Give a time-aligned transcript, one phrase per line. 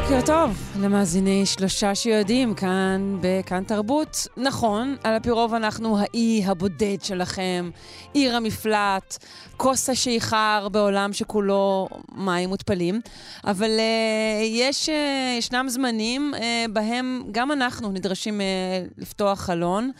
[0.00, 4.26] בוקר טוב למאזיני שלושה שיודעים כאן בכאן תרבות.
[4.36, 7.70] נכון, על הפי רוב אנחנו האי הבודד שלכם,
[8.12, 9.24] עיר המפלט,
[9.56, 13.00] כוס השיכר בעולם שכולו מים מותפלים,
[13.44, 14.92] אבל uh, יש, uh,
[15.38, 16.38] ישנם זמנים uh,
[16.72, 19.90] בהם גם אנחנו נדרשים uh, לפתוח חלון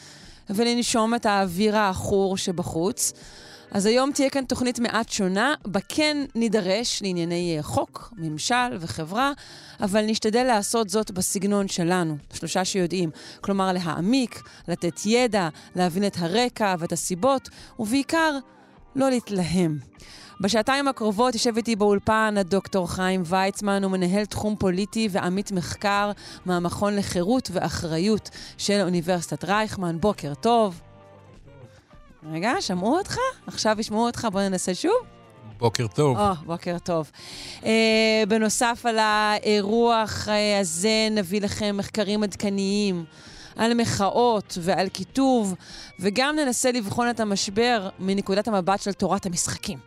[0.51, 3.12] ולנשום את האוויר העכור שבחוץ.
[3.71, 9.33] אז היום תהיה כאן תוכנית מעט שונה, בה כן נידרש לענייני חוק, ממשל וחברה,
[9.81, 13.11] אבל נשתדל לעשות זאת בסגנון שלנו, שלושה שיודעים.
[13.41, 18.39] כלומר, להעמיק, לתת ידע, להבין את הרקע ואת הסיבות, ובעיקר,
[18.97, 19.78] לא להתלהם.
[20.41, 26.12] בשעתיים הקרובות יושב איתי באולפן הדוקטור חיים ויצמן, הוא מנהל תחום פוליטי ועמית מחקר
[26.45, 30.01] מהמכון לחירות ואחריות של אוניברסיטת רייכמן.
[30.01, 30.81] בוקר טוב.
[32.33, 33.17] רגע, שמעו אותך?
[33.47, 34.92] עכשיו ישמעו אותך, בוא ננסה שוב.
[35.58, 36.19] בוקר טוב.
[36.19, 37.11] או, בוקר טוב.
[37.61, 37.66] Uh,
[38.28, 43.05] בנוסף על האירוח uh, הזה נביא לכם מחקרים עדכניים
[43.56, 45.55] על מחאות ועל קיטוב,
[46.00, 49.78] וגם ננסה לבחון את המשבר מנקודת המבט של תורת המשחקים.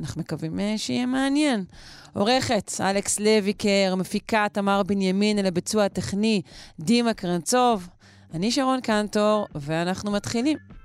[0.00, 1.64] אנחנו מקווים uh, שיהיה מעניין.
[2.12, 6.42] עורכת אלכס לויקר, מפיקה תמר בנימין, אל הביצוע הטכני
[6.80, 7.88] דימה קרנצוב.
[8.34, 10.79] אני שרון קנטור, ואנחנו מתחילים.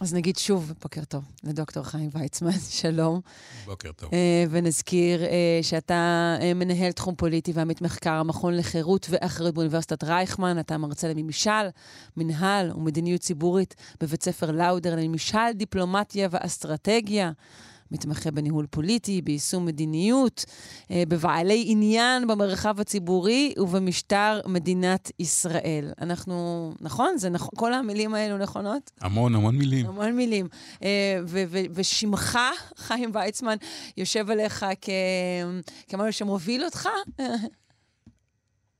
[0.00, 3.20] אז נגיד שוב, בוקר טוב, לדוקטור חיים ויצמן, שלום.
[3.66, 4.10] בוקר טוב.
[4.10, 4.14] Uh,
[4.50, 5.28] ונזכיר uh,
[5.62, 11.68] שאתה uh, מנהל תחום פוליטי ועמית מחקר, המכון לחירות ואחריות באוניברסיטת רייכמן, אתה מרצה לממשל,
[12.16, 17.30] מנהל ומדיניות ציבורית בבית ספר לאודר לממשל, דיפלומטיה ואסטרטגיה.
[17.90, 20.44] מתמחה בניהול פוליטי, ביישום מדיניות,
[20.90, 25.92] אה, בבעלי עניין במרחב הציבורי ובמשטר מדינת ישראל.
[26.00, 27.18] אנחנו, נכון?
[27.18, 27.50] זה נכון?
[27.56, 28.90] כל המילים האלו נכונות?
[29.00, 29.86] המון, המון מילים.
[29.86, 30.48] המון מילים.
[30.82, 31.20] אה,
[31.74, 32.38] ושמך,
[32.86, 33.56] חיים ויצמן,
[33.96, 34.66] יושב עליך
[35.88, 36.88] כמשהו שמוביל אותך?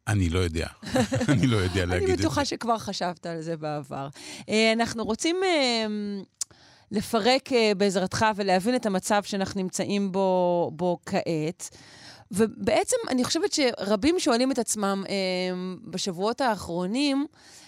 [0.09, 0.67] אני לא יודע.
[1.33, 2.15] אני לא יודע להגיד את זה.
[2.15, 4.09] אני בטוחה שכבר חשבת על זה בעבר.
[4.49, 5.37] אה, אנחנו רוצים
[6.91, 11.69] לפרק uh, בעזרתך ולהבין את המצב שאנחנו נמצאים בו, בו כעת.
[12.31, 15.11] ובעצם אני חושבת שרבים שואלים את עצמם uh,
[15.91, 17.27] בשבועות האחרונים,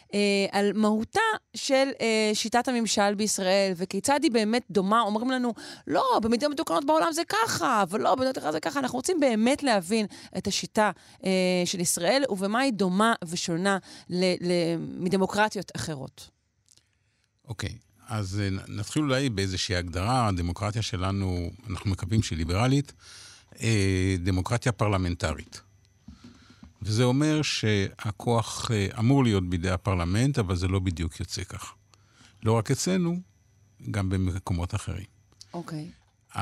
[0.08, 0.12] uh,
[0.52, 1.20] על מהותה
[1.54, 5.00] של uh, שיטת הממשל בישראל, וכיצד היא באמת דומה.
[5.00, 5.54] אומרים לנו,
[5.86, 8.80] לא, במדינות מתוקנות בעולם זה ככה, ולא, במדינות אחרות זה ככה.
[8.80, 10.06] אנחנו רוצים באמת להבין
[10.38, 11.24] את השיטה uh,
[11.64, 13.78] של ישראל, ובמה היא דומה ושונה
[14.78, 16.30] מדמוקרטיות אחרות.
[17.48, 17.70] אוקיי.
[17.70, 17.89] Okay.
[18.10, 22.92] אז אה, נתחיל אולי באיזושהי הגדרה, הדמוקרטיה שלנו, אנחנו מקווים שהיא ליברלית,
[23.60, 25.60] אה, דמוקרטיה פרלמנטרית.
[26.82, 31.74] וזה אומר שהכוח אה, אמור להיות בידי הפרלמנט, אבל זה לא בדיוק יוצא כך.
[32.42, 33.20] לא רק אצלנו,
[33.90, 35.06] גם במקומות אחרים.
[35.54, 35.90] אוקיי.
[36.34, 36.38] Okay.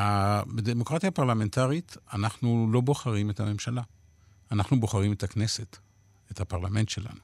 [0.46, 3.82] בדמוקרטיה פרלמנטרית אנחנו לא בוחרים את הממשלה.
[4.52, 5.76] אנחנו בוחרים את הכנסת,
[6.32, 7.20] את הפרלמנט שלנו.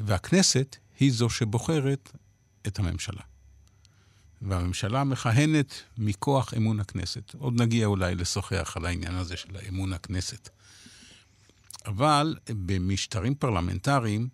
[0.00, 2.12] והכנסת היא זו שבוחרת
[2.66, 3.22] את הממשלה.
[4.42, 7.34] והממשלה מכהנת מכוח אמון הכנסת.
[7.34, 10.48] עוד נגיע אולי לשוחח על העניין הזה של אמון הכנסת.
[11.86, 14.28] אבל במשטרים פרלמנטריים,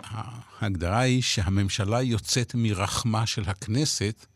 [0.00, 4.26] ההגדרה היא שהממשלה יוצאת מרחמה של הכנסת,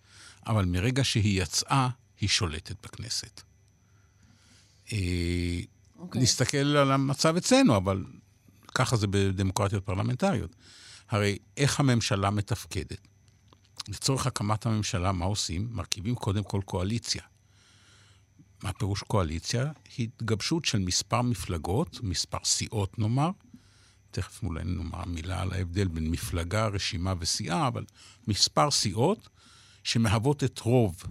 [0.47, 1.89] אבל מרגע שהיא יצאה,
[2.21, 3.41] היא שולטת בכנסת.
[3.41, 4.93] Okay.
[4.93, 5.61] אה,
[5.99, 6.23] אוקיי.
[6.23, 8.05] נסתכל על המצב אצלנו, אבל
[8.75, 10.57] ככה זה בדמוקרטיות פרלמנטריות.
[11.11, 13.09] הרי איך הממשלה מתפקדת?
[13.89, 15.69] לצורך הקמת הממשלה, מה עושים?
[15.73, 17.23] מרכיבים קודם כל קואליציה.
[18.63, 19.73] מה פירוש קואליציה?
[19.99, 23.31] התגבשות של מספר מפלגות, מספר סיעות נאמר,
[24.11, 27.85] תכף אולי נאמר מילה על ההבדל בין מפלגה, רשימה וסיעה, אבל
[28.27, 29.29] מספר סיעות
[29.85, 31.03] שמהוות את רוב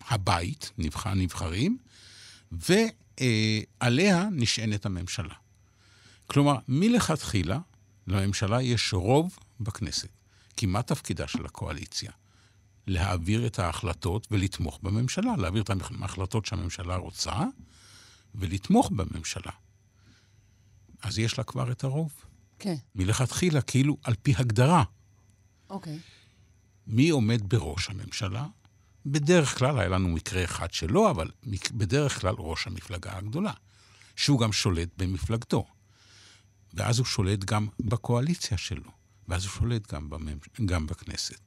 [0.00, 1.78] הבית, נבחר נבחרים,
[2.52, 5.34] ועליה נשענת הממשלה.
[6.26, 7.58] כלומר, מלכתחילה
[8.08, 10.08] לממשלה יש רוב בכנסת.
[10.56, 12.10] כי מה תפקידה של הקואליציה?
[12.86, 15.70] להעביר את ההחלטות ולתמוך בממשלה, להעביר את
[16.00, 17.34] ההחלטות שהממשלה רוצה
[18.34, 19.52] ולתמוך בממשלה.
[21.02, 22.12] אז יש לה כבר את הרוב.
[22.58, 22.74] כן.
[22.94, 24.84] מלכתחילה, כאילו, על פי הגדרה.
[25.70, 25.98] אוקיי.
[26.86, 28.46] מי עומד בראש הממשלה?
[29.06, 31.30] בדרך כלל, היה לנו מקרה אחד שלא, אבל
[31.72, 33.52] בדרך כלל ראש המפלגה הגדולה.
[34.16, 35.66] שהוא גם שולט במפלגתו.
[36.74, 38.90] ואז הוא שולט גם בקואליציה שלו,
[39.28, 40.48] ואז הוא שולט גם, בממש...
[40.66, 41.40] גם בכנסת.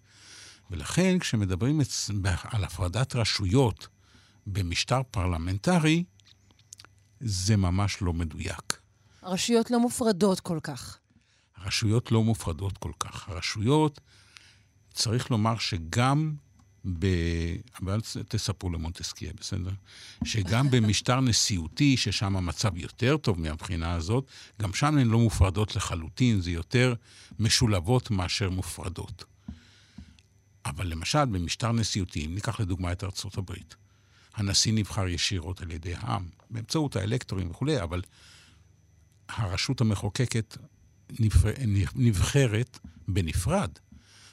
[0.71, 1.81] ולכן כשמדברים
[2.43, 3.87] על הפרדת רשויות
[4.47, 6.03] במשטר פרלמנטרי,
[7.19, 8.79] זה ממש לא מדויק.
[9.21, 10.97] הרשויות לא מופרדות כל כך.
[11.55, 13.29] הרשויות לא מופרדות כל כך.
[13.29, 13.99] הרשויות,
[14.93, 16.35] צריך לומר שגם
[16.85, 17.05] ב...
[17.81, 19.71] אבל תספרו למונטסקיה, בסדר?
[20.23, 24.25] שגם במשטר נשיאותי, ששם המצב יותר טוב מהבחינה הזאת,
[24.61, 26.93] גם שם הן לא מופרדות לחלוטין, זה יותר
[27.39, 29.23] משולבות מאשר מופרדות.
[30.65, 33.75] אבל למשל, במשטר נשיאותי, אם ניקח לדוגמה את ארצות הברית,
[34.35, 38.01] הנשיא נבחר ישירות על ידי העם, באמצעות האלקטורים וכולי, אבל
[39.29, 40.57] הרשות המחוקקת
[41.95, 43.69] נבחרת בנפרד.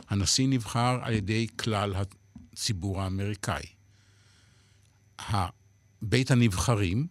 [0.08, 1.94] הנשיא נבחר על ידי כלל
[2.58, 3.62] הציבור האמריקאי.
[6.02, 7.06] בית הנבחרים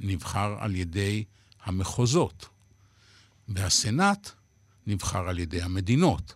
[0.00, 1.24] נבחר על ידי
[1.62, 2.48] המחוזות,
[3.48, 4.30] והסנאט
[4.86, 6.34] נבחר על ידי המדינות.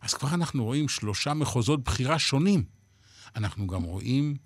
[0.00, 2.64] אז כבר אנחנו רואים שלושה מחוזות בחירה שונים.
[3.36, 4.36] אנחנו גם רואים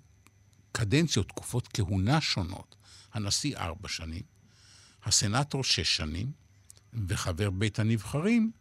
[0.71, 2.75] קדנציות, תקופות כהונה שונות.
[3.13, 4.23] הנשיא ארבע שנים,
[5.03, 6.31] הסנאטור שש שנים,
[7.07, 8.51] וחבר בית הנבחרים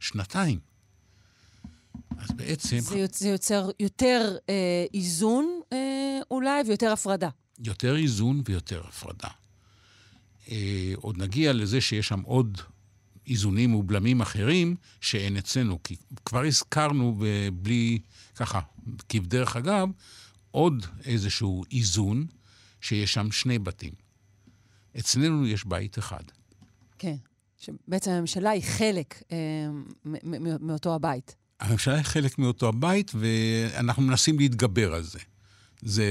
[0.00, 0.69] שנתיים.
[2.18, 2.78] אז בעצם...
[2.78, 3.18] זה, יוצ...
[3.18, 7.28] זה יוצר יותר אה, איזון אה, אולי ויותר הפרדה.
[7.58, 9.28] יותר איזון ויותר הפרדה.
[10.50, 12.58] אה, עוד נגיע לזה שיש שם עוד
[13.26, 15.82] איזונים ובלמים אחרים שאין אצלנו.
[15.82, 17.18] כי כבר הזכרנו,
[17.52, 17.98] בלי,
[18.34, 18.60] ככה,
[19.08, 19.88] כבדרך אגב,
[20.50, 22.26] עוד איזשהו איזון,
[22.80, 23.92] שיש שם שני בתים.
[24.98, 26.22] אצלנו יש בית אחד.
[26.98, 27.16] כן,
[27.58, 29.36] שבעצם הממשלה היא חלק אה,
[30.60, 31.36] מאותו הבית.
[31.60, 35.18] הממשלה היא חלק מאותו הבית, ואנחנו מנסים להתגבר על זה.
[35.82, 36.04] זה...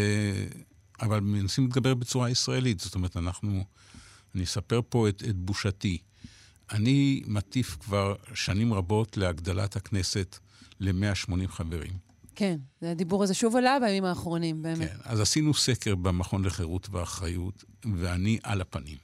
[1.01, 2.80] אבל מנסים להתגבר בצורה ישראלית.
[2.80, 3.63] זאת אומרת, אנחנו...
[4.36, 5.98] אני אספר פה את, את בושתי.
[6.72, 10.38] אני מטיף כבר שנים רבות להגדלת הכנסת
[10.80, 11.94] ל-180 חברים.
[12.36, 14.90] כן, הדיבור הזה שוב עלה בימים האחרונים, באמת.
[14.92, 17.63] כן, אז עשינו סקר במכון לחירות ואחריות,
[17.96, 18.98] ואני על הפנים.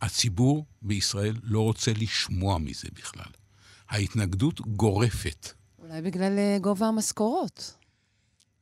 [0.00, 3.32] הציבור בישראל לא רוצה לשמוע מזה בכלל.
[3.88, 5.52] ההתנגדות גורפת.
[5.78, 7.74] אולי בגלל אה, גובה המשכורות.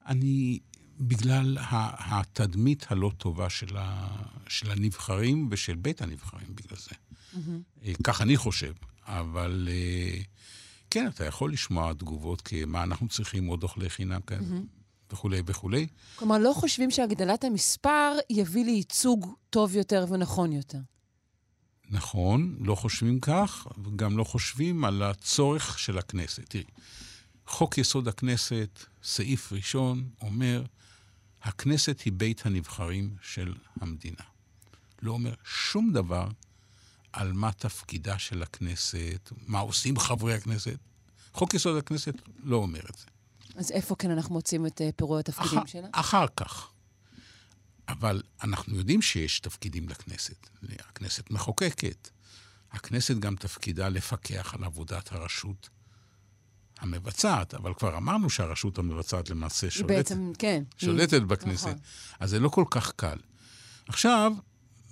[0.06, 0.58] אני,
[1.00, 1.56] בגלל
[1.98, 4.16] התדמית הלא טובה של, ה,
[4.48, 6.90] של הנבחרים ושל בית הנבחרים בגלל זה.
[7.34, 8.02] Mm-hmm.
[8.04, 8.72] כך אני חושב,
[9.06, 10.18] אבל אה,
[10.90, 14.40] כן, אתה יכול לשמוע תגובות כמה אנחנו צריכים עוד אוכלי חינם כאלה.
[14.40, 14.84] Mm-hmm.
[15.12, 15.86] וכולי וכולי.
[16.16, 20.78] כלומר, לא חושבים שהגדלת המספר יביא לייצוג טוב יותר ונכון יותר.
[21.90, 26.48] נכון, לא חושבים כך, וגם לא חושבים על הצורך של הכנסת.
[26.48, 26.64] תראי,
[27.46, 30.64] חוק יסוד הכנסת, סעיף ראשון, אומר,
[31.42, 34.24] הכנסת היא בית הנבחרים של המדינה.
[35.02, 36.28] לא אומר שום דבר
[37.12, 40.78] על מה תפקידה של הכנסת, מה עושים חברי הכנסת.
[41.32, 43.06] חוק יסוד הכנסת לא אומר את זה.
[43.56, 45.88] אז איפה כן אנחנו מוצאים את uh, פירוע התפקידים אח, שלה?
[45.92, 46.70] אחר כך.
[47.88, 50.50] אבל אנחנו יודעים שיש תפקידים לכנסת.
[50.78, 52.10] הכנסת מחוקקת.
[52.72, 55.68] הכנסת גם תפקידה לפקח על עבודת הרשות
[56.78, 61.20] המבצעת, אבל כבר אמרנו שהרשות המבצעת למעשה שולטת, בעצם, כן, שולטת היא...
[61.20, 61.66] בכנסת.
[61.66, 61.78] נכון.
[62.20, 63.18] אז זה לא כל כך קל.
[63.88, 64.32] עכשיו,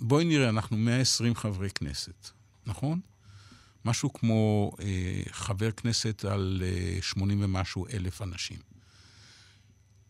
[0.00, 2.28] בואי נראה, אנחנו 120 חברי כנסת,
[2.66, 3.00] נכון?
[3.84, 8.58] משהו כמו אה, חבר כנסת על אה, 80 ומשהו אלף אנשים.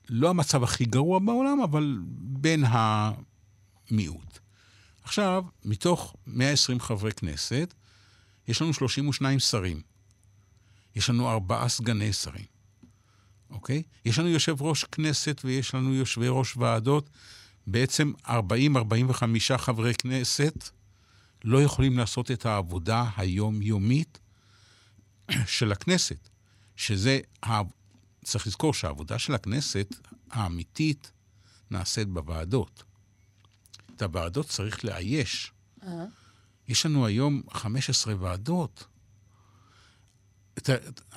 [0.08, 4.38] לא המצב הכי גרוע בעולם, אבל בין המיעוט.
[5.02, 7.74] עכשיו, מתוך 120 חברי כנסת,
[8.48, 9.82] יש לנו 32 שרים.
[10.96, 12.44] יש לנו ארבעה סגני שרים,
[13.50, 13.82] אוקיי?
[14.04, 17.10] יש לנו יושב ראש כנסת ויש לנו יושבי ראש ועדות.
[17.66, 18.30] בעצם 40-45
[19.56, 20.68] חברי כנסת
[21.44, 24.18] לא יכולים לעשות את העבודה היומיומית
[25.46, 26.28] של הכנסת,
[26.76, 27.20] שזה
[28.24, 29.94] צריך לזכור שהעבודה של הכנסת
[30.30, 31.10] האמיתית
[31.70, 32.82] נעשית בוועדות.
[33.96, 35.52] את הוועדות צריך לאייש.
[35.80, 35.86] Uh-huh.
[36.68, 38.86] יש לנו היום 15 ועדות.
[40.58, 40.70] את,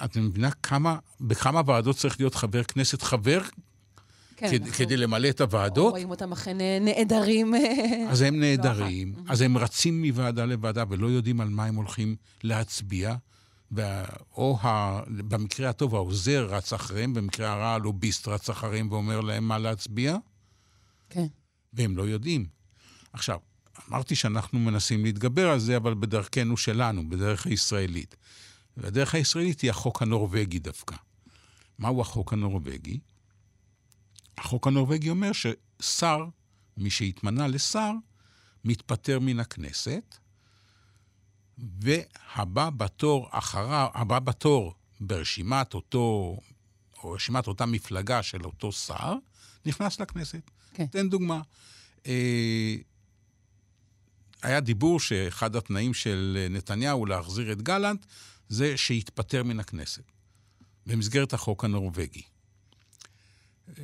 [0.05, 3.41] את מבינה כמה, בכמה ועדות צריך להיות חבר כנסת חבר
[4.35, 4.73] כן, כדי, אנחנו...
[4.77, 5.91] כדי למלא את הוועדות?
[5.91, 7.53] רואים אותם אכן נעדרים.
[8.09, 13.15] אז הם נעדרים, אז הם רצים מוועדה לוועדה ולא יודעים על מה הם הולכים להצביע.
[14.37, 14.99] או ה...
[15.07, 20.17] במקרה הטוב העוזר רץ אחריהם, במקרה הרע הלוביסט רץ אחריהם ואומר להם מה להצביע.
[21.09, 21.27] כן.
[21.73, 22.45] והם לא יודעים.
[23.13, 23.39] עכשיו,
[23.89, 28.15] אמרתי שאנחנו מנסים להתגבר על זה, אבל בדרכנו שלנו, בדרך הישראלית.
[28.77, 30.95] והדרך הישראלית היא החוק הנורבגי דווקא.
[31.79, 32.99] מהו החוק הנורבגי?
[34.37, 36.25] החוק הנורבגי אומר ששר,
[36.77, 37.91] מי שהתמנה לשר,
[38.65, 40.17] מתפטר מן הכנסת,
[41.57, 46.37] והבא בתור אחריו, הבא בתור ברשימת אותו,
[47.03, 49.13] או רשימת אותה מפלגה של אותו שר,
[49.65, 50.51] נכנס לכנסת.
[50.73, 50.85] כן.
[50.85, 51.41] תן דוגמה.
[52.07, 52.75] אה,
[54.41, 58.05] היה דיבור שאחד התנאים של נתניהו להחזיר את גלנט
[58.49, 60.03] זה שיתפטר מן הכנסת,
[60.85, 62.21] במסגרת החוק הנורבגי.
[63.69, 63.83] אה,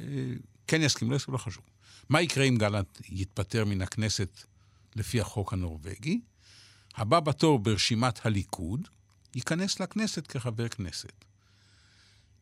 [0.67, 1.63] כן יסכים, לא יסכים, לא חשוב.
[2.09, 4.43] מה יקרה אם גלנט יתפטר מן הכנסת
[4.95, 6.21] לפי החוק הנורבגי?
[6.95, 8.87] הבא בתור ברשימת הליכוד
[9.35, 11.25] ייכנס לכנסת כחבר כנסת.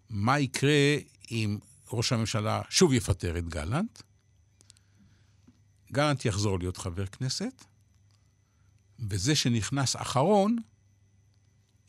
[0.09, 0.95] מה יקרה
[1.31, 1.57] אם
[1.91, 4.01] ראש הממשלה שוב יפטר את גלנט?
[5.91, 7.65] גלנט יחזור להיות חבר כנסת,
[8.99, 10.57] וזה שנכנס אחרון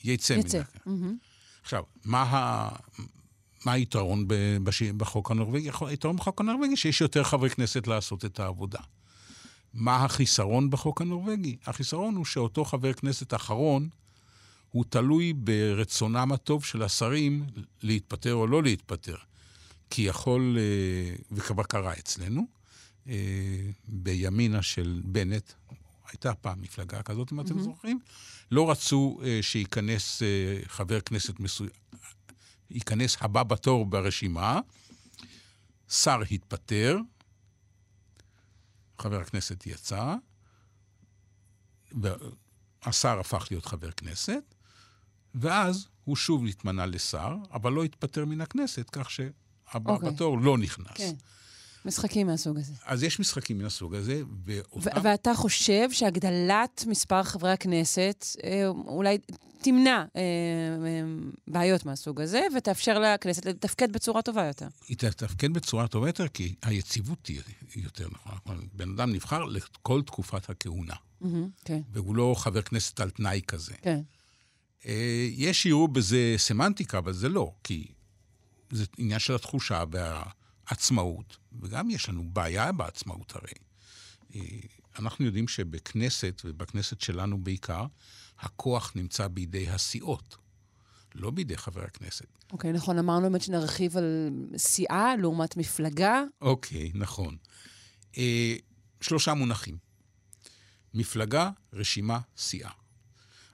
[0.05, 0.40] יצא מן.
[0.40, 0.67] הכנסת.
[0.87, 1.17] מהמם.
[1.62, 2.69] עכשיו, מה, ה...
[3.67, 4.25] מה היתרון
[4.64, 4.83] בש...
[4.83, 5.71] בחוק הנורבגי?
[5.81, 8.81] היתרון בחוק הנורבגי שיש יותר חברי כנסת לעשות את העבודה.
[9.75, 11.57] מה החיסרון בחוק הנורבגי?
[11.67, 13.89] החיסרון הוא שאותו חבר כנסת אחרון,
[14.71, 17.47] הוא תלוי ברצונם הטוב של השרים
[17.83, 19.17] להתפטר או לא להתפטר.
[19.91, 22.47] כי יכול, אה, וכבר קרה אצלנו,
[23.09, 23.15] אה,
[23.89, 25.53] בימינה של בנט,
[26.11, 27.99] הייתה פעם מפלגה כזאת, אם אתם זוכרים,
[28.50, 30.23] לא רצו אה, שייכנס
[30.67, 31.71] חבר כנסת מסוים,
[32.71, 34.61] ייכנס הבא בתור ברשימה,
[35.89, 36.99] שר התפטר,
[39.00, 40.14] חבר הכנסת יצא,
[41.92, 44.54] והשר הפך להיות חבר כנסת,
[45.35, 50.11] ואז הוא שוב התמנה לשר, אבל לא התפטר מן הכנסת, כך שהבא אוקיי.
[50.11, 50.97] בתור לא נכנס.
[50.97, 51.14] כן.
[51.84, 52.72] משחקים מהסוג הזה.
[52.87, 55.00] אז יש משחקים מן הסוג הזה, ו- ואותם...
[55.02, 59.18] ואתה חושב שהגדלת מספר חברי הכנסת אה, אולי
[59.62, 61.02] תמנע אה, אה,
[61.49, 64.68] בעיות מהסוג הזה, ותאפשר לכנסת לתפקד בצורה טובה יותר.
[64.88, 67.42] היא תתפקד בצורה טובה יותר, כי היציבות תהיה
[67.76, 68.60] יותר נכונה.
[68.72, 73.72] בן אדם נבחר לכל תקופת הכהונה, מהמם, כן, והוא לא חבר כנסת על תנאי כזה.
[73.82, 74.00] כן.
[74.87, 77.87] אה, יש שיראו בזה סמנטיקה, אבל זה לא, כי
[78.70, 79.80] זה עניין של התחושה
[80.71, 83.53] והעצמאות, וגם יש לנו בעיה בעצמאות הרי.
[84.35, 84.41] אה,
[84.99, 87.85] אנחנו יודעים שבכנסת, ובכנסת שלנו בעיקר,
[88.39, 90.37] הכוח נמצא בידי הסיעות,
[91.15, 92.27] לא בידי חבר הכנסת.
[92.53, 96.23] אוקיי, נכון, אמרנו באמת שנרחיב על סיעה לעומת מפלגה.
[96.41, 97.37] אוקיי, נכון.
[98.19, 98.57] אה,
[99.00, 99.79] שלושה מונחים.
[100.95, 102.71] מפלגה, רשימה, סיעה.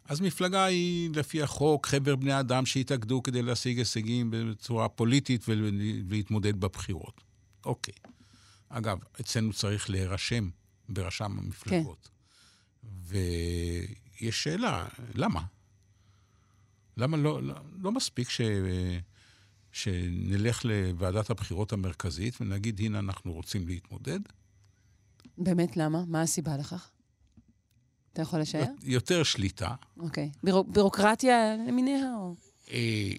[0.09, 6.61] אז מפלגה היא, לפי החוק, חבר בני אדם שהתאגדו כדי להשיג הישגים בצורה פוליטית ולהתמודד
[6.61, 7.21] בבחירות.
[7.65, 7.95] אוקיי.
[8.69, 10.49] אגב, אצלנו צריך להירשם
[10.89, 12.09] ברשם המפלגות.
[12.09, 13.19] כן.
[14.21, 15.43] ויש שאלה, למה?
[16.97, 18.41] למה לא, לא, לא מספיק ש...
[19.73, 24.21] שנלך לוועדת הבחירות המרכזית ונגיד, הנה, אנחנו רוצים להתמודד?
[25.39, 26.05] באמת, למה?
[26.07, 26.91] מה הסיבה לכך?
[28.17, 28.65] אתה יכול לשער?
[28.83, 29.75] יותר שליטה.
[29.99, 30.31] אוקיי.
[30.43, 32.35] בירו, בירוקרטיה למיניה או...
[32.71, 33.11] אה,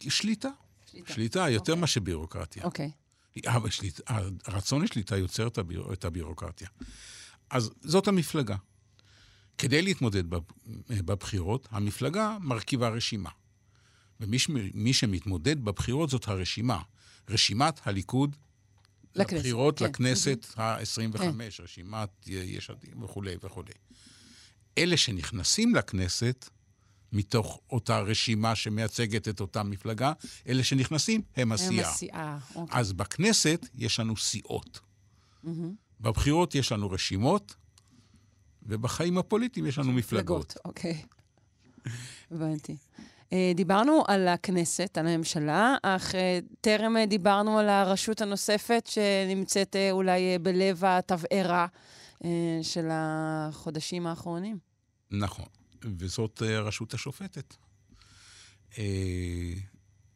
[0.00, 0.48] שליטה.
[0.90, 1.80] שליטה, שליטה יותר אוקיי.
[1.80, 2.64] מאשר בירוקרטיה.
[2.64, 2.90] אוקיי.
[3.46, 4.00] אבל שליט,
[4.46, 6.68] הרצון לשליטה יוצר את, הביר, את הבירוקרטיה.
[7.50, 8.56] אז זאת המפלגה.
[9.58, 10.24] כדי להתמודד
[10.88, 13.30] בבחירות, המפלגה מרכיבה רשימה.
[14.20, 16.82] ומי שמתמודד בבחירות זאת הרשימה.
[17.28, 18.36] רשימת הליכוד
[19.16, 19.84] לכנסת, לבחירות כן.
[19.84, 21.22] לכנסת ה-25,
[21.62, 23.72] רשימת יש עתיד וכולי וכולי.
[24.78, 26.48] אלה שנכנסים לכנסת,
[27.12, 30.12] מתוך אותה רשימה שמייצגת את אותה מפלגה,
[30.48, 31.90] אלה שנכנסים הם הם הסיעה.
[31.90, 32.78] הסיעה, אוקיי.
[32.78, 34.80] אז בכנסת יש לנו סיעות.
[36.00, 37.54] בבחירות יש לנו רשימות,
[38.62, 40.56] ובחיים הפוליטיים יש לנו מפלגות.
[40.64, 41.02] אוקיי.
[42.30, 42.76] הבנתי.
[43.32, 49.76] אה, דיברנו על הכנסת, על הממשלה, אך אה, טרם אה, דיברנו על הרשות הנוספת שנמצאת
[49.90, 51.66] אולי בלב התבערה
[52.62, 54.58] של החודשים האחרונים.
[55.10, 55.44] נכון,
[55.98, 57.54] וזאת הרשות השופטת.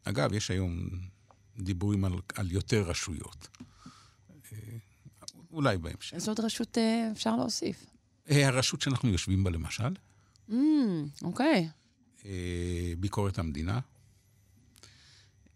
[0.05, 0.89] אגב, יש היום
[1.59, 3.49] דיבורים על, על יותר רשויות.
[5.53, 6.29] אולי בהמשך.
[6.29, 6.79] עוד רשות
[7.13, 7.87] אפשר להוסיף?
[8.29, 9.95] הרשות שאנחנו יושבים בה, למשל,
[10.51, 10.53] Mm,
[11.23, 11.69] אוקיי.
[12.25, 13.81] אה, ביקורת המדינה,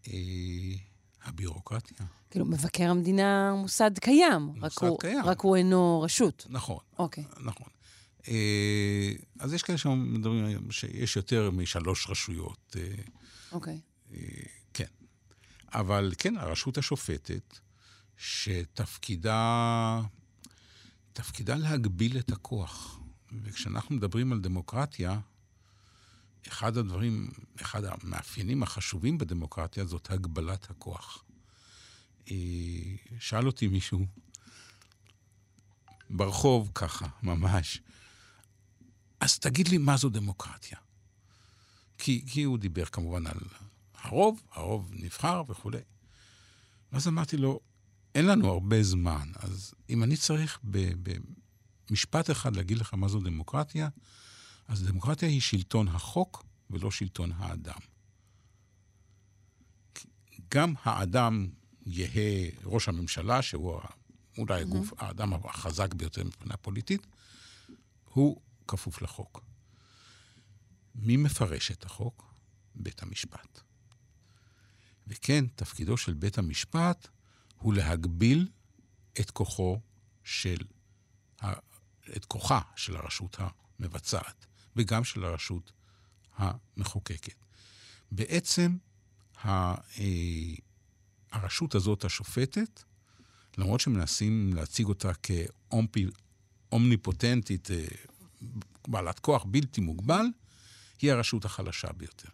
[0.07, 0.13] אה,
[1.23, 2.05] הבירוקרטיה.
[2.29, 4.49] כאילו, מבקר המדינה הוא מוסד קיים.
[4.49, 5.23] רק מוסד הוא, קיים.
[5.23, 6.45] רק הוא אינו רשות.
[6.49, 7.23] נכון, אוקיי.
[7.39, 7.67] נכון.
[8.27, 12.75] אה, אז יש כאלה שמדברים שיש יותר משלוש רשויות.
[13.51, 13.79] אוקיי.
[14.73, 14.85] כן.
[15.73, 17.59] אבל כן, הרשות השופטת,
[18.17, 20.01] שתפקידה
[21.15, 22.99] תפקידה להגביל את הכוח.
[23.43, 25.19] וכשאנחנו מדברים על דמוקרטיה,
[26.47, 27.29] אחד הדברים,
[27.61, 31.23] אחד המאפיינים החשובים בדמוקרטיה זאת הגבלת הכוח.
[32.31, 32.35] אה,
[33.19, 34.05] שאל אותי מישהו,
[36.09, 37.81] ברחוב ככה, ממש.
[39.19, 40.77] אז תגיד לי, מה זו דמוקרטיה?
[41.97, 43.39] כי, כי הוא דיבר כמובן על
[43.95, 45.81] הרוב, הרוב נבחר וכולי.
[46.91, 47.59] ואז אמרתי לו,
[48.15, 50.59] אין לנו הרבה זמן, אז אם אני צריך
[51.89, 53.89] במשפט אחד להגיד לך מה זו דמוקרטיה,
[54.67, 57.79] אז דמוקרטיה היא שלטון החוק ולא שלטון האדם.
[60.51, 61.47] גם האדם
[61.85, 63.79] יהא ראש הממשלה, שהוא
[64.37, 65.05] אולי הגוף, mm-hmm.
[65.05, 67.07] האדם החזק ביותר מבחינה פוליטית,
[68.05, 69.41] הוא כפוף לחוק.
[70.95, 72.33] מי מפרש את החוק?
[72.75, 73.59] בית המשפט.
[75.07, 77.07] וכן, תפקידו של בית המשפט
[77.57, 78.47] הוא להגביל
[79.19, 79.79] את כוחו
[80.23, 80.57] של,
[82.17, 84.45] את כוחה של הרשות המבצעת,
[84.75, 85.71] וגם של הרשות
[86.37, 87.45] המחוקקת.
[88.11, 88.77] בעצם
[89.45, 89.75] אה,
[91.31, 92.83] הרשות הזאת, השופטת,
[93.57, 95.11] למרות שמנסים להציג אותה
[96.71, 97.85] כאומניפוטנטית, אה,
[98.87, 100.25] בעלת כוח בלתי מוגבל,
[101.01, 102.29] היא הרשות החלשה ביותר.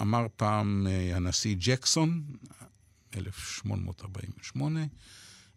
[0.00, 2.22] אמר פעם אה, הנשיא ג'קסון,
[3.16, 4.80] 1848,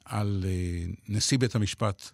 [0.05, 0.45] על
[1.07, 2.11] נשיא בית המשפט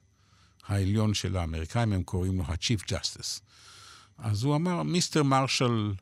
[0.67, 3.41] העליון של האמריקאים, הם קוראים לו ה-Chief Justice.
[4.17, 5.93] אז הוא אמר, מיסטר מרשל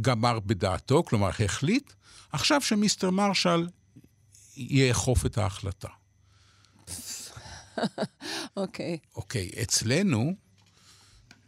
[0.00, 1.92] גמר בדעתו, כלומר החליט,
[2.32, 3.68] עכשיו שמיסטר מרשל
[4.56, 5.88] יאכוף את ההחלטה.
[8.56, 8.98] אוקיי.
[9.02, 9.16] okay.
[9.16, 10.34] אוקיי, okay, אצלנו,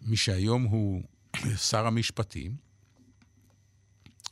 [0.03, 1.03] מי שהיום הוא
[1.57, 2.57] שר המשפטים,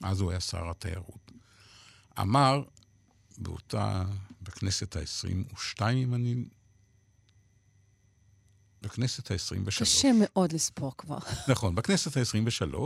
[0.03, 1.33] אז הוא היה שר התיירות,
[2.21, 2.63] אמר
[3.39, 4.05] באותה,
[4.43, 6.35] בכנסת ה-22, אם אני...
[8.83, 9.81] בכנסת ה-23.
[9.81, 11.19] קשה מאוד לספור כבר.
[11.53, 12.77] נכון, בכנסת ה-23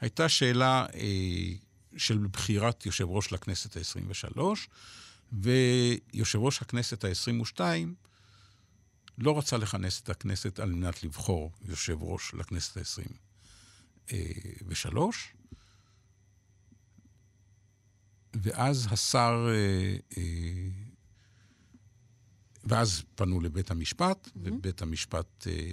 [0.00, 1.52] הייתה שאלה אה,
[1.96, 4.40] של בחירת יושב ראש לכנסת ה-23,
[5.32, 7.60] ויושב ראש הכנסת ה-22
[9.18, 14.96] לא רצה לכנס את הכנסת על מנת לבחור יושב ראש לכנסת ה-23,
[18.34, 20.22] ואז השר, אה, אה,
[22.64, 24.38] ואז פנו לבית המשפט, mm-hmm.
[24.42, 25.70] ובית המשפט אה,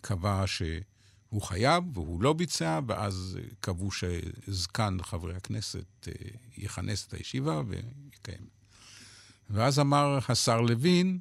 [0.00, 6.08] קבע שהוא חייב והוא לא ביצע, ואז קבעו שזקן חברי הכנסת
[6.56, 8.46] יכנס את הישיבה ויקיים.
[9.50, 11.18] ואז אמר השר לוין,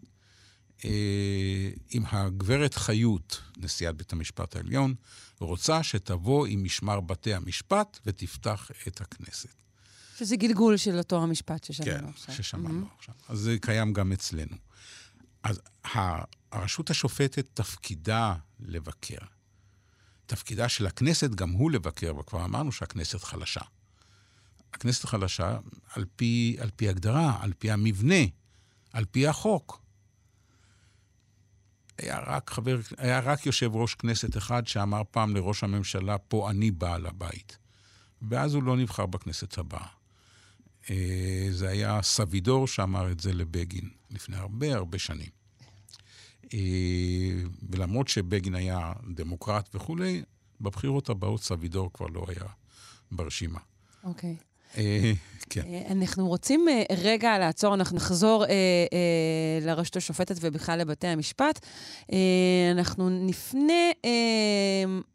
[1.94, 4.96] אם הגברת חיות, נשיאת בית המשפט העליון,
[5.40, 9.54] רוצה שתבוא עם משמר בתי המשפט ותפתח את הכנסת.
[10.18, 12.36] שזה גלגול של אותו המשפט ששמענו כן, עכשיו.
[12.36, 12.98] כן, ששמענו mm-hmm.
[12.98, 13.16] עכשיו.
[13.30, 14.56] אז זה קיים גם אצלנו.
[15.48, 15.62] אז
[16.52, 19.18] הרשות השופטת תפקידה לבקר.
[20.26, 23.62] תפקידה של הכנסת גם הוא לבקר, וכבר אמרנו שהכנסת חלשה.
[24.74, 25.58] הכנסת חלשה
[25.94, 28.24] על פי, על פי הגדרה, על פי המבנה,
[28.94, 29.82] על פי החוק.
[31.98, 36.72] היה רק חבר, היה רק יושב ראש כנסת אחד שאמר פעם לראש הממשלה, פה אני
[36.72, 37.58] בעל הבית.
[38.30, 39.88] ואז הוא לא נבחר בכנסת הבאה.
[40.90, 45.37] אה, זה היה סבידור שאמר את זה לבגין לפני הרבה הרבה שנים.
[46.54, 46.60] אה,
[47.70, 50.24] ולמרות שבגין היה דמוקרט וכולי,
[50.62, 52.46] בבחירות הבאות סבידור כבר לא היה
[53.12, 53.60] ברשימה.
[54.04, 54.36] אוקיי.
[54.40, 54.78] Okay.
[54.78, 55.12] אה,
[55.50, 55.62] כן.
[55.92, 56.66] אנחנו רוצים
[56.98, 58.46] רגע לעצור, אנחנו נחזור
[59.62, 61.66] לרשות השופטת ובכלל לבתי המשפט.
[62.72, 63.92] אנחנו נפנה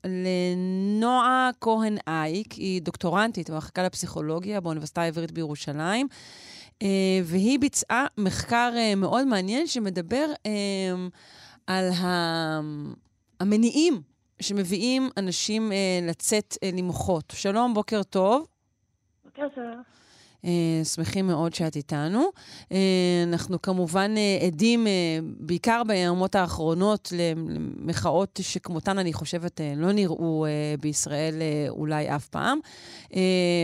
[0.05, 6.09] לנועה כהן אייק, היא דוקטורנטית במחלקה לפסיכולוגיה באוניברסיטה העברית בירושלים,
[7.25, 10.27] והיא ביצעה מחקר מאוד מעניין שמדבר
[11.67, 11.89] על
[13.41, 14.03] המניעים
[14.41, 17.33] שמביאים אנשים לצאת למחות.
[17.37, 18.47] שלום, בוקר טוב.
[19.25, 20.02] בוקר טוב.
[20.43, 22.31] Uh, שמחים מאוד שאת איתנו.
[22.63, 22.73] Uh,
[23.27, 24.87] אנחנו כמובן uh, עדים,
[25.23, 30.47] בעיקר בימות האחרונות, למחאות שכמותן, אני חושבת, לא נראו
[30.81, 31.35] בישראל
[31.69, 32.59] אולי אף פעם.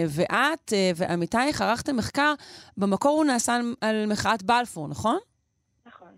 [0.09, 2.35] ואת ועמיתייך ערכתם מחקר,
[2.77, 5.19] במקור הוא נעשה על, על מחאת בלפור, נכון?
[5.87, 6.09] נכון.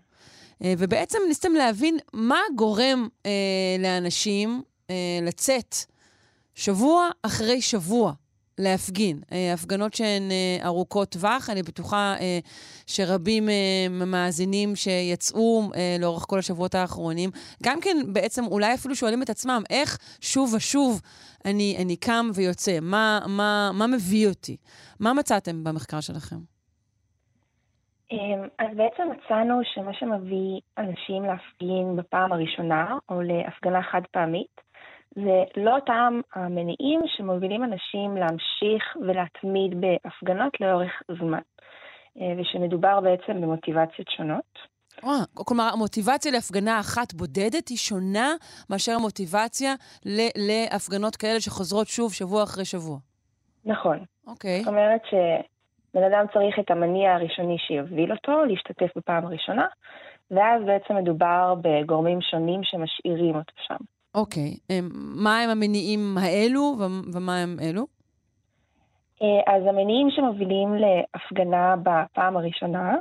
[0.63, 3.27] ובעצם ניסיתם להבין מה גורם uh,
[3.79, 5.75] לאנשים uh, לצאת
[6.55, 8.13] שבוע אחרי שבוע
[8.61, 9.17] להפגין.
[9.31, 11.49] אה, הפגנות שהן אה, ארוכות טווח.
[11.49, 12.39] אני בטוחה אה,
[12.87, 13.49] שרבים
[13.89, 17.29] מהמאזינים שיצאו לאורך כל השבועות האחרונים,
[17.63, 21.01] גם כן בעצם אולי אפילו שואלים את עצמם, איך שוב ושוב
[21.45, 22.79] אני, אני קם ויוצא?
[22.81, 24.57] מה, מה, מה מביא אותי?
[24.99, 26.51] מה מצאתם במחקר שלכם?
[28.59, 34.61] אז בעצם מצאנו שמה שמביא אנשים להפגין בפעם הראשונה, או להפגנה חד פעמית,
[35.15, 41.41] זה לא אותם המניעים שמובילים אנשים להמשיך ולהתמיד בהפגנות לאורך זמן.
[42.37, 44.59] ושמדובר בעצם במוטיבציות שונות.
[45.03, 48.33] וואו, כלומר, המוטיבציה להפגנה אחת בודדת היא שונה
[48.69, 49.73] מאשר המוטיבציה
[50.35, 52.97] להפגנות כאלה שחוזרות שוב שבוע אחרי שבוע.
[53.65, 53.99] נכון.
[54.27, 54.59] אוקיי.
[54.59, 59.65] זאת אומרת שבן אדם צריך את המניע הראשוני שיוביל אותו להשתתף בפעם הראשונה,
[60.31, 63.83] ואז בעצם מדובר בגורמים שונים שמשאירים אותו שם.
[64.15, 64.57] אוקיי.
[65.15, 66.75] מה הם המניעים האלו
[67.13, 67.85] ומה הם אלו?
[69.21, 72.95] אה, אז המניעים שמובילים להפגנה בפעם הראשונה,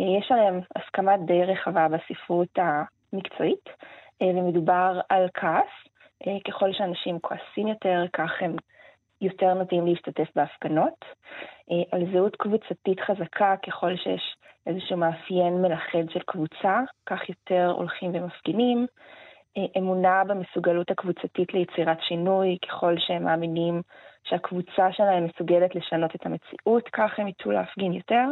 [0.00, 2.58] אה, יש עליהם הסכמה די רחבה בספרות
[3.12, 3.68] המקצועית,
[4.22, 5.90] אה, ומדובר על כעס.
[6.48, 8.56] ככל שאנשים כועסים יותר, כך הם
[9.20, 11.04] יותר נוטים להשתתף בהפגנות.
[11.92, 14.36] על זהות קבוצתית חזקה, ככל שיש
[14.66, 18.86] איזשהו מאפיין מלכד של קבוצה, כך יותר הולכים ומפגינים.
[19.78, 23.82] אמונה במסוגלות הקבוצתית ליצירת שינוי, ככל שהם מאמינים
[24.24, 28.24] שהקבוצה שלהם מסוגלת לשנות את המציאות, כך הם יצאו להפגין יותר,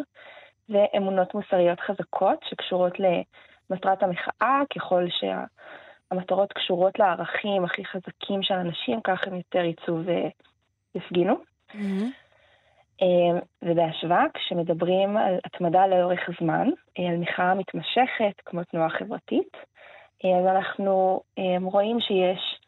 [0.69, 9.27] ואמונות מוסריות חזקות שקשורות למטרת המחאה, ככל שהמטרות קשורות לערכים הכי חזקים של אנשים, כך
[9.27, 9.95] הם יותר יצאו
[10.95, 11.35] ויפגינו.
[11.73, 12.05] Mm-hmm.
[13.63, 19.57] ובהשוואה, כשמדברים על התמדה לאורך זמן, על מחאה מתמשכת, כמו תנועה חברתית,
[20.25, 21.21] אז אנחנו
[21.63, 22.61] רואים שיש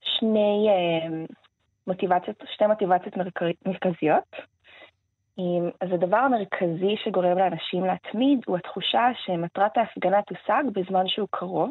[0.00, 0.68] שני
[1.86, 3.14] מוטיבציות, שתי מוטיבציות
[3.66, 4.36] מרכזיות.
[5.80, 11.70] אז הדבר המרכזי שגורם לאנשים להתמיד הוא התחושה שמטרת ההפגנה תושג בזמן שהוא קרוב,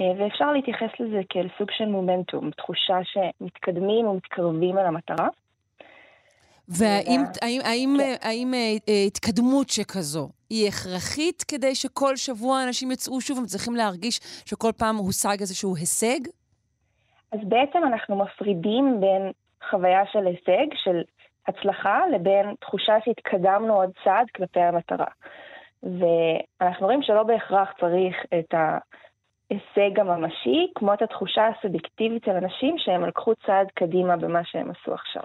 [0.00, 5.28] ואפשר להתייחס לזה כאל סוג של מומנטום, תחושה שמתקדמים ומתקרבים אל המטרה.
[6.68, 8.14] והאם האם, האם, כן.
[8.22, 14.18] האם, האם התקדמות שכזו היא הכרחית כדי שכל שבוע אנשים יצאו שוב, הם צריכים להרגיש
[14.46, 16.20] שכל פעם הושג איזשהו הישג?
[17.32, 19.32] אז בעצם אנחנו מפרידים בין
[19.70, 21.02] חוויה של הישג, של
[21.48, 25.06] הצלחה, לבין תחושה שהתקדמנו עוד צעד כלפי המטרה.
[25.82, 33.04] ואנחנו רואים שלא בהכרח צריך את ההישג הממשי, כמו את התחושה הסובייקטיבית של אנשים שהם
[33.04, 35.22] לקחו צעד קדימה במה שהם עשו עכשיו.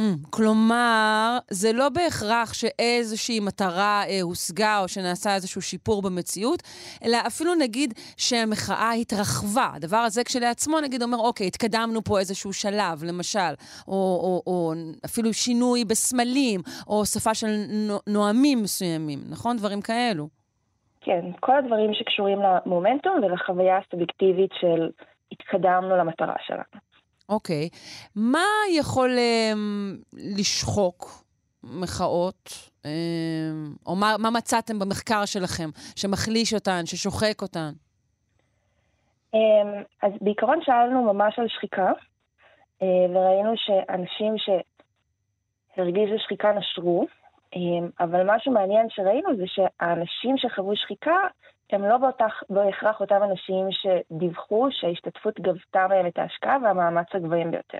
[0.00, 6.62] Mm, כלומר, זה לא בהכרח שאיזושהי מטרה אה, הושגה או שנעשה איזשהו שיפור במציאות,
[7.04, 9.68] אלא אפילו נגיד שהמחאה התרחבה.
[9.74, 13.54] הדבר הזה כשלעצמו, נגיד, אומר, אוקיי, התקדמנו פה איזשהו שלב, למשל,
[13.88, 14.72] או, או, או
[15.04, 17.46] אפילו שינוי בסמלים, או הוספה של
[18.06, 19.56] נואמים מסוימים, נכון?
[19.56, 20.28] דברים כאלו.
[21.00, 24.90] כן, כל הדברים שקשורים למומנטום ולחוויה הסובייקטיבית של
[25.32, 26.93] התקדמנו למטרה שלנו.
[27.28, 27.68] אוקיי.
[28.16, 29.58] מה יכול um,
[30.12, 31.24] לשחוק
[31.64, 32.50] מחאות?
[32.82, 32.86] Um,
[33.86, 37.70] או מה, מה מצאתם במחקר שלכם שמחליש אותן, ששוחק אותן?
[39.36, 39.38] Um,
[40.02, 44.34] אז בעיקרון שאלנו ממש על שחיקה, uh, וראינו שאנשים
[45.76, 47.06] שהרגישו שחיקה נשרו,
[48.00, 51.16] אבל משהו מעניין שראינו זה שהאנשים שחוו שחיקה
[51.72, 57.78] הם לא באותך, בהכרח אותם אנשים שדיווחו שההשתתפות גבתה מהם את ההשקעה והמאמץ הגבוהים ביותר.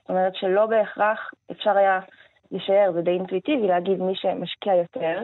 [0.00, 2.00] זאת אומרת שלא בהכרח אפשר היה
[2.52, 5.22] לשער, זה די אינטואיטיבי להגיד מי שמשקיע יותר,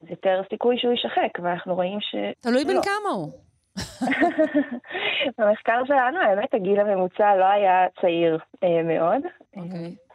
[0.00, 2.14] זה יותר סיכוי שהוא יישחק, ואנחנו רואים ש...
[2.40, 3.32] תלוי בן כמה הוא.
[5.38, 9.22] במחקר שלנו, האמת, הגיל הממוצע לא היה צעיר אה, מאוד.
[9.56, 9.70] אוקיי.
[9.70, 10.06] Okay.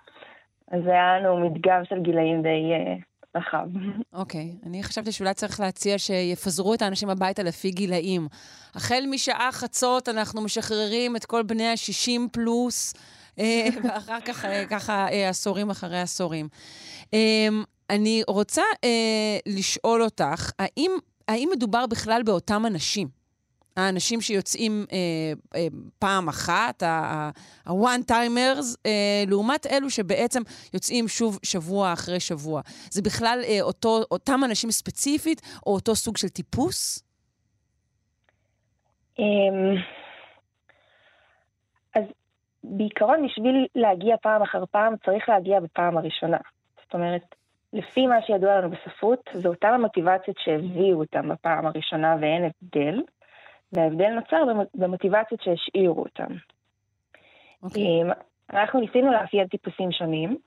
[0.72, 2.96] אז היה לנו מדגם של גילאים די אה,
[3.36, 3.68] רחב.
[4.14, 4.56] אוקיי.
[4.62, 4.68] Okay.
[4.68, 8.28] אני חשבתי שאולי צריך להציע שיפזרו את האנשים הביתה לפי גילאים.
[8.76, 12.94] החל משעה חצות אנחנו משחררים את כל בני ה-60 פלוס,
[13.40, 16.48] אה, ואחר כך אה, ככה אה, עשורים אחרי עשורים.
[17.90, 18.64] אני רוצה
[19.48, 20.92] לשאול אותך, האם,
[21.28, 23.21] האם מדובר בכלל באותם אנשים?
[23.78, 24.98] האנשים שיוצאים אה,
[25.56, 25.68] אה,
[26.00, 30.42] פעם אחת, ה-one timers, אה, לעומת אלו שבעצם
[30.74, 32.62] יוצאים שוב שבוע אחרי שבוע.
[32.92, 37.04] זה בכלל אה, אותו, אותם אנשים ספציפית, או אותו סוג של טיפוס?
[39.20, 39.76] אמ,
[41.96, 42.04] אז
[42.64, 46.38] בעיקרון, בשביל להגיע פעם אחר פעם, צריך להגיע בפעם הראשונה.
[46.84, 47.36] זאת אומרת,
[47.74, 53.02] לפי מה שידוע לנו בספרות, זה אותן המוטיבציות שהביאו אותם בפעם הראשונה ואין הבדל.
[53.74, 54.44] וההבדל נוצר
[54.76, 56.34] במוטיבציות שהשאירו אותם.
[56.34, 57.64] Okay.
[57.64, 58.04] אוקיי.
[58.54, 60.38] אנחנו ניסינו לאפיין טיפוסים שונים,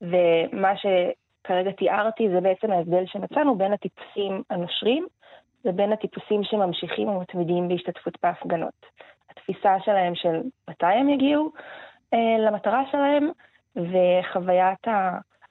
[0.00, 5.06] ומה שכרגע תיארתי זה בעצם ההבדל שמצאנו בין הטיפוסים הנושרים
[5.64, 8.86] לבין הטיפוסים שממשיכים ומתמידים בהשתתפות בהפגנות.
[9.30, 11.52] התפיסה שלהם של מתי הם יגיעו
[12.14, 13.30] אה, למטרה שלהם,
[13.76, 14.86] וחוויית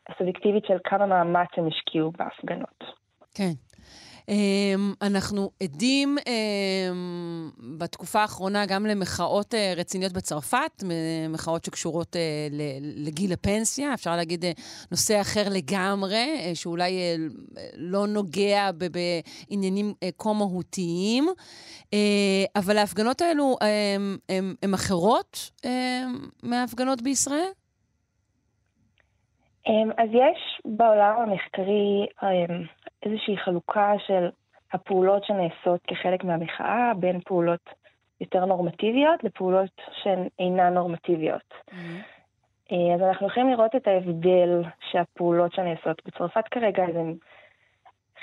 [0.10, 2.84] הסובייקטיבית של כמה מאמץ הם השקיעו בהפגנות.
[3.36, 3.51] כן.
[4.30, 10.84] אמ, אנחנו עדים אמ, בתקופה האחרונה גם למחאות אה, רציניות בצרפת,
[11.30, 12.48] מחאות שקשורות אה,
[12.96, 14.52] לגיל הפנסיה, אפשר להגיד אה,
[14.92, 16.92] נושא אחר לגמרי, שאולי
[17.76, 21.28] לא נוגע בעניינים כה מהותיים,
[22.56, 23.58] אבל ההפגנות האלו
[24.62, 25.52] הן אחרות
[26.44, 27.50] מההפגנות בישראל?
[29.70, 32.63] אמ, אז יש בעולם המחקרי אמ,
[33.05, 34.29] איזושהי חלוקה של
[34.73, 37.69] הפעולות שנעשות כחלק מהמחאה בין פעולות
[38.21, 41.53] יותר נורמטיביות לפעולות שהן אינן נורמטיביות.
[41.69, 42.19] Mm-hmm.
[42.95, 47.15] אז אנחנו יכולים לראות את ההבדל שהפעולות שנעשות בצרפת כרגע הן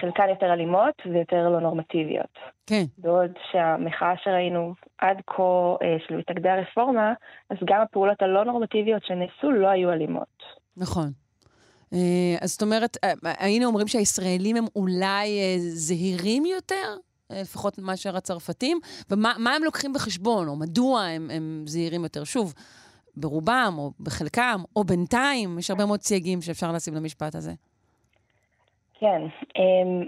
[0.00, 2.38] חלקן יותר אלימות ויותר לא נורמטיביות.
[2.66, 2.84] כן.
[2.98, 5.42] בעוד שהמחאה שראינו עד כה
[5.82, 7.12] אה, של מתנגדי הרפורמה,
[7.50, 10.42] אז גם הפעולות הלא נורמטיביות שנעשו לא היו אלימות.
[10.76, 11.10] נכון.
[11.92, 11.98] אה,
[12.40, 16.96] אז זאת אומרת, אה, היינו אומרים שהישראלים הם אולי אה, זהירים יותר?
[17.30, 18.78] לפחות מאשר הצרפתים,
[19.10, 22.24] ומה הם לוקחים בחשבון, או מדוע הם, הם זהירים יותר?
[22.24, 22.54] שוב,
[23.16, 27.52] ברובם, או בחלקם, או בינתיים, יש הרבה מאוד סייגים שאפשר לשים למשפט הזה.
[29.00, 29.20] כן.
[29.56, 30.02] אמ,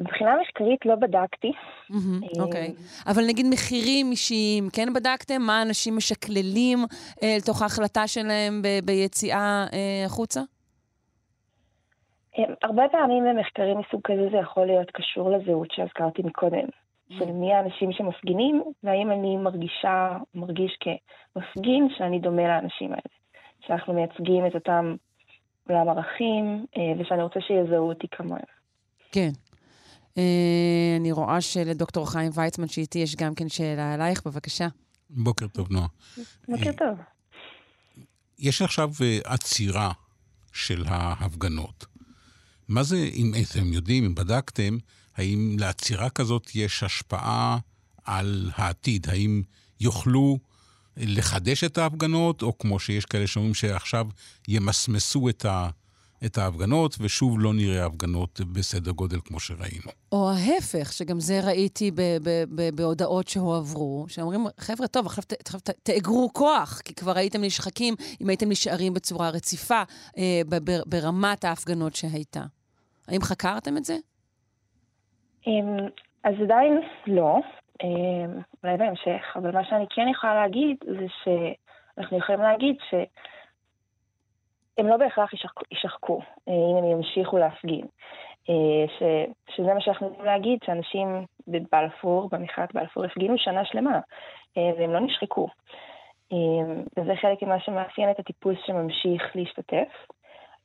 [0.00, 1.52] מבחינה מחקרית לא בדקתי.
[2.40, 2.74] אוקיי.
[3.06, 5.42] אבל נגיד מחירים אישיים, כן בדקתם?
[5.42, 6.78] מה אנשים משקללים
[7.22, 9.66] לתוך ההחלטה שלהם ביציאה
[10.06, 10.40] החוצה?
[12.62, 16.66] הרבה פעמים במחקרים מסוג כזה זה יכול להיות קשור לזהות שהזכרתי מקודם.
[17.10, 17.14] Mm.
[17.18, 23.14] של מי האנשים שמפגינים, והאם אני מרגישה, מרגיש כמפגין שאני דומה לאנשים האלה.
[23.66, 24.94] שאנחנו מייצגים את אותם
[25.68, 28.42] עולם ערכים, אה, ושאני רוצה שיזהו אותי כמוהם.
[29.12, 29.30] כן.
[30.18, 34.66] אה, אני רואה שלדוקטור חיים ויצמן שאיתי יש גם כן שאלה אלייך, בבקשה.
[35.10, 35.86] בוקר טוב, נועה.
[36.48, 36.98] בוקר טוב.
[38.38, 38.88] יש עכשיו
[39.24, 39.90] עצירה
[40.52, 41.93] של ההפגנות.
[42.68, 44.78] מה זה, אם אתם יודעים, אם בדקתם,
[45.16, 47.58] האם לעצירה כזאת יש השפעה
[48.04, 49.08] על העתיד?
[49.10, 49.42] האם
[49.80, 50.38] יוכלו
[50.96, 54.06] לחדש את ההפגנות, או כמו שיש כאלה שאומרים שעכשיו
[54.48, 55.68] ימסמסו את, ה,
[56.24, 59.90] את ההפגנות, ושוב לא נראה הפגנות בסדר גודל כמו שראינו.
[60.12, 65.22] או ההפך, שגם זה ראיתי ב- ב- ב- בהודעות שהועברו, שאומרים, חבר'ה, טוב, עכשיו
[65.82, 69.82] תאגרו כוח, כי כבר הייתם נשחקים אם הייתם נשארים בצורה רציפה
[70.18, 70.42] אה,
[70.86, 72.44] ברמת ההפגנות שהייתה.
[73.08, 73.94] האם חקרתם את זה?
[75.46, 75.76] אמ,
[76.24, 77.38] אז עדיין לא,
[77.82, 82.94] אמ, אולי בהמשך, אבל מה שאני כן יכולה להגיד זה שאנחנו יכולים להגיד ש...
[84.78, 85.30] הם לא בהכרח
[85.70, 87.86] יישחקו, אה, אם הם ימשיכו להפגין.
[88.50, 89.02] אה, ש,
[89.54, 94.00] שזה מה שאנחנו יכולים להגיד, שאנשים בבלפור, במחאת בלפור, הפגינו שנה שלמה,
[94.56, 95.48] אה, והם לא נשחקו.
[96.96, 99.88] וזה חלק ממה שמאפיין את הטיפוס שממשיך להשתתף.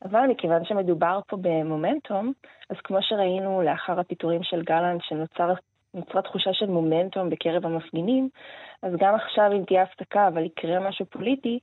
[0.04, 2.34] אבל מכיוון שמדובר פה במומנטום,
[2.70, 8.30] אז כמו שראינו לאחר הפיטורים של גלנט, שנוצרה תחושה של מומנטום בקרב המפגינים,
[8.84, 11.60] אז גם עכשיו אם תהיה הפסקה, אבל יקרה משהו פוליטי,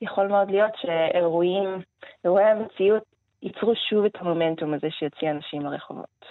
[0.00, 1.78] יכול מאוד להיות שאירועים,
[2.24, 3.02] אירועי המציאות
[3.42, 6.24] ייצרו שוב את המומנטום הזה שיוציא אנשים לרחובות.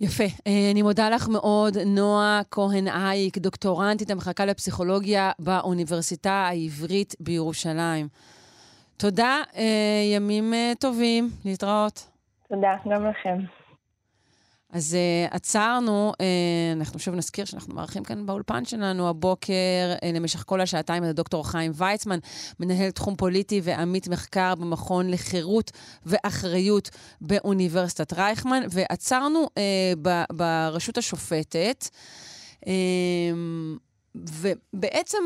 [0.00, 0.24] יפה.
[0.24, 8.06] אה, אני מודה לך מאוד, נועה כהן אייק, דוקטורנטית המחלקה לפסיכולוגיה באוניברסיטה העברית בירושלים.
[8.96, 12.06] תודה, אה, ימים אה, טובים, להתראות.
[12.48, 13.38] תודה, גם לכם.
[14.74, 14.96] אז
[15.30, 16.16] uh, עצרנו, uh,
[16.78, 19.52] אנחנו שוב נזכיר שאנחנו מארחים כאן באולפן שלנו הבוקר
[19.94, 22.18] uh, למשך כל השעתיים את הדוקטור חיים ויצמן,
[22.60, 25.70] מנהל תחום פוליטי ועמית מחקר במכון לחירות
[26.06, 29.58] ואחריות באוניברסיטת רייכמן, ועצרנו uh,
[30.02, 31.88] ב- ברשות השופטת,
[32.64, 32.68] uh,
[34.14, 35.22] ובעצם,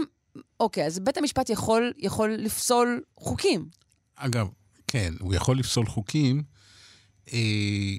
[0.60, 3.68] אוקיי, אז בית המשפט יכול, יכול לפסול חוקים.
[4.16, 4.48] אגב,
[4.86, 6.42] כן, הוא יכול לפסול חוקים.
[7.32, 7.96] אה,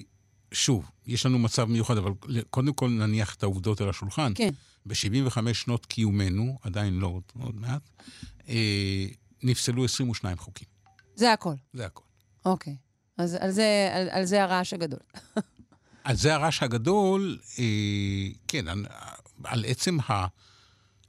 [0.51, 2.11] שוב, יש לנו מצב מיוחד, אבל
[2.49, 4.31] קודם כל נניח את העובדות על השולחן.
[4.35, 4.49] כן.
[4.85, 7.89] ב-75 שנות קיומנו, עדיין לא, עוד, עוד מעט,
[8.49, 9.05] אה,
[9.43, 10.67] נפסלו 22 חוקים.
[11.15, 11.53] זה הכל.
[11.73, 12.03] זה הכל.
[12.45, 12.75] אוקיי.
[13.17, 14.99] אז על זה, על, על זה הרעש הגדול.
[16.03, 18.85] על זה הרעש הגדול, אה, כן, על,
[19.43, 20.27] על עצם ה,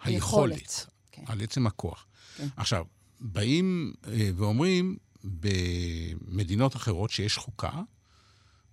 [0.02, 0.56] היכולת.
[0.60, 0.86] היכולת.
[1.26, 1.32] כן.
[1.32, 2.06] על עצם הכוח.
[2.36, 2.48] כן.
[2.56, 2.84] עכשיו,
[3.20, 7.70] באים אה, ואומרים, במדינות אחרות שיש חוקה,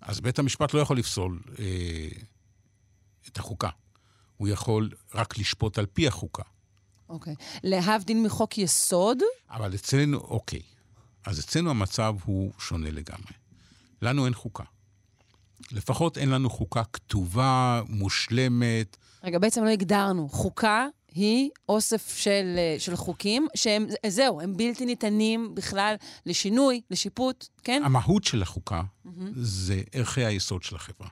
[0.02, 2.08] אז בית המשפט לא יכול לפסול אה,
[3.28, 3.70] את החוקה.
[4.38, 6.44] הוא יכול רק לשפוט על פי החוקה.
[7.10, 7.36] אוקיי.
[7.64, 9.18] להבדיל מחוק יסוד?
[9.50, 10.62] אבל אצלנו, אוקיי.
[11.26, 13.34] אז אצלנו המצב הוא שונה לגמרי.
[14.02, 14.64] לנו אין חוקה.
[15.72, 18.98] לפחות אין לנו חוקה כתובה, מושלמת.
[19.24, 20.30] רגע, בעצם לא הגדרנו.
[20.30, 27.48] חוקה היא אוסף של, אה, של חוקים שהם, זהו, הם בלתי ניתנים בכלל לשינוי, לשיפוט,
[27.64, 27.82] כן?
[27.86, 29.10] המהות של החוקה mm-hmm.
[29.36, 31.08] זה ערכי היסוד של החברה.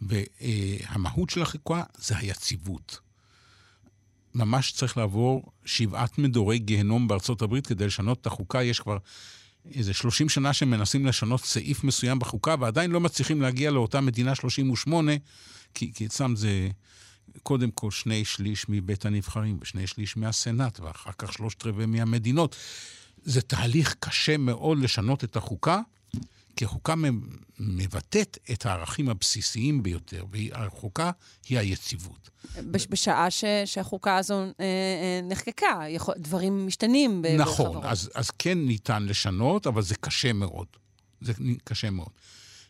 [0.00, 2.98] והמהות של החוקה זה היציבות.
[4.34, 8.62] ממש צריך לעבור שבעת מדורי גיהנום בארצות הברית כדי לשנות את החוקה.
[8.62, 8.98] יש כבר
[9.74, 15.12] איזה 30 שנה שמנסים לשנות סעיף מסוים בחוקה, ועדיין לא מצליחים להגיע לאותה מדינה 38,
[15.74, 16.68] כי, כי אצלם זה
[17.42, 22.56] קודם כל שני שליש מבית הנבחרים ושני שליש מהסנאט, ואחר כך שלושת רבעי מהמדינות.
[23.24, 25.80] זה תהליך קשה מאוד לשנות את החוקה,
[26.56, 26.94] כי החוקה
[27.58, 31.10] מבטאת את הערכים הבסיסיים ביותר, והחוקה
[31.48, 32.30] היא היציבות.
[32.70, 37.40] בשעה ש, שהחוקה הזו אה, אה, נחקקה, יכול, דברים משתנים בחברות.
[37.40, 40.66] נכון, אז, אז כן ניתן לשנות, אבל זה קשה מאוד.
[41.20, 41.32] זה
[41.64, 42.10] קשה מאוד.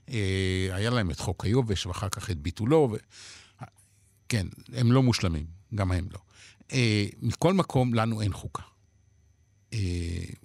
[0.08, 2.96] אה, היה להם את חוק היובש, ואחר כך את ביטולו, ו...
[4.30, 6.18] כן, הם לא מושלמים, גם הם לא.
[6.72, 8.62] אה, מכל מקום, לנו אין חוקה.
[9.72, 9.78] אה,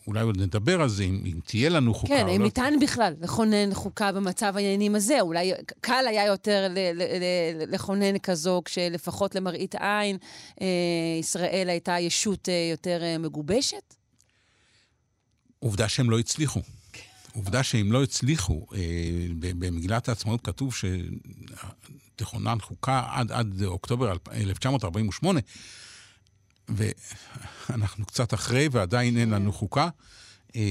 [0.07, 2.13] אולי עוד נדבר על זה, אם, אם תהיה לנו חוקה.
[2.13, 2.45] כן, אם לא...
[2.45, 5.21] ניתן בכלל לכונן חוקה במצב העניינים הזה.
[5.21, 10.17] אולי קל היה יותר ל- ל- ל- לכונן כזו, כשלפחות למראית עין
[10.61, 10.67] אה,
[11.19, 13.95] ישראל הייתה ישות אה, יותר אה, מגובשת?
[15.59, 16.61] עובדה שהם לא הצליחו.
[17.35, 18.65] עובדה שהם לא הצליחו.
[18.73, 18.79] אה,
[19.39, 20.73] במגילת העצמאות כתוב
[22.15, 25.39] שתכונן חוקה עד, עד אוקטובר 1948.
[26.69, 29.89] ואנחנו קצת אחרי, ועדיין אין לנו חוקה.
[30.55, 30.61] אה,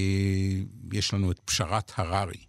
[0.93, 2.45] יש לנו את פשרת הררי.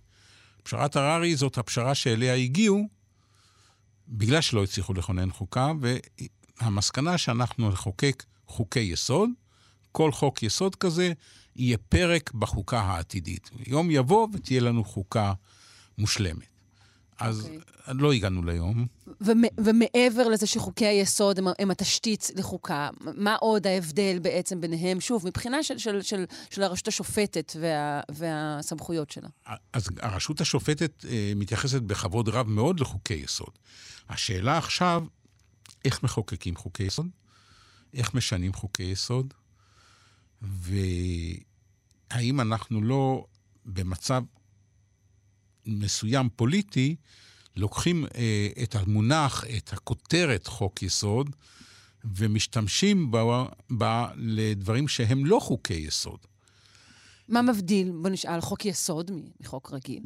[0.63, 2.87] פשרת הררי זאת הפשרה שאליה הגיעו
[4.07, 5.71] בגלל שלא הצליחו לכונן חוקה,
[6.61, 9.29] והמסקנה שאנחנו נחוקק חוקי יסוד,
[9.91, 11.13] כל חוק יסוד כזה
[11.55, 13.49] יהיה פרק בחוקה העתידית.
[13.67, 15.33] יום יבוא ותהיה לנו חוקה
[15.97, 16.55] מושלמת.
[17.19, 17.49] אז okay.
[17.49, 17.59] אוקיי.
[17.87, 18.85] לא הגענו ליום.
[19.57, 25.63] ומעבר לזה שחוקי היסוד הם, הם התשתית לחוקה, מה עוד ההבדל בעצם ביניהם, שוב, מבחינה
[25.63, 29.27] של, של, של, של הרשות השופטת וה, והסמכויות שלה?
[29.73, 33.59] אז הרשות השופטת אה, מתייחסת בכבוד רב מאוד לחוקי יסוד.
[34.09, 35.03] השאלה עכשיו,
[35.85, 37.07] איך מחוקקים חוקי יסוד?
[37.93, 39.33] איך משנים חוקי יסוד?
[40.41, 43.25] והאם אנחנו לא
[43.65, 44.23] במצב
[45.65, 46.95] מסוים פוליטי,
[47.55, 51.29] לוקחים אה, את המונח, את הכותרת חוק יסוד,
[52.15, 56.19] ומשתמשים בה, בה לדברים שהם לא חוקי יסוד.
[57.29, 60.03] מה מבדיל, בוא נשאל, חוק יסוד מחוק רגיל?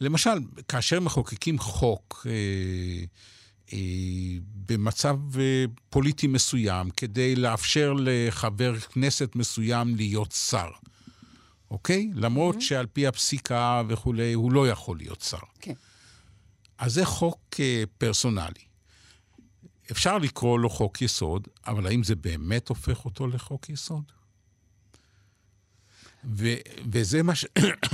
[0.00, 0.30] למשל,
[0.68, 3.04] כאשר מחוקקים חוק אה,
[4.66, 10.70] במצב אה, פוליטי מסוים, כדי לאפשר לחבר כנסת מסוים להיות שר,
[11.70, 12.10] אוקיי?
[12.14, 12.60] למרות mm-hmm.
[12.60, 15.38] שעל פי הפסיקה וכולי, הוא לא יכול להיות שר.
[15.60, 15.72] כן.
[16.78, 17.58] אז זה חוק uh,
[17.98, 18.64] פרסונלי.
[19.90, 24.12] אפשר לקרוא לו חוק יסוד, אבל האם זה באמת הופך אותו לחוק יסוד?
[26.24, 26.54] ו-
[26.92, 27.46] וזה מה ש...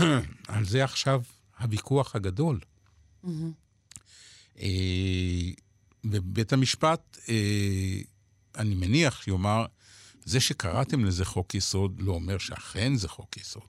[0.48, 1.22] על זה עכשיו
[1.58, 2.60] הוויכוח הגדול.
[3.24, 3.28] Mm-hmm.
[4.60, 5.50] אה,
[6.04, 8.00] ובית המשפט, אה,
[8.56, 9.66] אני מניח, יאמר,
[10.24, 13.62] זה שקראתם לזה חוק יסוד לא אומר שאכן זה חוק יסוד.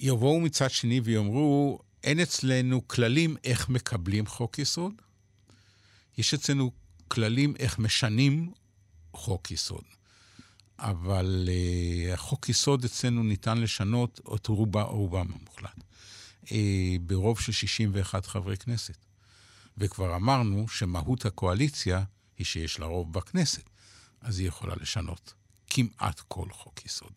[0.00, 4.92] יבואו מצד שני ויאמרו, אין אצלנו כללים איך מקבלים חוק יסוד,
[6.18, 6.70] יש אצלנו
[7.08, 8.52] כללים איך משנים
[9.12, 9.84] חוק יסוד.
[10.78, 11.48] אבל
[12.12, 15.85] החוק יסוד אצלנו ניתן לשנות את רובם המוחלט,
[17.00, 18.96] ברוב של 61 חברי כנסת.
[19.78, 22.04] וכבר אמרנו שמהות הקואליציה
[22.38, 23.62] היא שיש לה רוב בכנסת.
[24.20, 25.34] אז היא יכולה לשנות
[25.66, 27.12] כמעט כל חוק יסוד.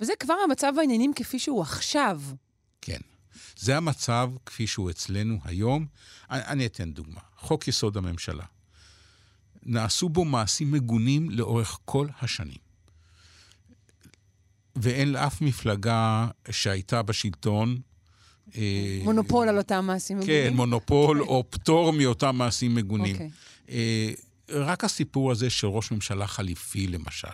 [0.00, 2.20] וזה כבר המצב העניינים כפי שהוא עכשיו.
[2.80, 3.00] כן.
[3.56, 5.86] זה המצב כפי שהוא אצלנו היום.
[6.30, 7.20] אני, אני אתן דוגמה.
[7.36, 8.44] חוק יסוד הממשלה.
[9.62, 12.58] נעשו בו מעשים מגונים לאורך כל השנים.
[14.76, 17.80] ואין לאף מפלגה שהייתה בשלטון...
[18.56, 20.50] אה, מונופול על אותם מעשים מגונים?
[20.50, 21.24] כן, מונופול okay.
[21.24, 23.16] או פטור מאותם מעשים מגונים.
[23.16, 23.18] Okay.
[23.18, 23.30] אוקיי.
[23.68, 24.12] אה,
[24.48, 27.28] רק הסיפור הזה של ראש ממשלה חליפי, למשל,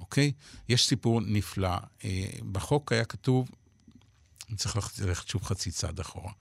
[0.00, 0.32] אוקיי?
[0.68, 1.76] יש סיפור נפלא.
[2.04, 3.48] אה, בחוק היה כתוב,
[4.48, 6.32] אני צריך ללכת שוב חצי צעד אחורה,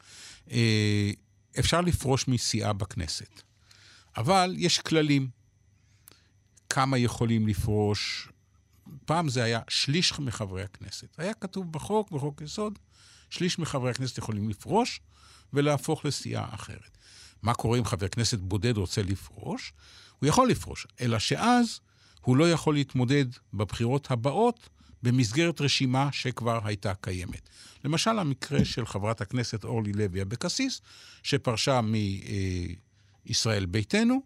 [1.60, 3.41] אפשר לפרוש מסיעה בכנסת,
[4.17, 5.28] אבל יש כללים.
[6.69, 8.30] כמה יכולים לפרוש?
[9.06, 11.08] פעם זה היה שליש מחברי הכנסת.
[11.17, 12.79] היה כתוב בחוק, בחוק יסוד,
[13.30, 15.00] שליש מחברי הכנסת יכולים לפרוש
[15.54, 16.98] ולהפוך לסיעה אחרת.
[17.42, 19.74] מה קורה אם חבר כנסת בודד רוצה לפרוש?
[20.19, 21.80] הוא יכול לפרוש, אלא שאז
[22.21, 24.69] הוא לא יכול להתמודד בבחירות הבאות
[25.04, 27.50] במסגרת רשימה שכבר הייתה קיימת.
[27.84, 30.82] למשל, המקרה של חברת הכנסת אורלי לוי אבקסיס,
[31.24, 31.82] שפרשה
[33.26, 34.21] מישראל ביתנו,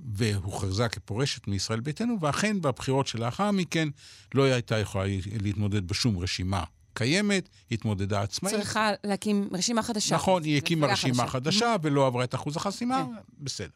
[0.00, 3.88] והוכרזה כפורשת מישראל ביתנו, ואכן בבחירות שלאחר מכן
[4.34, 5.04] לא הייתה יכולה
[5.40, 6.64] להתמודד בשום רשימה
[6.94, 8.54] קיימת, התמודדה עצמאית.
[8.54, 10.14] צריכה להקים רשימה חדשה.
[10.14, 13.44] נכון, היא הקימה רשימה חדשה ולא עברה את אחוז החסימה, כן.
[13.44, 13.68] בסדר.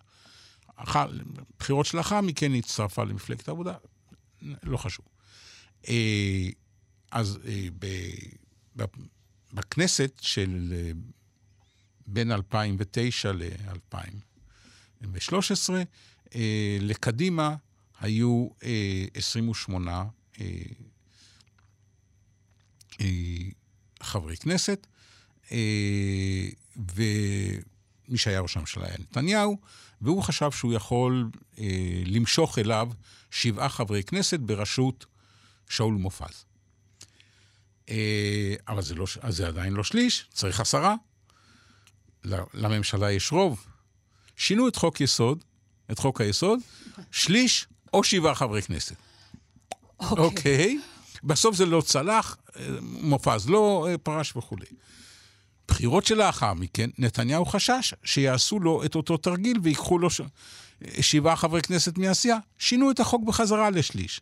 [1.59, 3.75] בחירות שלאחר מכן היא הצטרפה למפלגת העבודה,
[4.63, 5.07] לא חשוב.
[5.89, 6.49] אה,
[7.11, 7.67] אז אה,
[9.53, 10.91] בכנסת של אה,
[12.07, 15.71] בין 2009 ל-2013,
[16.35, 17.55] אה, לקדימה
[18.01, 20.05] היו אה, 28 אה,
[20.41, 20.47] אה,
[24.03, 24.87] חברי כנסת,
[25.53, 29.59] אה, ומי שהיה ראש הממשלה היה נתניהו,
[30.01, 32.89] והוא חשב שהוא יכול אה, למשוך אליו
[33.31, 35.07] שבעה חברי כנסת בראשות
[35.69, 36.45] שאול מופז.
[37.89, 40.95] אה, אבל זה, לא, זה עדיין לא שליש, צריך עשרה.
[42.55, 43.67] לממשלה יש רוב.
[44.37, 45.45] שינו את חוק יסוד,
[45.91, 46.61] את חוק היסוד,
[47.11, 48.97] שליש או שבעה חברי כנסת.
[50.01, 50.79] אוקיי.
[51.27, 54.67] בסוף זה לא צלח, אה, מופז לא אה, פרש וכולי.
[55.69, 60.21] בחירות שלאחר מכן, נתניהו חשש שיעשו לו את אותו תרגיל ויקחו לו ש...
[61.01, 62.39] שבעה חברי כנסת מהסיעה.
[62.59, 64.21] שינו את החוק בחזרה לשליש.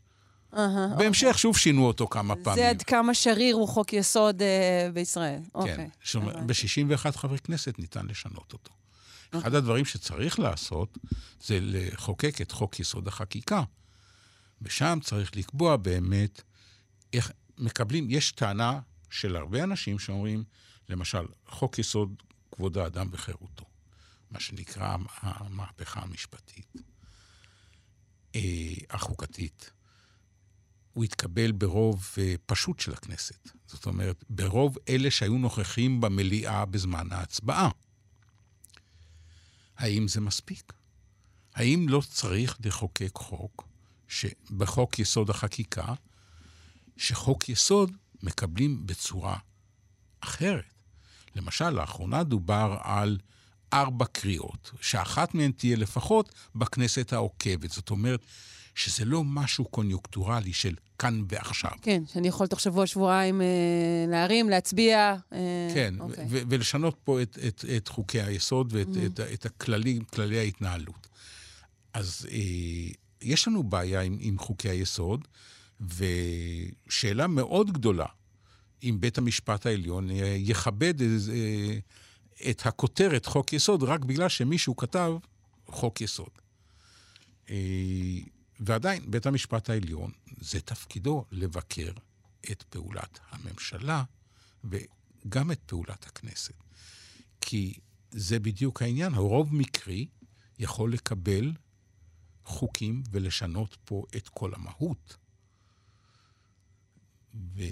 [0.57, 2.63] אהה, בהמשך שוב שינו אותו כמה פעמים.
[2.63, 5.39] זה עד כמה שריר הוא חוק יסוד אה, בישראל.
[5.39, 5.89] כן, אוקיי.
[6.47, 8.71] ב-61 חברי כנסת ניתן לשנות אותו.
[9.39, 10.99] אחד הדברים שצריך לעשות
[11.45, 13.63] זה לחוקק את חוק יסוד החקיקה.
[14.63, 16.43] ושם צריך לקבוע באמת
[17.15, 20.45] איך מקבלים, יש טענה של הרבה אנשים שאומרים,
[20.89, 23.65] למשל, חוק יסוד כבוד האדם וחירותו,
[24.31, 26.73] מה שנקרא המהפכה המשפטית,
[28.35, 28.41] אה,
[28.91, 29.71] החוקתית.
[30.93, 33.49] הוא התקבל ברוב אה, פשוט של הכנסת.
[33.67, 37.71] זאת אומרת, ברוב אלה שהיו נוכחים במליאה בזמן ההצבעה.
[39.77, 40.73] האם זה מספיק?
[41.55, 43.69] האם לא צריך לחוקק חוק,
[44.09, 45.95] שבחוק יסוד החקיקה,
[46.97, 47.93] שחוק יסוד
[48.23, 49.37] מקבלים בצורה
[50.21, 50.65] אחרת?
[51.37, 53.19] למשל, לאחרונה דובר על
[53.73, 57.71] ארבע קריאות, שאחת מהן תהיה לפחות בכנסת העוקבת.
[57.71, 58.21] זאת אומרת,
[58.75, 61.71] שזה לא משהו קוניוקטורלי של כאן ועכשיו.
[61.83, 63.47] כן, שאני יכול תוך שבוע, שבועיים אה,
[64.09, 65.15] להרים, להצביע.
[65.33, 66.27] אה, כן, אוקיי.
[66.29, 69.07] ו- ולשנות פה את, את, את חוקי היסוד ואת mm-hmm.
[69.07, 71.09] את, את הכללים, כללי ההתנהלות.
[71.93, 72.93] אז אה,
[73.23, 75.29] יש לנו בעיה עם, עם חוקי היסוד,
[75.89, 78.07] ושאלה מאוד גדולה,
[78.83, 81.79] אם בית המשפט העליון אה, יכבד איז- אה,
[82.51, 85.13] את הכותרת חוק יסוד רק בגלל שמישהו כתב
[85.67, 86.31] חוק יסוד.
[87.51, 87.57] אה,
[88.61, 90.11] ועדיין, בית המשפט העליון,
[90.41, 91.93] זה תפקידו לבקר
[92.51, 94.05] את פעולת הממשלה
[94.65, 96.55] וגם את פעולת הכנסת.
[97.41, 97.75] כי
[98.11, 100.07] זה בדיוק העניין, הרוב מקרי
[100.59, 101.53] יכול לקבל
[102.45, 105.17] חוקים ולשנות פה את כל המהות.
[107.35, 107.63] ו...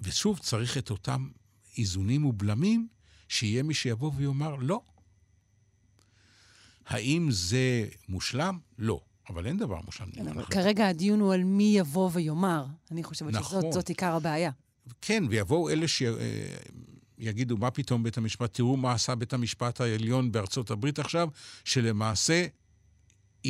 [0.00, 1.28] ושוב, צריך את אותם
[1.78, 2.88] איזונים ובלמים,
[3.28, 4.80] שיהיה מי שיבוא ויאמר לא.
[6.86, 8.58] האם זה מושלם?
[8.78, 9.00] לא.
[9.28, 10.10] אבל אין דבר מושלם.
[10.10, 12.66] כן, אבל כרגע הדיון הוא על מי יבוא ויאמר.
[12.90, 13.60] אני חושבת נכון.
[13.60, 14.50] שזאת זאת עיקר הבעיה.
[15.00, 20.70] כן, ויבואו אלה שיגידו, מה פתאום בית המשפט, תראו מה עשה בית המשפט העליון בארצות
[20.70, 21.28] הברית עכשיו,
[21.64, 22.46] שלמעשה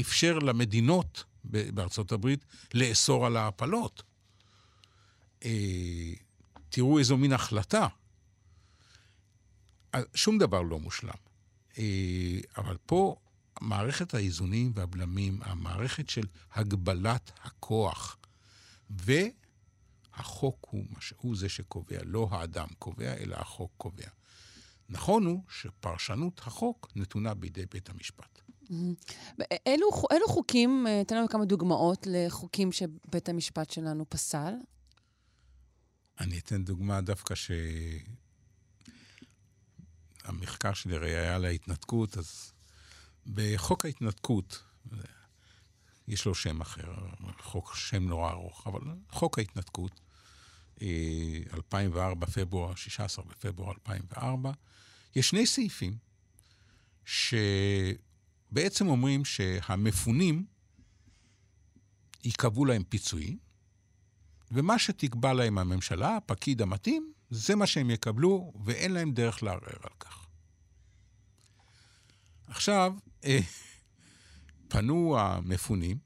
[0.00, 4.02] אפשר למדינות בארצות הברית לאסור על ההפלות.
[5.44, 6.12] אה,
[6.68, 7.86] תראו איזו מין החלטה.
[9.92, 11.14] אז שום דבר לא מושלם.
[11.78, 13.16] אה, אבל פה
[13.60, 18.16] מערכת האיזונים והבלמים, המערכת של הגבלת הכוח,
[18.90, 19.12] ו...
[20.16, 24.08] החוק הוא, מה ש- הוא זה שקובע, לא האדם קובע, אלא החוק קובע.
[24.88, 28.40] נכון הוא שפרשנות החוק נתונה בידי בית המשפט.
[29.66, 34.54] אילו, אילו חוקים, אה, תן לנו כמה דוגמאות לחוקים שבית המשפט שלנו פסל.
[36.20, 37.50] אני אתן דוגמה דווקא ש...
[40.24, 42.52] המחקר שלי הרי היה על ההתנתקות, אז
[43.26, 44.62] בחוק ההתנתקות,
[46.08, 46.94] יש לו שם אחר,
[47.38, 50.00] חוק שם נורא ארוך, אבל חוק ההתנתקות,
[50.82, 54.52] אה, 2004, פברואר, 16 בפברואר 2004,
[55.16, 55.96] יש שני סעיפים
[57.04, 60.46] שבעצם אומרים שהמפונים
[62.24, 63.38] ייקבעו להם פיצויים,
[64.52, 69.94] ומה שתקבע להם הממשלה, הפקיד המתאים, זה מה שהם יקבלו, ואין להם דרך לערער על
[70.00, 70.26] כך.
[72.48, 73.38] עכשיו, אה,
[74.68, 75.96] פנו המפונים,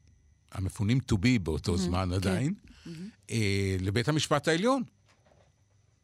[0.53, 2.14] המפונים to be באותו Mm-hmm, זמן כן.
[2.14, 2.55] עדיין,
[3.30, 4.82] אה, לבית המשפט העליון,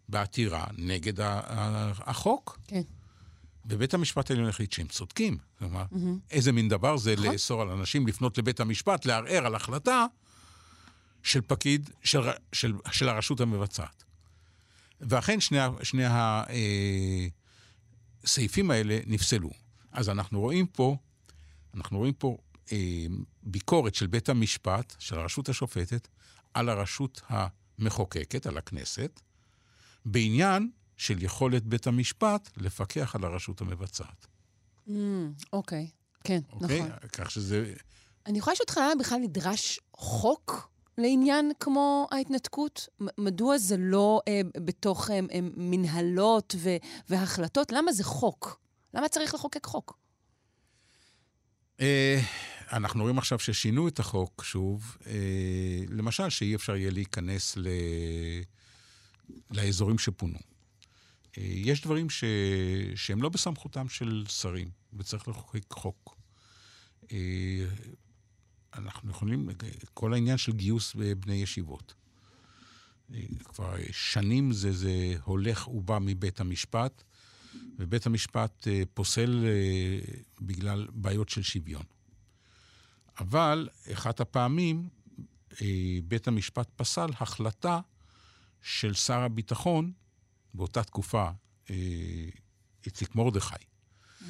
[0.08, 2.58] בעתירה נגד החוק.
[2.66, 2.82] כן.
[3.66, 5.38] ובית המשפט העליון החליט שהם צודקים.
[5.58, 5.84] כלומר,
[6.30, 7.32] איזה מין דבר זה נכון.
[7.32, 10.06] לאסור על אנשים לפנות לבית המשפט, לערער על החלטה
[11.24, 12.20] של פקיד, של,
[12.52, 14.04] של, של הרשות המבצעת.
[15.00, 16.02] ואכן שני, שני
[18.24, 19.50] הסעיפים האלה נפסלו.
[19.92, 20.96] אז אנחנו רואים פה,
[21.74, 22.36] אנחנו רואים פה
[22.72, 23.06] אה,
[23.42, 26.08] ביקורת של בית המשפט, של הרשות השופטת,
[26.54, 29.20] על הרשות המחוקקת, על הכנסת,
[30.04, 34.26] בעניין של יכולת בית המשפט לפקח על הרשות המבצעת.
[34.88, 34.90] Mm,
[35.52, 35.90] אוקיי,
[36.24, 36.80] כן, אוקיי?
[36.80, 37.08] נכון.
[37.12, 37.74] כך שזה...
[38.26, 42.88] אני יכולה לשאול אותך למה בכלל נדרש חוק לעניין כמו ההתנתקות?
[43.18, 46.76] מדוע זה לא אה, בתוך אה, אה, מנהלות ו-
[47.08, 47.72] והחלטות?
[47.72, 48.60] למה זה חוק?
[48.94, 49.98] למה צריך לחוקק חוק?
[51.80, 52.20] אה,
[52.72, 55.12] אנחנו רואים עכשיו ששינו את החוק שוב, אה,
[55.88, 57.68] למשל שאי אפשר יהיה להיכנס ל...
[59.50, 60.38] לאזורים שפונו.
[61.38, 62.24] אה, יש דברים ש...
[62.94, 66.16] שהם לא בסמכותם של שרים, וצריך לחוקק חוק.
[68.74, 69.48] אנחנו יכולים,
[69.94, 71.94] כל העניין של גיוס בני ישיבות.
[73.44, 77.02] כבר שנים זה, זה הולך ובא מבית המשפט,
[77.78, 79.98] ובית המשפט אה, פוסל אה,
[80.40, 81.82] בגלל בעיות של שוויון.
[83.20, 84.88] אבל אחת הפעמים
[85.62, 87.80] אה, בית המשפט פסל החלטה
[88.62, 89.92] של שר הביטחון,
[90.54, 91.30] באותה תקופה,
[92.86, 93.54] איציק מרדכי.
[93.54, 94.24] Mm-hmm.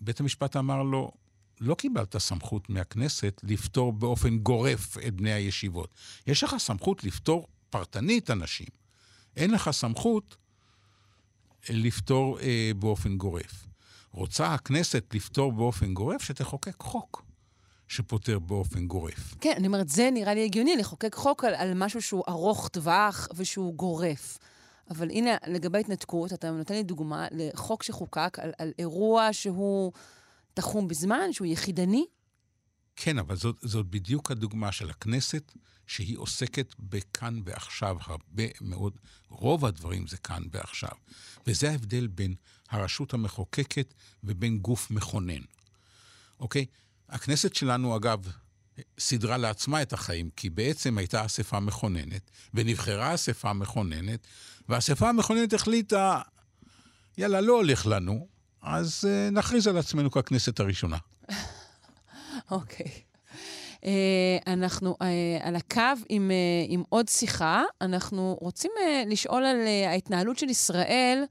[0.00, 1.12] בית המשפט אמר לו,
[1.60, 5.94] לא קיבלת סמכות מהכנסת לפטור באופן גורף את בני הישיבות.
[6.26, 8.66] יש לך סמכות לפטור פרטנית אנשים.
[9.36, 10.36] אין לך סמכות
[11.70, 13.66] לפטור אה, באופן גורף.
[14.10, 17.24] רוצה הכנסת לפטור באופן גורף, שתחוקק חוק
[17.88, 19.34] שפוטר באופן גורף.
[19.40, 23.28] כן, אני אומרת, זה נראה לי הגיוני, לחוקק חוק על, על משהו שהוא ארוך טווח
[23.36, 24.38] ושהוא גורף.
[24.90, 29.92] אבל הנה, לגבי התנתקות, אתה נותן לי דוגמה לחוק שחוקק על, על אירוע שהוא
[30.54, 32.04] תחום בזמן, שהוא יחידני.
[32.96, 35.52] כן, אבל זאת, זאת בדיוק הדוגמה של הכנסת,
[35.86, 38.92] שהיא עוסקת בכאן ועכשיו הרבה מאוד.
[39.28, 40.90] רוב הדברים זה כאן ועכשיו.
[41.46, 42.34] וזה ההבדל בין
[42.70, 43.94] הרשות המחוקקת
[44.24, 45.42] ובין גוף מכונן.
[46.40, 46.66] אוקיי?
[47.08, 48.28] הכנסת שלנו, אגב,
[48.98, 54.26] סידרה לעצמה את החיים, כי בעצם הייתה אספה מכוננת, ונבחרה אספה מכוננת,
[54.68, 56.20] והאספה המכוננת החליטה,
[57.18, 58.28] יאללה, לא הולך לנו,
[58.64, 60.96] אז uh, נכריז על עצמנו ככנסת הראשונה.
[62.50, 62.90] אוקיי.
[63.80, 63.86] Uh,
[64.46, 65.04] אנחנו uh,
[65.46, 67.62] על הקו עם, uh, עם עוד שיחה.
[67.80, 68.70] אנחנו רוצים
[69.06, 69.56] לשאול על
[69.86, 71.24] ההתנהלות של ישראל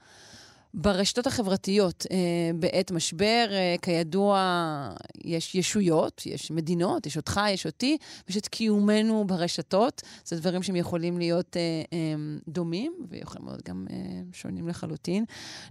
[0.73, 2.09] ברשתות החברתיות uh,
[2.55, 3.45] בעת משבר.
[3.49, 4.89] Uh, כידוע,
[5.25, 7.97] יש ישויות, יש מדינות, יש אותך, יש אותי,
[8.27, 10.01] ויש את קיומנו ברשתות.
[10.25, 13.85] זה דברים שהם יכולים להיות um, דומים, ויכולים להיות גם
[14.33, 15.25] שונים לחלוטין.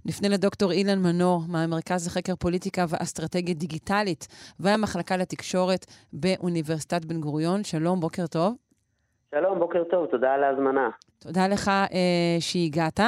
[0.05, 4.27] נפנה לדוקטור אילן מנור, מהמרכז לחקר פוליטיקה ואסטרטגיה דיגיטלית,
[4.59, 7.63] והמחלקה לתקשורת באוניברסיטת בן גוריון.
[7.63, 8.62] שלום, בוקר טוב.
[9.35, 10.89] שלום, בוקר טוב, תודה על ההזמנה.
[11.19, 12.99] תודה לך אה, שהגעת.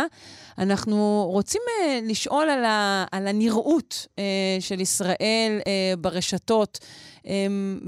[0.64, 6.80] אנחנו רוצים אה, לשאול על, ה, על הנראות אה, של ישראל אה, ברשתות
[7.28, 7.32] אה,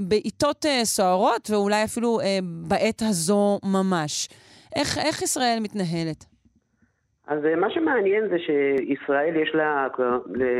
[0.08, 4.28] בעיתות אה, סוערות, ואולי אפילו אה, בעת הזו ממש.
[4.76, 6.24] איך, איך ישראל מתנהלת?
[7.26, 9.88] אז אה, מה שמעניין זה שישראל יש לה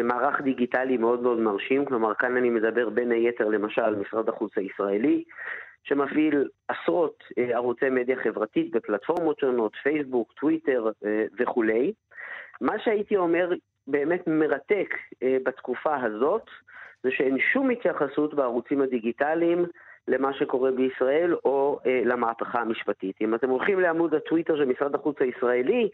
[0.04, 4.52] מערך דיגיטלי מאוד מאוד מרשים, כלומר כאן אני מדבר בין היתר למשל על משרד החוץ
[4.56, 5.24] הישראלי,
[5.88, 11.92] שמפעיל עשרות אה, ערוצי מדיה חברתית בפלטפורמות שונות, פייסבוק, טוויטר אה, וכולי.
[12.60, 13.52] מה שהייתי אומר
[13.86, 16.50] באמת מרתק אה, בתקופה הזאת,
[17.02, 19.66] זה שאין שום התייחסות בערוצים הדיגיטליים
[20.08, 23.16] למה שקורה בישראל או אה, למהפכה המשפטית.
[23.20, 25.88] אם אתם הולכים לעמוד הטוויטר של משרד החוץ הישראלי,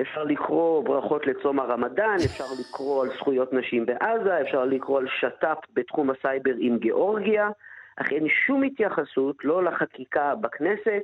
[0.00, 5.58] אפשר לקרוא ברכות לצום הרמדאן, אפשר לקרוא על זכויות נשים בעזה, אפשר לקרוא על שת"פ
[5.74, 7.48] בתחום הסייבר עם גיאורגיה.
[7.96, 11.02] אך אין שום התייחסות לא לחקיקה בכנסת,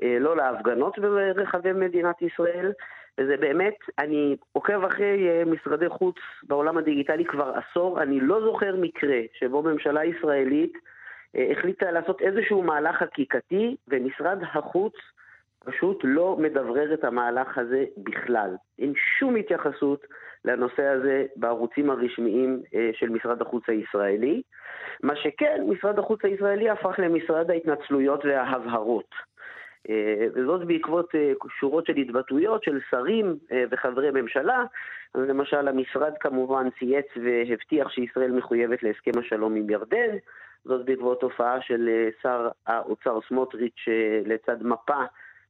[0.00, 2.72] לא להפגנות ברחבי מדינת ישראל,
[3.20, 9.20] וזה באמת, אני עוקב אחרי משרדי חוץ בעולם הדיגיטלי כבר עשור, אני לא זוכר מקרה
[9.38, 10.72] שבו ממשלה ישראלית
[11.34, 14.94] החליטה לעשות איזשהו מהלך חקיקתי, ומשרד החוץ
[15.64, 18.50] פשוט לא מדברר את המהלך הזה בכלל.
[18.78, 20.06] אין שום התייחסות
[20.46, 24.42] לנושא הזה בערוצים הרשמיים של משרד החוץ הישראלי.
[25.02, 29.14] מה שכן, משרד החוץ הישראלי הפך למשרד ההתנצלויות וההבהרות.
[30.34, 31.10] וזאת בעקבות
[31.60, 33.36] שורות של התבטאויות של שרים
[33.70, 34.64] וחברי ממשלה.
[35.14, 40.16] למשל, המשרד כמובן צייץ והבטיח שישראל מחויבת להסכם השלום עם ירדן.
[40.64, 43.84] זאת בעקבות תופעה של שר האוצר סמוטריץ'
[44.24, 45.02] לצד מפה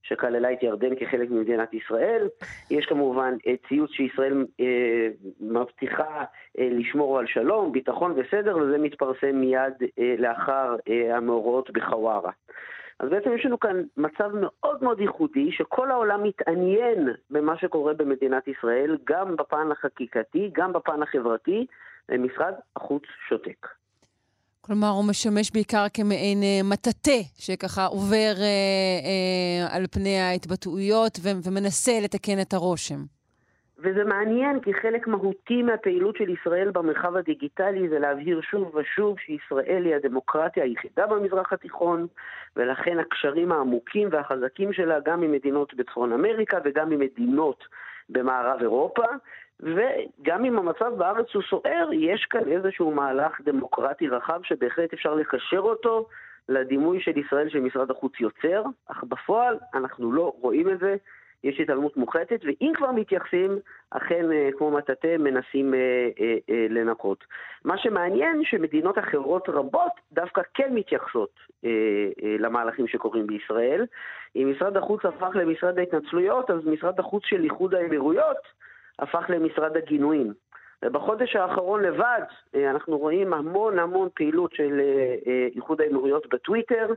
[0.03, 2.29] שכללה את ירדן כחלק ממדינת ישראל.
[2.71, 3.35] יש כמובן
[3.69, 5.09] ציוץ שישראל אה,
[5.41, 6.25] מבטיחה
[6.59, 12.31] אה, לשמור על שלום, ביטחון וסדר, וזה מתפרסם מיד אה, לאחר אה, המאורעות בחווארה.
[13.01, 18.49] אז בעצם יש לנו כאן מצב מאוד מאוד ייחודי, שכל העולם מתעניין במה שקורה במדינת
[18.49, 21.67] ישראל, גם בפן החקיקתי, גם בפן החברתי,
[22.09, 23.67] ומשרד החוץ שותק.
[24.67, 28.47] כלומר, הוא משמש בעיקר כמעין אה, מטאטא, שככה עובר אה,
[29.09, 33.01] אה, על פני ההתבטאויות ו- ומנסה לתקן את הרושם.
[33.79, 39.83] וזה מעניין, כי חלק מהותי מהפעילות של ישראל במרחב הדיגיטלי זה להבהיר שוב ושוב שישראל
[39.85, 42.07] היא הדמוקרטיה היחידה במזרח התיכון,
[42.57, 47.65] ולכן הקשרים העמוקים והחזקים שלה גם עם מדינות בצפון אמריקה וגם עם מדינות
[48.09, 49.05] במערב אירופה,
[49.61, 55.59] וגם אם המצב בארץ הוא סוער, יש כאן איזשהו מהלך דמוקרטי רחב שבהחלט אפשר לקשר
[55.59, 56.09] אותו
[56.49, 60.97] לדימוי של ישראל שמשרד החוץ יוצר, אך בפועל אנחנו לא רואים את זה.
[61.45, 63.59] יש התעלמות מוחלטת, ואם כבר מתייחסים,
[63.91, 67.25] אכן, אה, כמו מטאטא, מנסים אה, אה, אה, לנקות.
[67.65, 71.31] מה שמעניין, שמדינות אחרות רבות דווקא כן מתייחסות
[71.65, 71.71] אה,
[72.23, 73.87] אה, למהלכים שקורים בישראל.
[74.37, 78.39] אם משרד החוץ הפך למשרד ההתנצלויות, אז משרד החוץ של איחוד האמירויות
[78.99, 80.33] הפך למשרד הגינויים.
[80.85, 82.23] ובחודש האחרון לבד
[82.55, 84.81] אה, אנחנו רואים המון המון פעילות של
[85.27, 86.95] אה, איחוד האמירויות בטוויטר.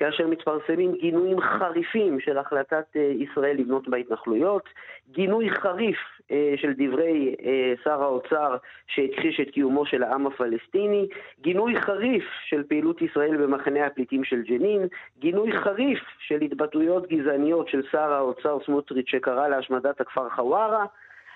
[0.00, 4.68] כאשר מתפרסמים גינויים חריפים של החלטת אה, ישראל לבנות בהתנחלויות,
[5.10, 5.98] גינוי חריף
[6.30, 11.08] אה, של דברי אה, שר האוצר שהכחיש את קיומו של העם הפלסטיני,
[11.40, 14.88] גינוי חריף של פעילות ישראל במחנה הפליטים של ג'נין,
[15.18, 20.86] גינוי חריף של התבטאויות גזעניות של שר האוצר סמוטריץ' שקרא להשמדת הכפר חווארה.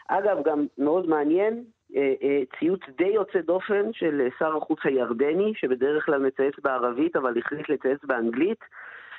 [0.09, 1.65] אגב, גם מאוד מעניין,
[1.97, 7.39] אה, אה, ציוץ די יוצא דופן של שר החוץ הירדני, שבדרך כלל מצייץ בערבית, אבל
[7.39, 8.59] החליט לצייץ באנגלית,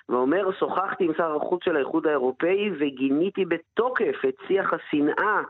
[0.10, 5.42] ואומר, שוחחתי עם שר החוץ של האיחוד האירופאי וגיניתי בתוקף את שיח השנאה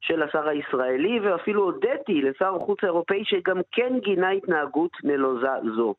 [0.00, 5.94] של השר הישראלי, ואפילו הודיתי לשר החוץ האירופאי שגם כן גינה התנהגות נלוזה זו.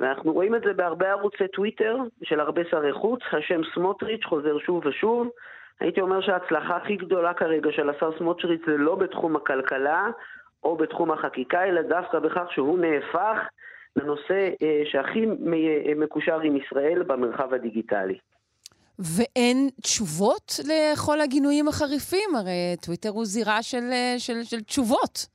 [0.00, 4.86] ואנחנו רואים את זה בהרבה ערוצי טוויטר של הרבה שרי חוץ, השם סמוטריץ' חוזר שוב
[4.86, 5.28] ושוב.
[5.80, 10.08] הייתי אומר שההצלחה הכי גדולה כרגע של השר סמוטריץ' זה לא בתחום הכלכלה
[10.64, 13.38] או בתחום החקיקה, אלא דווקא בכך שהוא נהפך
[13.96, 15.26] לנושא אה, שהכי
[15.96, 18.18] מקושר עם ישראל במרחב הדיגיטלי.
[18.98, 22.34] ואין תשובות לכל הגינויים החריפים?
[22.38, 25.26] הרי טוויטר הוא זירה של, אה, של, של תשובות.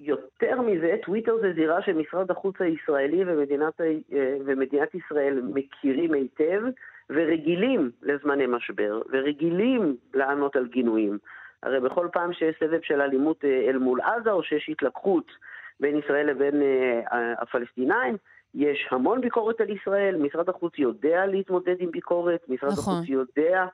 [0.00, 6.62] יותר מזה, טוויטר זה זירה שמשרד החוץ הישראלי ומדינת, אה, ומדינת ישראל מכירים היטב.
[7.10, 11.18] ורגילים לזמני משבר, ורגילים לענות על גינויים.
[11.62, 15.32] הרי בכל פעם שיש סבב של אלימות אה, אל מול עזה, או שיש התלקחות
[15.80, 18.16] בין ישראל לבין אה, הפלסטינאים,
[18.54, 22.94] יש המון ביקורת על ישראל, משרד החוץ יודע להתמודד עם ביקורת, משרד נכון.
[22.94, 23.66] החוץ יודע,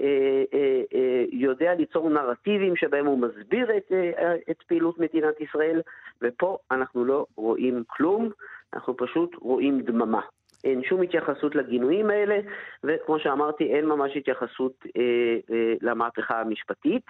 [0.00, 5.80] אה, אה, אה, יודע ליצור נרטיבים שבהם הוא מסביר את, אה, את פעילות מדינת ישראל,
[6.22, 8.30] ופה אנחנו לא רואים כלום,
[8.74, 10.20] אנחנו פשוט רואים דממה.
[10.64, 12.38] אין שום התייחסות לגינויים האלה,
[12.84, 15.02] וכמו שאמרתי, אין ממש התייחסות אה,
[15.50, 17.04] אה, למהפכה המשפטית.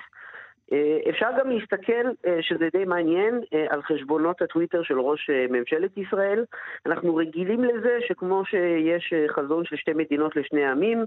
[0.73, 5.47] אה, אפשר גם להסתכל, אה, שזה די מעניין, אה, על חשבונות הטוויטר של ראש אה,
[5.51, 6.45] ממשלת ישראל.
[6.87, 11.05] אנחנו רגילים לזה שכמו שיש אה, חזון של שתי מדינות לשני עמים,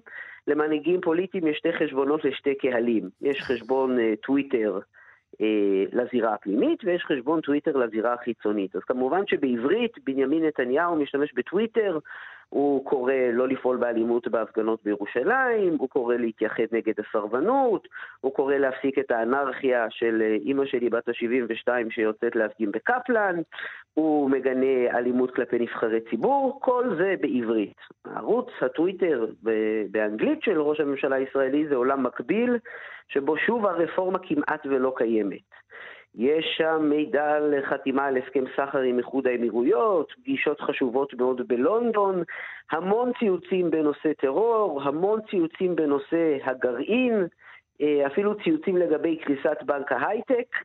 [0.48, 3.10] למנהיגים פוליטיים יש שתי חשבונות לשתי קהלים.
[3.22, 4.80] יש חשבון אה, טוויטר
[5.92, 8.76] לזירה הפנימית, ויש חשבון טוויטר לזירה החיצונית.
[8.76, 12.00] אז כמובן שבעברית בנימין נתניהו משתמש בטוויטר,
[12.54, 17.88] הוא קורא לא לפעול באלימות בהפגנות בירושלים, הוא קורא להתייחד נגד הסרבנות,
[18.22, 23.42] הוא קורא להפסיק את האנרכיה של אה, אימא שלי בת ה-72 שיוצאת להפגין בקפלן,
[23.94, 27.78] הוא מגנה אלימות כלפי נבחרי ציבור, כל זה בעברית.
[28.16, 29.26] ערוץ הטוויטר
[29.92, 32.58] באנגלית של ראש הממשלה הישראלי זה עולם מקביל,
[33.08, 35.54] שבו שוב הרפורמה כמעט ולא קיימת.
[36.16, 42.24] יש שם מידע על חתימה על הסכם סחר עם איחוד האמירויות, פגישות חשובות מאוד בלונדון,
[42.72, 47.28] המון ציוצים בנושא טרור, המון ציוצים בנושא הגרעין,
[47.82, 50.56] אה, אפילו ציוצים לגבי קריסת בנק ההייטק.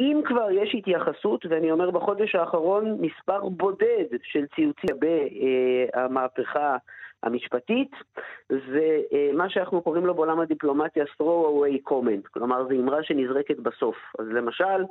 [0.00, 4.96] אם כבר יש התייחסות, ואני אומר בחודש האחרון מספר בודד של ציוצים
[5.94, 6.76] במהפכה אה,
[7.22, 7.90] המשפטית,
[8.48, 13.58] זה אה, מה שאנחנו קוראים לו בעולם הדיפלומטיה throw away comment, כלומר זו אמרה שנזרקת
[13.58, 13.96] בסוף.
[14.18, 14.84] אז למשל,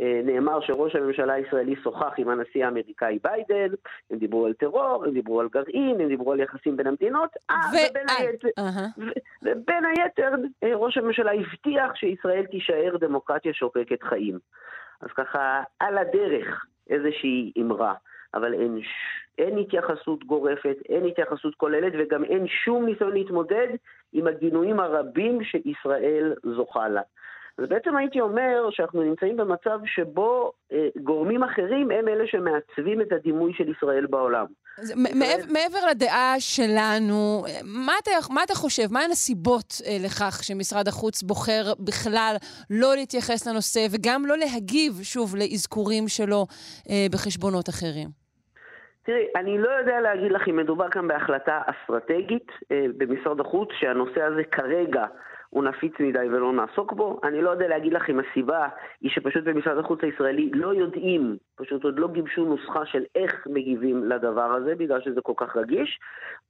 [0.00, 3.74] אה, נאמר שראש הממשלה הישראלי שוחח עם הנשיא האמריקאי ביידן,
[4.10, 7.56] הם דיברו על טרור, הם דיברו על גרעין, הם דיברו על יחסים בין המדינות, אה,
[7.70, 8.48] ובין, היתר,
[9.42, 10.30] ובין היתר
[10.74, 14.38] ראש הממשלה הבטיח שישראל תישאר דמוקרטיה שוקקת חיים.
[15.00, 17.94] אז ככה, על הדרך איזושהי אמרה.
[18.34, 18.80] אבל אין,
[19.38, 23.68] אין התייחסות גורפת, אין התייחסות כוללת וגם אין שום ניסיון להתמודד
[24.12, 27.02] עם הגינויים הרבים שישראל זוכה לה.
[27.58, 33.12] אז בעצם הייתי אומר שאנחנו נמצאים במצב שבו אה, גורמים אחרים הם אלה שמעצבים את
[33.12, 34.46] הדימוי של ישראל בעולם.
[34.96, 38.92] מעבר, מעבר לדעה שלנו, מה אתה, מה אתה חושב?
[38.92, 42.36] מהן הסיבות אה, לכך שמשרד החוץ בוחר בכלל
[42.70, 46.46] לא להתייחס לנושא וגם לא להגיב, שוב, לאזכורים שלו
[46.90, 48.25] אה, בחשבונות אחרים?
[49.06, 54.22] תראי, אני לא יודע להגיד לך אם מדובר כאן בהחלטה אסטרטגית אה, במשרד החוץ, שהנושא
[54.22, 55.06] הזה כרגע
[55.56, 57.20] הוא נפיץ מדי ולא נעסוק בו.
[57.24, 58.68] אני לא יודע להגיד לך אם הסיבה
[59.00, 64.04] היא שפשוט במשרד החוץ הישראלי לא יודעים, פשוט עוד לא גיבשו נוסחה של איך מגיבים
[64.04, 65.98] לדבר הזה, בגלל שזה כל כך רגיש,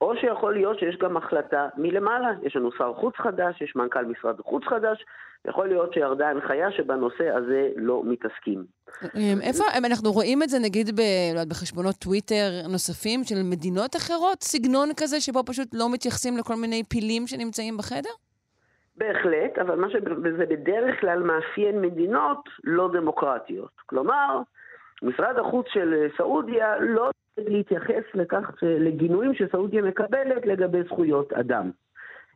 [0.00, 2.32] או שיכול להיות שיש גם החלטה מלמעלה.
[2.42, 5.04] יש לנו שר חוץ חדש, יש מנכ"ל משרד חוץ חדש,
[5.48, 8.64] יכול להיות שירדה הנחיה שבנושא הזה לא מתעסקים.
[9.04, 11.00] אמ, איפה, אנחנו רואים את זה נגיד
[11.34, 14.42] לא בחשבונות טוויטר נוספים של מדינות אחרות?
[14.42, 18.25] סגנון כזה שבו פשוט לא מתייחסים לכל מיני פילים שנמצאים בחדר?
[18.98, 23.70] בהחלט, אבל מה שזה בדרך כלל מאפיין מדינות לא דמוקרטיות.
[23.86, 24.40] כלומר,
[25.02, 31.70] משרד החוץ של סעודיה לא להתייחס לכך, לגינויים שסעודיה מקבלת לגבי זכויות אדם.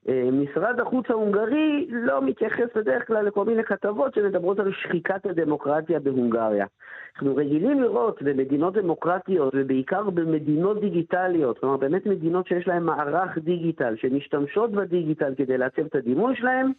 [0.09, 6.01] אה, משרד החוץ ההונגרי לא מתייחס בדרך כלל לכל מיני כתבות שמדברות על שחיקת הדמוקרטיה
[6.01, 6.67] בהונגריה.
[7.15, 13.97] אנחנו רגילים לראות במדינות דמוקרטיות ובעיקר במדינות דיגיטליות, כלומר באמת מדינות שיש להן מערך דיגיטל,
[13.97, 16.73] שמשתמשות בדיגיטל כדי לעצב את הדימוי שלהן,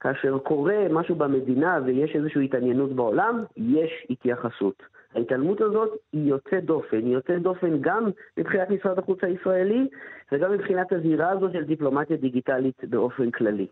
[0.00, 4.82] כאשר קורה משהו במדינה ויש איזושהי התעניינות בעולם, יש התייחסות.
[5.14, 9.88] ההתעלמות הזאת היא יוצאת דופן, היא יוצאת דופן גם מבחינת משרד החוץ הישראלי
[10.32, 13.66] וגם מבחינת הזירה הזאת של דיפלומטיה דיגיטלית באופן כללי.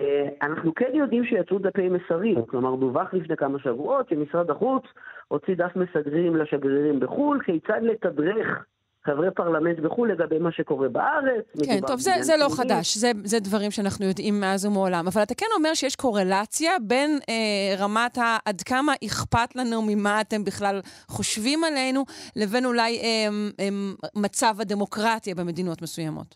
[0.00, 4.82] אה, אנחנו כן יודעים שיצאו דפי מסרים, כלומר דווח לפני כמה שבועות שמשרד החוץ
[5.28, 8.64] הוציא דף מסגרים לשגרירים בחו"ל, כיצד לתדרך
[9.06, 11.44] חברי פרלמנט וכו' לגבי מה שקורה בארץ.
[11.66, 15.04] כן, טוב, זה, זה לא חדש, זה, זה דברים שאנחנו יודעים מאז ומעולם.
[15.12, 18.36] אבל אתה כן אומר שיש קורלציה בין אה, רמת ה...
[18.44, 22.04] עד כמה אכפת לנו ממה אתם בכלל חושבים עלינו,
[22.36, 23.28] לבין אולי אה,
[23.60, 23.68] אה,
[24.16, 26.34] מצב הדמוקרטיה במדינות מסוימות.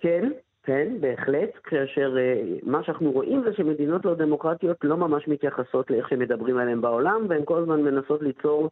[0.00, 0.28] כן,
[0.62, 6.08] כן, בהחלט, כאשר uh, מה שאנחנו רואים זה שמדינות לא דמוקרטיות לא ממש מתייחסות לאיך
[6.08, 8.70] שמדברים עליהן בעולם, והן כל הזמן מנסות ליצור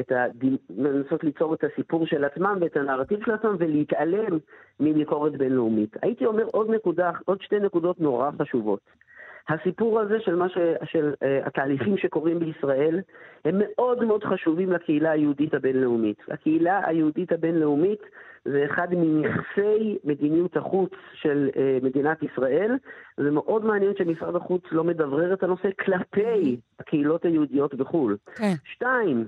[0.00, 0.26] את ה...
[0.76, 4.38] לנסות ליצור את הסיפור של עצמם ואת הנרטיב של עצמם ולהתעלם
[4.80, 5.96] מביקורת בינלאומית.
[6.02, 8.80] הייתי אומר עוד נקודה, עוד שתי נקודות נורא חשובות.
[9.48, 10.58] הסיפור הזה של, מה ש...
[10.84, 13.00] של uh, התהליכים שקורים בישראל
[13.44, 16.16] הם מאוד מאוד חשובים לקהילה היהודית הבינלאומית.
[16.28, 18.00] הקהילה היהודית הבינלאומית
[18.44, 22.72] זה אחד מנכסי מדיניות החוץ של uh, מדינת ישראל.
[23.16, 28.16] זה מאוד מעניין שמשרד החוץ לא מדברר את הנושא כלפי הקהילות היהודיות בחו"ל.
[28.34, 28.54] כן.
[28.64, 29.26] שתיים,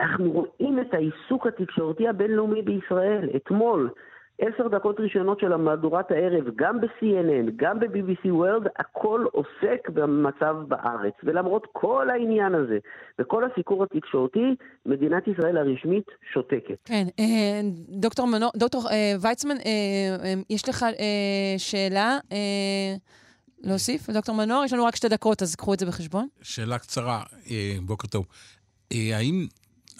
[0.00, 3.28] אנחנו רואים את העיסוק התקשורתי הבינלאומי בישראל.
[3.36, 3.90] אתמול,
[4.38, 11.12] עשר דקות ראשונות של המהדורת הערב, גם ב-CNN, גם ב-BBC World, הכל עוסק במצב בארץ.
[11.24, 12.78] ולמרות כל העניין הזה
[13.18, 14.54] וכל הסיקור התקשורתי,
[14.86, 16.78] מדינת ישראל הרשמית שותקת.
[16.84, 20.86] כן, אה, דוקטור, מנו, דוקטור אה, ויצמן, אה, יש לך
[21.58, 22.18] שאלה?
[23.60, 24.10] להוסיף?
[24.10, 26.26] דוקטור מנור, יש לנו רק שתי דקות, אז קחו את זה בחשבון.
[26.42, 27.22] שאלה קצרה,
[27.86, 28.26] בוקר טוב.
[28.90, 29.46] האם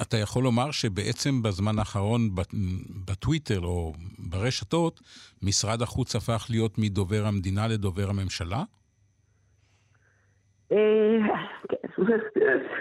[0.03, 2.31] אתה יכול לומר שבעצם בזמן האחרון
[3.05, 5.01] בטוויטר או ברשתות,
[5.43, 8.65] משרד החוץ הפך להיות מדובר המדינה לדובר הממשלה?
[10.73, 11.19] אה,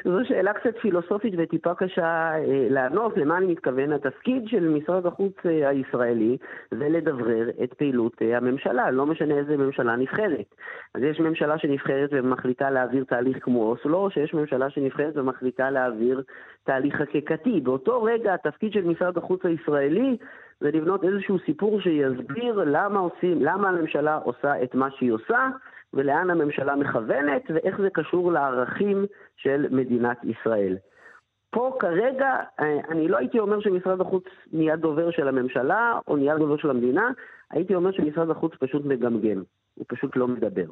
[0.06, 3.18] זו שאלה קצת פילוסופית וטיפה קשה אה, לענות.
[3.18, 3.94] למה אני מתכוון?
[3.94, 6.38] התפקיד של משרד החוץ אה, הישראלי
[6.72, 10.56] זה לדברר את פעילות הממשלה, לא משנה איזה ממשלה נבחרת.
[10.96, 16.24] אז יש ממשלה שנבחרת ומחליטה להעביר תהליך כמו אוסלו, או שיש ממשלה שנבחרת ומחליטה להעביר
[16.64, 17.62] תהליך חקיקתי.
[17.62, 20.18] באותו רגע התפקיד של משרד החוץ הישראלי
[20.60, 25.50] זה לבנות איזשהו סיפור שיסביר למה עושים, למה הממשלה עושה את מה שהיא עושה.
[25.94, 29.06] ולאן הממשלה מכוונת ואיך זה קשור לערכים
[29.38, 30.78] של מדינת ישראל.
[31.50, 36.38] פה כרגע, אה, אני לא הייתי אומר שמשרד החוץ נהיה דובר של הממשלה או נהיה
[36.38, 37.10] דובר של המדינה,
[37.52, 39.44] הייתי אומר שמשרד החוץ פשוט מגמגם,
[39.76, 40.66] הוא פשוט לא מדבר.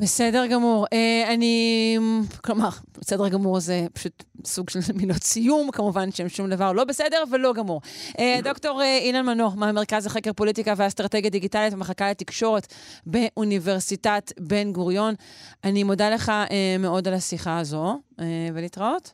[0.00, 0.86] בסדר גמור.
[0.86, 1.96] Uh, אני,
[2.44, 2.68] כלומר,
[3.00, 7.52] בסדר גמור זה פשוט סוג של מילות סיום, כמובן שהם שום דבר לא בסדר ולא
[7.52, 7.80] גמור.
[8.08, 12.74] Uh, דוקטור uh, אילן מנור, מהמרכז לחקר פוליטיקה ואסטרטגיה דיגיטלית במחלקה לתקשורת
[13.06, 15.14] באוניברסיטת בן גוריון.
[15.64, 16.32] אני מודה לך
[16.78, 18.00] מאוד על השיחה הזו,
[18.54, 19.12] ולהתראות.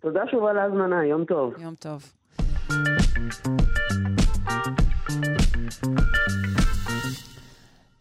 [0.00, 1.52] תודה שוב על ההזמנה, יום טוב.
[1.58, 2.12] יום טוב.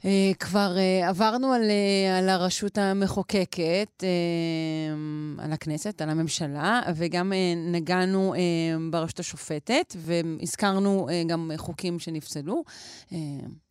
[0.07, 4.03] Uh, כבר uh, עברנו על, uh, על הרשות המחוקקת,
[5.37, 7.33] על הכנסת, על הממשלה, וגם
[7.71, 8.33] נגענו
[8.91, 12.63] ברשות השופטת, והזכרנו גם חוקים שנפסלו.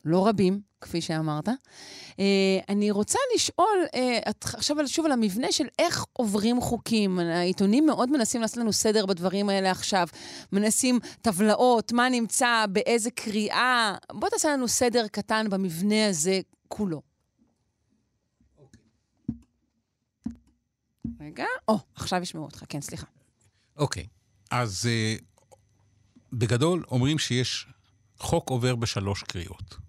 [0.05, 1.49] לא רבים, כפי שאמרת.
[1.49, 2.21] Uh,
[2.69, 7.19] אני רוצה לשאול uh, עכשיו שוב על המבנה של איך עוברים חוקים.
[7.19, 10.09] העיתונים מאוד מנסים לעשות לנו סדר בדברים האלה עכשיו.
[10.53, 13.95] מנסים טבלאות, מה נמצא, באיזה קריאה.
[14.13, 17.03] בוא תעשה לנו סדר קטן במבנה הזה כולו.
[21.21, 23.07] רגע, או, עכשיו ישמעו אותך, כן, סליחה.
[23.77, 24.07] אוקיי.
[24.51, 25.23] אז uh,
[26.33, 27.67] בגדול אומרים שיש
[28.19, 29.86] חוק עובר בשלוש קריאות.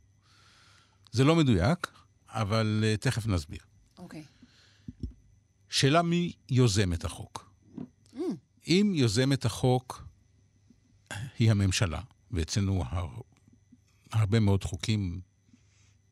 [1.18, 1.88] זה לא מדויק,
[2.30, 3.60] אבל uh, תכף נסביר.
[3.98, 4.24] אוקיי.
[5.70, 7.52] שאלה מי יוזם את החוק.
[8.16, 8.20] Mm.
[8.68, 10.04] אם יוזם את החוק
[11.40, 12.02] היא הממשלה,
[12.32, 13.08] ואצלנו הר...
[14.12, 15.22] הרבה מאוד חוקים,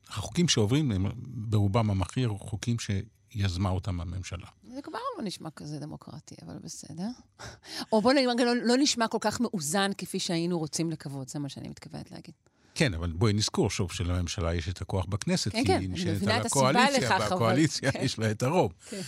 [0.08, 4.48] החוקים שעוברים הם ברובם המכריע חוקים שיזמה אותם הממשלה.
[4.74, 7.10] זה כבר לא נשמע כזה דמוקרטי, אבל בסדר.
[7.92, 11.50] או בוא נגיד, לא, לא נשמע כל כך מאוזן כפי שהיינו רוצים לקוות, זה מה
[11.50, 12.36] שאני מתכוונת להגיד.
[12.76, 16.42] כן, אבל בואי נזכור שוב שלממשלה יש את הכוח בכנסת, כן, כן, היא נשענת על
[16.46, 18.04] הקואליציה, והקואליציה אבל...
[18.04, 18.74] יש לה את הרוב.
[18.90, 19.02] כן.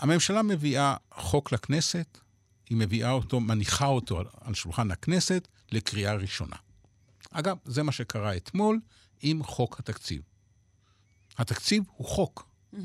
[0.00, 2.18] הממשלה מביאה חוק לכנסת,
[2.70, 6.56] היא מביאה אותו, מניחה אותו על שולחן הכנסת לקריאה ראשונה.
[7.30, 8.80] אגב, זה מה שקרה אתמול
[9.22, 10.22] עם חוק התקציב.
[11.38, 12.78] התקציב הוא חוק, mm-hmm.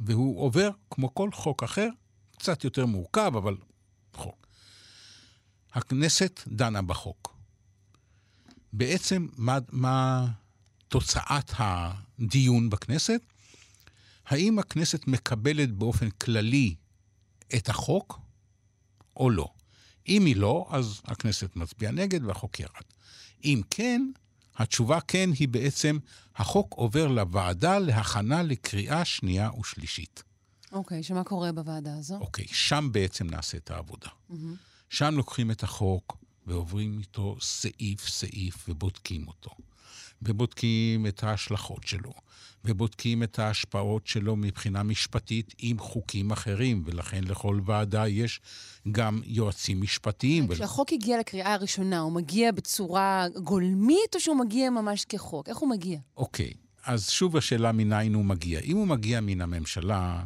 [0.00, 1.88] והוא עובר כמו כל חוק אחר,
[2.38, 3.56] קצת יותר מורכב, אבל
[4.12, 4.46] חוק.
[5.72, 7.25] הכנסת דנה בחוק.
[8.76, 10.26] בעצם, מה, מה
[10.88, 13.20] תוצאת הדיון בכנסת?
[14.26, 16.74] האם הכנסת מקבלת באופן כללי
[17.56, 18.20] את החוק
[19.16, 19.48] או לא?
[20.08, 22.84] אם היא לא, אז הכנסת מצביעה נגד והחוק ירד.
[23.44, 24.10] אם כן,
[24.56, 25.98] התשובה כן היא בעצם,
[26.36, 30.22] החוק עובר לוועדה להכנה לקריאה שנייה ושלישית.
[30.72, 32.18] אוקיי, okay, שמה קורה בוועדה הזו?
[32.20, 34.08] אוקיי, okay, שם בעצם נעשה את העבודה.
[34.30, 34.34] Mm-hmm.
[34.90, 36.16] שם לוקחים את החוק
[36.46, 39.50] ועוברים איתו סעיף-סעיף ובודקים אותו.
[40.22, 42.12] ובודקים את ההשלכות שלו,
[42.64, 48.40] ובודקים את ההשפעות שלו מבחינה משפטית עם חוקים אחרים, ולכן לכל ועדה יש
[48.92, 50.48] גם יועצים משפטיים.
[50.48, 50.98] כשהחוק ול...
[50.98, 55.48] הגיע לקריאה הראשונה, הוא מגיע בצורה גולמית או שהוא מגיע ממש כחוק?
[55.48, 55.98] איך הוא מגיע?
[56.16, 56.52] אוקיי,
[56.84, 58.60] אז שוב השאלה מניין הוא מגיע.
[58.60, 60.24] אם הוא מגיע מן הממשלה,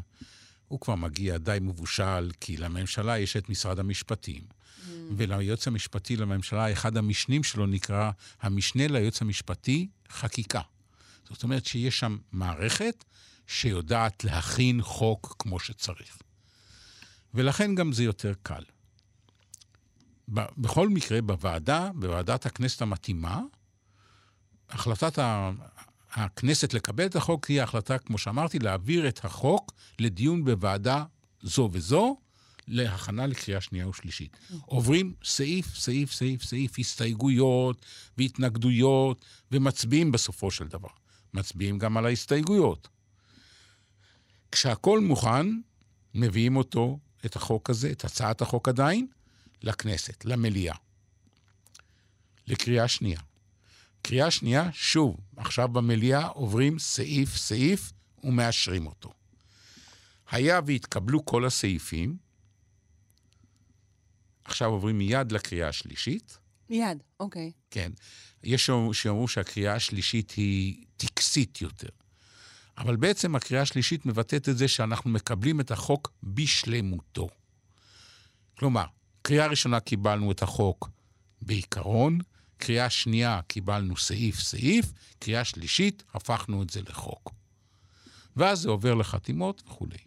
[0.69, 4.60] הוא כבר מגיע די מבושל, כי לממשלה יש את משרד המשפטים.
[4.81, 4.91] Mm.
[5.17, 8.11] וליועץ המשפטי לממשלה, אחד המשנים שלו נקרא
[8.41, 10.61] המשנה ליועץ המשפטי חקיקה.
[11.29, 13.05] זאת אומרת שיש שם מערכת
[13.47, 16.19] שיודעת להכין חוק כמו שצריך.
[17.35, 18.63] ולכן גם זה יותר קל.
[20.29, 23.41] בכל מקרה, בוועדה, בוועדת הכנסת המתאימה,
[24.69, 25.19] החלטת
[26.13, 31.05] הכנסת לקבל את החוק היא החלטה, כמו שאמרתי, להעביר את החוק לדיון בוועדה
[31.43, 32.17] זו וזו,
[32.71, 34.37] להכנה לקריאה שנייה ושלישית.
[34.65, 37.87] עוברים סעיף, סעיף, סעיף, סעיף, הסתייגויות
[38.19, 40.89] והתנגדויות, ומצביעים בסופו של דבר.
[41.35, 42.89] מצביעים גם על ההסתייגויות.
[44.53, 45.47] כשהכול מוכן,
[46.15, 49.07] מביאים אותו, את החוק הזה, את הצעת החוק עדיין,
[49.63, 50.75] לכנסת, למליאה.
[52.47, 53.21] לקריאה שנייה.
[54.03, 57.93] קריאה שנייה, שוב, עכשיו במליאה עוברים סעיף-סעיף
[58.25, 59.13] ומאשרים אותו.
[60.31, 62.17] היה והתקבלו כל הסעיפים,
[64.51, 66.39] עכשיו עוברים מיד לקריאה השלישית.
[66.71, 67.53] מיד, אוקיי.
[67.71, 67.93] כן.
[68.45, 71.89] יש שאמרו שהקריאה השלישית היא טקסית יותר.
[72.79, 77.29] אבל בעצם הקריאה השלישית מבטאת את זה שאנחנו מקבלים את החוק בשלמותו.
[78.59, 78.85] כלומר,
[79.23, 80.89] קריאה ראשונה קיבלנו את החוק
[81.43, 82.19] בעיקרון,
[82.57, 87.33] קריאה שנייה קיבלנו סעיף-סעיף, קריאה שלישית הפכנו את זה לחוק.
[88.37, 89.99] ואז זה עובר לחתימות וכולי.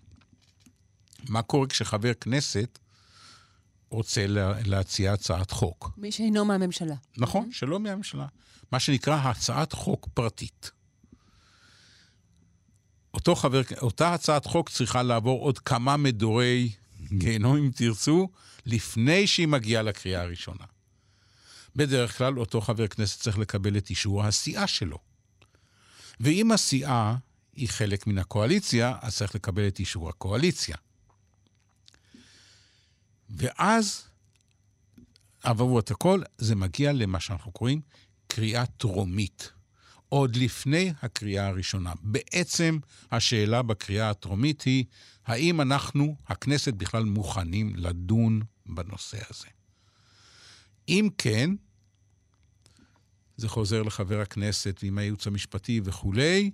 [1.29, 2.79] מה קורה כשחבר כנסת
[3.93, 5.91] רוצה לה, להציע הצעת חוק?
[5.97, 6.95] מי שאינו מהממשלה.
[7.17, 7.55] נכון, mm-hmm.
[7.55, 8.25] שלא מהממשלה.
[8.71, 10.71] מה שנקרא הצעת חוק פרטית.
[13.13, 16.71] אותו חבר, אותה הצעת חוק צריכה לעבור עוד כמה מדורי
[17.11, 18.29] גיהנום, אם תרצו,
[18.65, 20.65] לפני שהיא מגיעה לקריאה הראשונה.
[21.75, 24.97] בדרך כלל אותו חבר כנסת צריך לקבל את אישור הסיעה שלו.
[26.19, 27.15] ואם הסיעה
[27.55, 30.75] היא חלק מן הקואליציה, אז צריך לקבל את אישור הקואליציה.
[33.29, 34.03] ואז,
[35.43, 37.81] עברו את הכל, זה מגיע למה שאנחנו קוראים
[38.27, 39.51] קריאה טרומית.
[40.09, 41.93] עוד לפני הקריאה הראשונה.
[42.01, 42.79] בעצם
[43.11, 44.85] השאלה בקריאה הטרומית היא,
[45.25, 49.47] האם אנחנו, הכנסת בכלל, מוכנים לדון בנושא הזה?
[50.89, 51.49] אם כן,
[53.37, 56.51] זה חוזר לחבר הכנסת ועם הייעוץ המשפטי וכולי,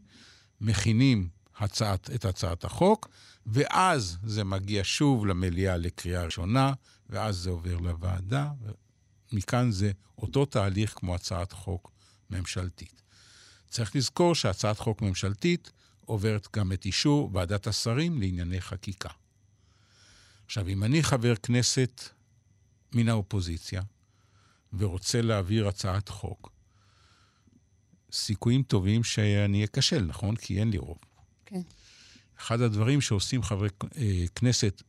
[0.61, 3.09] מכינים הצעת, את הצעת החוק,
[3.51, 6.73] ואז זה מגיע שוב למליאה לקריאה ראשונה,
[7.09, 8.51] ואז זה עובר לוועדה,
[9.31, 11.91] ומכאן זה אותו תהליך כמו הצעת חוק
[12.29, 13.01] ממשלתית.
[13.69, 15.71] צריך לזכור שהצעת חוק ממשלתית
[16.05, 19.09] עוברת גם את אישור ועדת השרים לענייני חקיקה.
[20.45, 22.01] עכשיו, אם אני חבר כנסת
[22.93, 23.81] מן האופוזיציה
[24.73, 26.51] ורוצה להעביר הצעת חוק,
[28.11, 30.35] סיכויים טובים שאני אכשל, נכון?
[30.35, 30.97] כי אין לי רוב.
[31.45, 31.61] כן.
[32.39, 34.81] אחד הדברים שעושים חברי אה, כנסת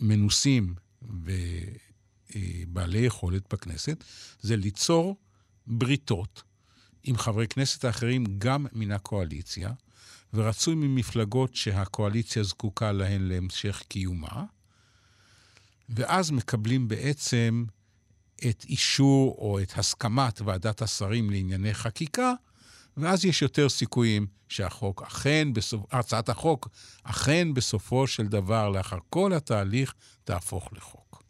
[0.00, 0.74] מנוסים
[2.32, 4.04] ובעלי יכולת בכנסת,
[4.40, 5.16] זה ליצור
[5.66, 6.42] בריתות
[7.04, 9.70] עם חברי כנסת האחרים גם מן הקואליציה,
[10.34, 14.44] ורצוי ממפלגות שהקואליציה זקוקה להן להמשך קיומה,
[15.88, 17.64] ואז מקבלים בעצם
[18.48, 22.32] את אישור או את הסכמת ועדת השרים לענייני חקיקה,
[22.96, 25.94] ואז יש יותר סיכויים שהחוק אכן, בסופ...
[25.94, 26.68] הצעת החוק
[27.02, 31.24] אכן בסופו של דבר, לאחר כל התהליך, תהפוך לחוק.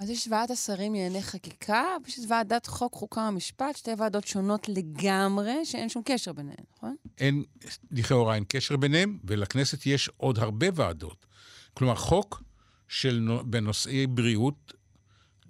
[0.00, 5.64] אז יש ועדת השרים לענייני חקיקה, ויש ועדת חוק, חוקה ומשפט, שתי ועדות שונות לגמרי,
[5.64, 6.96] שאין שום קשר ביניהן, נכון?
[7.18, 7.44] אין,
[7.90, 11.26] לכאורה אין קשר ביניהם, ולכנסת יש עוד הרבה ועדות.
[11.74, 12.42] כלומר, חוק
[12.88, 14.72] של, בנושאי בריאות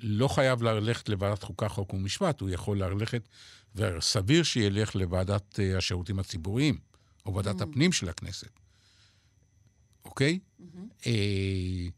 [0.03, 3.29] לא חייב ללכת לוועדת חוקה, חוק ומשפט, הוא יכול ללכת,
[3.75, 6.79] וסביר שילך לוועדת uh, השירותים הציבוריים,
[7.27, 7.65] או ועדת mm-hmm.
[7.65, 8.51] הפנים של הכנסת.
[10.05, 10.39] אוקיי?
[10.39, 11.07] Mm-hmm.
[11.07, 11.89] אה,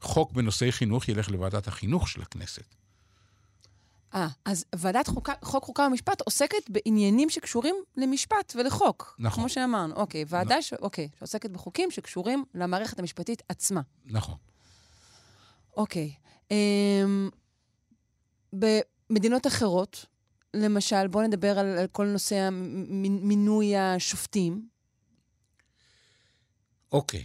[0.00, 2.74] חוק בנושאי חינוך ילך לוועדת החינוך של הכנסת.
[4.14, 9.16] אה, אז ועדת חוקה, חוק, חוקה ומשפט עוסקת בעניינים שקשורים למשפט ולחוק.
[9.18, 9.42] נכון.
[9.42, 10.24] כמו שאמרנו, אוקיי.
[10.28, 10.62] ועדה נכון.
[10.62, 10.72] ש...
[10.72, 13.80] אוקיי, שעוסקת בחוקים שקשורים למערכת המשפטית עצמה.
[14.04, 14.36] נכון.
[15.76, 16.12] אוקיי.
[16.50, 17.30] אמ,
[18.52, 20.06] במדינות אחרות,
[20.54, 22.48] למשל, בואו נדבר על, על כל נושא
[23.22, 24.68] מינוי השופטים.
[26.92, 27.24] אוקיי.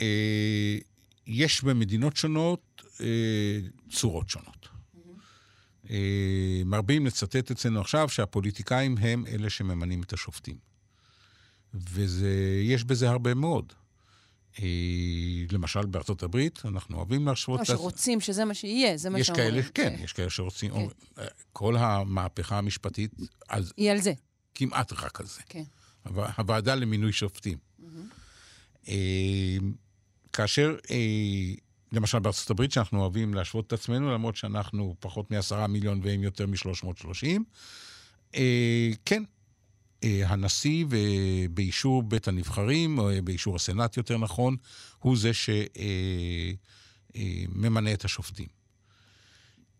[0.00, 0.78] אה,
[1.26, 3.58] יש במדינות שונות אה,
[3.90, 4.66] צורות שונות.
[4.66, 5.90] Mm-hmm.
[5.90, 10.56] אה, מרבים לצטט אצלנו עכשיו שהפוליטיקאים הם אלה שממנים את השופטים.
[11.74, 13.72] ויש בזה הרבה מאוד.
[14.62, 14.66] אה,
[15.52, 17.60] למשל, בארצות הברית, אנחנו אוהבים להשוות...
[17.60, 19.48] לא, שרוצים שזה מה שיהיה, זה מה שאומרים.
[19.48, 20.72] יש כאלה, כן, יש כאלה שרוצים...
[20.72, 21.22] כן.
[21.52, 23.14] כל המהפכה המשפטית...
[23.48, 24.12] אז היא על זה.
[24.54, 25.40] כמעט רק על זה.
[25.48, 25.62] כן.
[26.36, 27.58] הוועדה למינוי שופטים.
[30.32, 30.76] כאשר,
[31.92, 36.46] למשל בארצות הברית, שאנחנו אוהבים להשוות את עצמנו, למרות שאנחנו פחות מעשרה מיליון והם יותר
[36.46, 37.26] מ-330,
[39.04, 39.35] כן, אה,
[40.02, 40.84] הנשיא,
[41.50, 44.56] באישור בית הנבחרים, או באישור הסנאט יותר נכון,
[44.98, 45.30] הוא זה
[47.14, 48.48] שממנה את השופטים.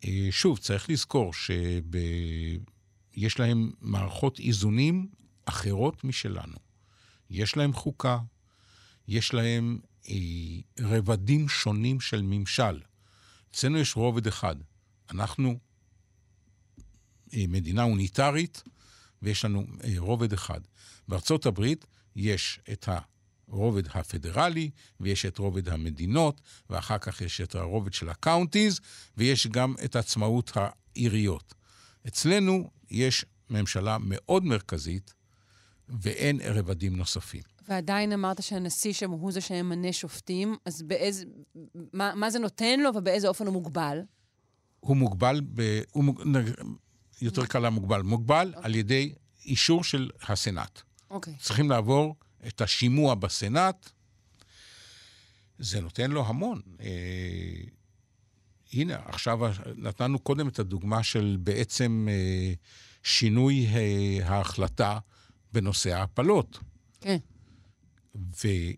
[0.04, 5.08] אה, שוב, צריך לזכור שיש להם מערכות איזונים
[5.44, 6.58] אחרות משלנו.
[7.30, 8.18] יש להם חוקה,
[9.08, 10.14] יש להם אה,
[10.80, 12.80] רבדים שונים של ממשל.
[13.50, 14.56] אצלנו יש רובד אחד.
[15.10, 15.58] אנחנו
[17.32, 18.62] מדינה אוניטרית,
[19.22, 20.60] ויש לנו אה, רובד אחד.
[21.08, 21.86] בארצות הברית
[22.16, 22.88] יש את
[23.48, 26.40] הרובד הפדרלי, ויש את רובד המדינות,
[26.70, 28.80] ואחר כך יש את הרובד של ה counties,
[29.16, 31.54] ויש גם את עצמאות העיריות.
[32.06, 35.14] אצלנו יש ממשלה מאוד מרכזית,
[35.88, 37.42] ואין רבדים נוספים.
[37.68, 41.24] ועדיין אמרת שהנשיא שם הוא זה שממנה שופטים, אז באיזה...
[41.92, 43.98] מה, מה זה נותן לו ובאיזה אופן הוא מוגבל?
[44.80, 46.04] הוא מוגבל, ב, הוא,
[47.20, 48.02] יותר קלה מוגבל.
[48.02, 48.56] מוגבל okay.
[48.56, 48.64] אוקיי.
[48.64, 49.14] על ידי
[49.44, 50.80] אישור של הסנאט.
[51.10, 51.34] אוקיי.
[51.34, 51.42] Okay.
[51.42, 53.90] צריכים לעבור את השימוע בסנאט.
[55.58, 56.60] זה נותן לו המון.
[56.80, 56.86] אה,
[58.72, 59.38] הנה, עכשיו
[59.76, 62.52] נתנו קודם את הדוגמה של בעצם אה,
[63.02, 64.98] שינוי אה, ההחלטה
[65.52, 66.58] בנושא ההפלות.
[67.00, 67.16] כן.
[68.14, 68.76] ומי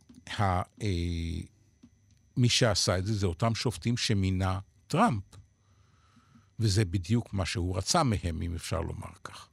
[2.39, 5.23] אה, שעשה את זה, זה אותם שופטים שמינה טראמפ.
[6.61, 9.49] וזה בדיוק מה שהוא רצה מהם, אם אפשר לומר כך.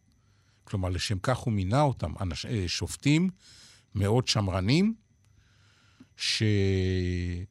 [0.64, 3.30] כלומר, לשם כך הוא מינה אותם, אנש, אה, שופטים
[3.96, 4.96] מאוד שמרנים,
[6.18, 7.46] שיהיו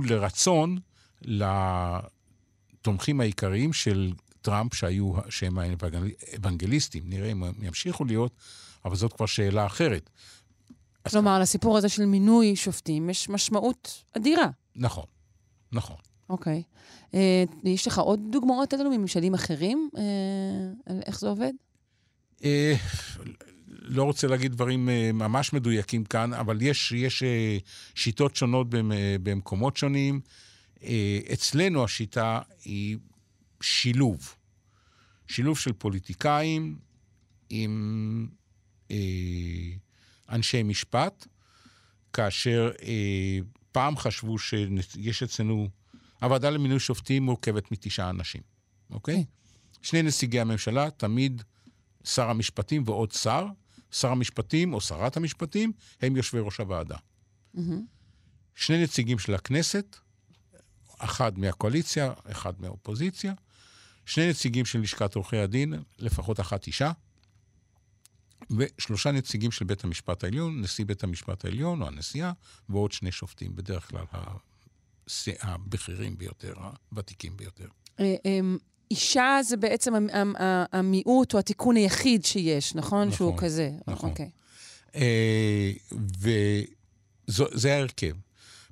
[0.00, 0.78] לרצון
[1.22, 4.12] לתומכים העיקריים של
[4.42, 7.02] טראמפ, שהיו, שהם האוונגליסטים.
[7.06, 8.36] נראה אם הם ימשיכו להיות,
[8.84, 10.10] אבל זאת כבר שאלה אחרת.
[11.10, 14.46] כלומר, לסיפור הזה של מינוי שופטים יש משמעות אדירה.
[14.76, 15.04] נכון,
[15.72, 15.96] נכון.
[16.32, 16.62] אוקיי.
[16.62, 17.14] Okay.
[17.14, 19.98] אה, uh, יש לך עוד דוגמאות לנו מממשלים אחרים uh,
[20.86, 21.52] על איך זה עובד?
[22.38, 22.44] Uh,
[23.68, 27.26] לא רוצה להגיד דברים uh, ממש מדויקים כאן, אבל יש, יש uh,
[27.94, 28.66] שיטות שונות
[29.22, 30.20] במקומות שונים.
[30.78, 30.82] Uh,
[31.32, 32.96] אצלנו השיטה היא
[33.60, 34.34] שילוב.
[35.26, 36.76] שילוב של פוליטיקאים
[37.50, 38.26] עם
[38.88, 38.92] uh,
[40.28, 41.26] אנשי משפט,
[42.12, 42.82] כאשר uh,
[43.72, 45.81] פעם חשבו שיש אצלנו...
[46.22, 48.42] הוועדה למינוי שופטים מורכבת מתשעה אנשים,
[48.90, 49.24] אוקיי?
[49.28, 49.42] Okay.
[49.82, 51.42] שני נציגי הממשלה תמיד
[52.04, 53.46] שר המשפטים ועוד שר.
[53.92, 56.96] שר המשפטים או שרת המשפטים הם יושבי ראש הוועדה.
[57.56, 57.60] Mm-hmm.
[58.54, 59.96] שני נציגים של הכנסת,
[60.98, 63.34] אחד מהקואליציה, אחד מהאופוזיציה,
[64.06, 66.92] שני נציגים של לשכת עורכי הדין, לפחות אחת אישה,
[68.50, 72.32] ושלושה נציגים של בית המשפט העליון, נשיא בית המשפט העליון או הנשיאה,
[72.68, 74.04] ועוד שני שופטים, בדרך כלל
[75.40, 76.54] הבכירים ביותר,
[76.92, 77.66] הוותיקים ביותר.
[78.00, 78.58] אה, אמ,
[78.90, 79.94] אישה זה בעצם
[80.72, 83.08] המיעוט או התיקון היחיד שיש, נכון?
[83.08, 83.16] נכון.
[83.16, 83.70] שהוא כזה.
[83.86, 84.10] נכון.
[84.10, 84.30] אוקיי.
[84.94, 85.72] אה,
[87.28, 88.16] וזה ההרכב.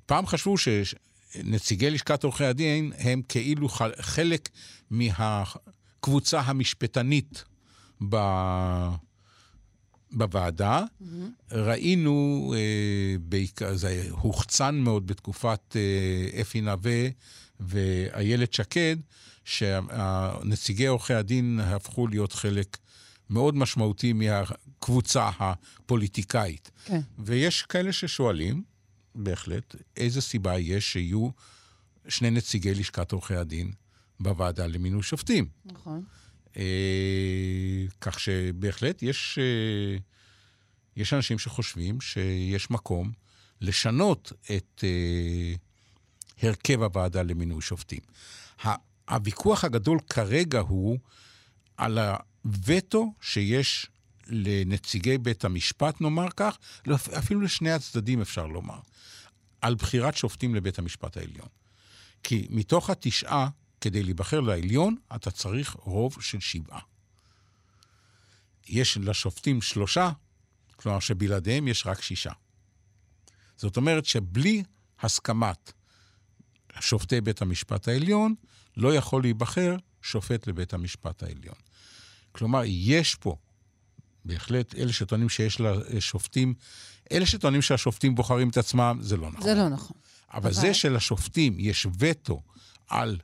[0.05, 3.67] פעם חשבו שנציגי לשכת עורכי הדין הם כאילו
[3.99, 4.49] חלק
[4.91, 7.43] מהקבוצה המשפטנית
[8.09, 8.15] ב...
[10.11, 10.83] בוועדה.
[10.83, 11.05] Mm-hmm.
[11.51, 17.07] ראינו, אה, בעיקר, זה הוחצן מאוד בתקופת אה, אפי נווה
[17.59, 18.95] ואיילת שקד,
[19.45, 22.77] שנציגי עורכי הדין הפכו להיות חלק
[23.29, 26.71] מאוד משמעותי מהקבוצה הפוליטיקאית.
[26.85, 27.01] כן.
[27.19, 28.63] ויש כאלה ששואלים,
[29.15, 31.29] בהחלט, איזה סיבה יש שיהיו
[32.07, 33.71] שני נציגי לשכת עורכי הדין
[34.19, 35.45] בוועדה למינוי שופטים.
[35.65, 36.03] נכון.
[36.13, 36.20] אה,
[38.01, 39.97] כך שבהחלט יש, אה,
[40.95, 43.11] יש אנשים שחושבים שיש מקום
[43.61, 45.53] לשנות את אה,
[46.41, 47.99] הרכב הוועדה למינוי שופטים.
[49.09, 50.97] הוויכוח הגדול כרגע הוא
[51.77, 51.99] על
[52.45, 53.87] הווטו שיש
[54.27, 58.79] לנציגי בית המשפט, נאמר כך, לא, אפילו לשני הצדדים אפשר לומר,
[59.61, 61.47] על בחירת שופטים לבית המשפט העליון.
[62.23, 63.49] כי מתוך התשעה
[63.81, 66.79] כדי להיבחר לעליון, אתה צריך רוב של שבעה.
[68.67, 70.11] יש לשופטים שלושה,
[70.75, 72.31] כלומר שבלעדיהם יש רק שישה.
[73.57, 74.63] זאת אומרת שבלי
[74.99, 75.71] הסכמת
[76.79, 78.35] שופטי בית המשפט העליון,
[78.77, 81.55] לא יכול להיבחר שופט לבית המשפט העליון.
[82.31, 83.35] כלומר, יש פה,
[84.25, 86.53] בהחלט, אלה שטוענים שיש לשופטים,
[87.11, 89.43] אלה שטוענים שהשופטים בוחרים את עצמם, זה לא נכון.
[89.43, 89.97] זה לא נכון.
[90.33, 90.53] אבל, אבל...
[90.53, 92.41] זה שלשופטים יש וטו
[92.87, 93.17] על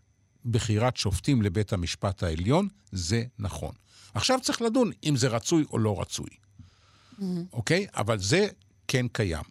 [0.48, 3.74] בחירת שופטים לבית המשפט העליון, זה נכון.
[4.14, 7.24] עכשיו צריך לדון אם זה רצוי או לא רצוי, mm-hmm.
[7.54, 7.88] אוקיי?
[7.94, 8.48] אבל זה
[8.88, 9.44] כן קיים.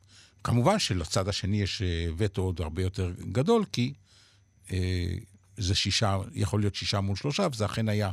[0.45, 3.93] כמובן שלצד השני יש אה, וטו עוד הרבה יותר גדול, כי
[4.73, 5.15] אה,
[5.57, 8.11] זה שישה, יכול להיות שישה מול שלושה, וזה אכן היה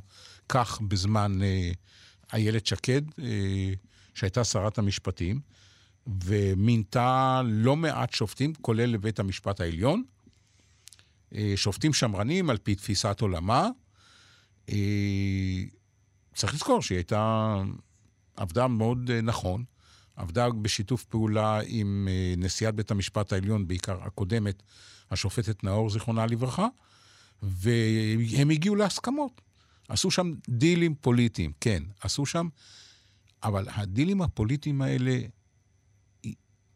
[0.50, 1.72] כך בזמן אה,
[2.34, 3.74] איילת שקד, אה,
[4.14, 5.40] שהייתה שרת המשפטים,
[6.24, 10.13] ומינתה לא מעט שופטים, כולל לבית המשפט העליון, אה,
[11.56, 13.70] שופטים שמרנים על פי תפיסת עולמה.
[14.70, 15.64] אה,
[16.36, 17.56] צריך לזכור שהיא הייתה,
[18.36, 19.64] עבדה מאוד אה, נכון,
[20.16, 22.08] עבדה בשיתוף פעולה עם
[22.38, 24.64] נשיאת בית המשפט העליון, בעיקר הקודמת,
[25.12, 26.68] השופטת נאור, זיכרונה לברכה,
[27.42, 29.42] והם הגיעו להסכמות.
[29.88, 32.48] עשו שם דילים פוליטיים, כן, עשו שם,
[33.44, 35.20] אבל הדילים הפוליטיים האלה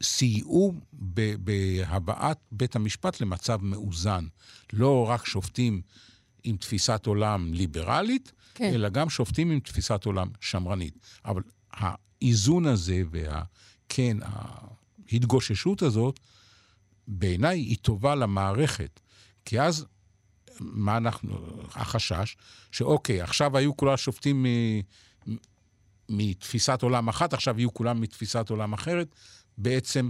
[0.03, 4.27] סייעו בהבאת בית המשפט למצב מאוזן.
[4.73, 5.81] לא רק שופטים
[6.43, 8.73] עם תפיסת עולם ליברלית, כן.
[8.73, 10.97] אלא גם שופטים עם תפיסת עולם שמרנית.
[11.25, 11.41] אבל
[11.71, 14.17] האיזון הזה וכן,
[15.11, 16.19] ההתגוששות הזאת,
[17.07, 18.99] בעיניי היא טובה למערכת.
[19.45, 19.85] כי אז,
[20.59, 21.37] מה אנחנו,
[21.75, 22.37] החשש,
[22.71, 24.45] שאוקיי, עכשיו היו כולם שופטים
[26.09, 29.15] מתפיסת עולם אחת, עכשיו יהיו כולם מתפיסת עולם אחרת.
[29.57, 30.09] בעצם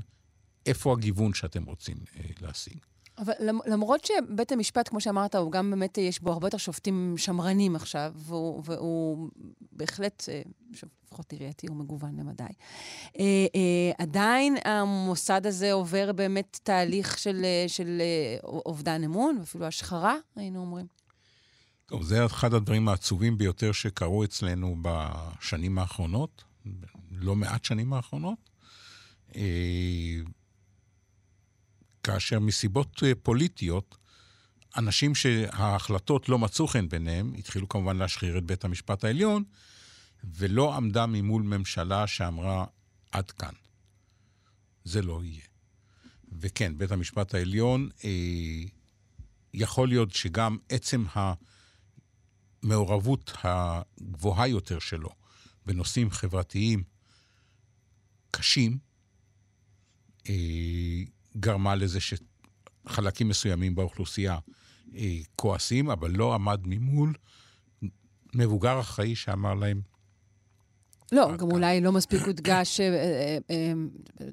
[0.65, 2.77] איפה הגיוון שאתם רוצים אה, להשיג.
[3.17, 3.33] אבל
[3.65, 8.11] למרות שבית המשפט, כמו שאמרת, הוא גם באמת, יש בו הרבה יותר שופטים שמרנים עכשיו,
[8.15, 9.29] והוא, והוא
[9.71, 10.41] בהחלט, אה,
[10.71, 12.43] לפחות עירייתי, הוא מגוון למדי.
[12.43, 13.23] אה,
[13.55, 20.15] אה, עדיין המוסד הזה עובר באמת תהליך של, אה, של אה, אובדן אמון, ואפילו השחרה,
[20.36, 20.86] היינו אומרים.
[21.86, 26.43] טוב, זה אחד הדברים העצובים ביותר שקרו אצלנו בשנים האחרונות,
[27.11, 28.57] לא מעט שנים האחרונות.
[29.36, 30.16] אה,
[32.04, 33.97] כאשר מסיבות אה, פוליטיות,
[34.78, 39.43] אנשים שההחלטות לא מצאו חן ביניהם, התחילו כמובן להשחיר את בית המשפט העליון,
[40.24, 42.66] ולא עמדה ממול ממשלה שאמרה,
[43.12, 43.54] עד כאן.
[44.83, 45.45] זה לא יהיה.
[46.39, 48.63] וכן, בית המשפט העליון, אה,
[49.54, 51.05] יכול להיות שגם עצם
[52.63, 55.09] המעורבות הגבוהה יותר שלו
[55.66, 56.83] בנושאים חברתיים
[58.32, 58.78] קשים,
[61.37, 64.37] גרמה לזה שחלקים מסוימים באוכלוסייה
[64.95, 67.13] אה, כועסים, אבל לא עמד ממול
[68.36, 69.82] מבוגר אחראי שאמר להם,
[71.12, 73.74] לא, גם אולי לא מספיק הודגש, אה, אה, אה,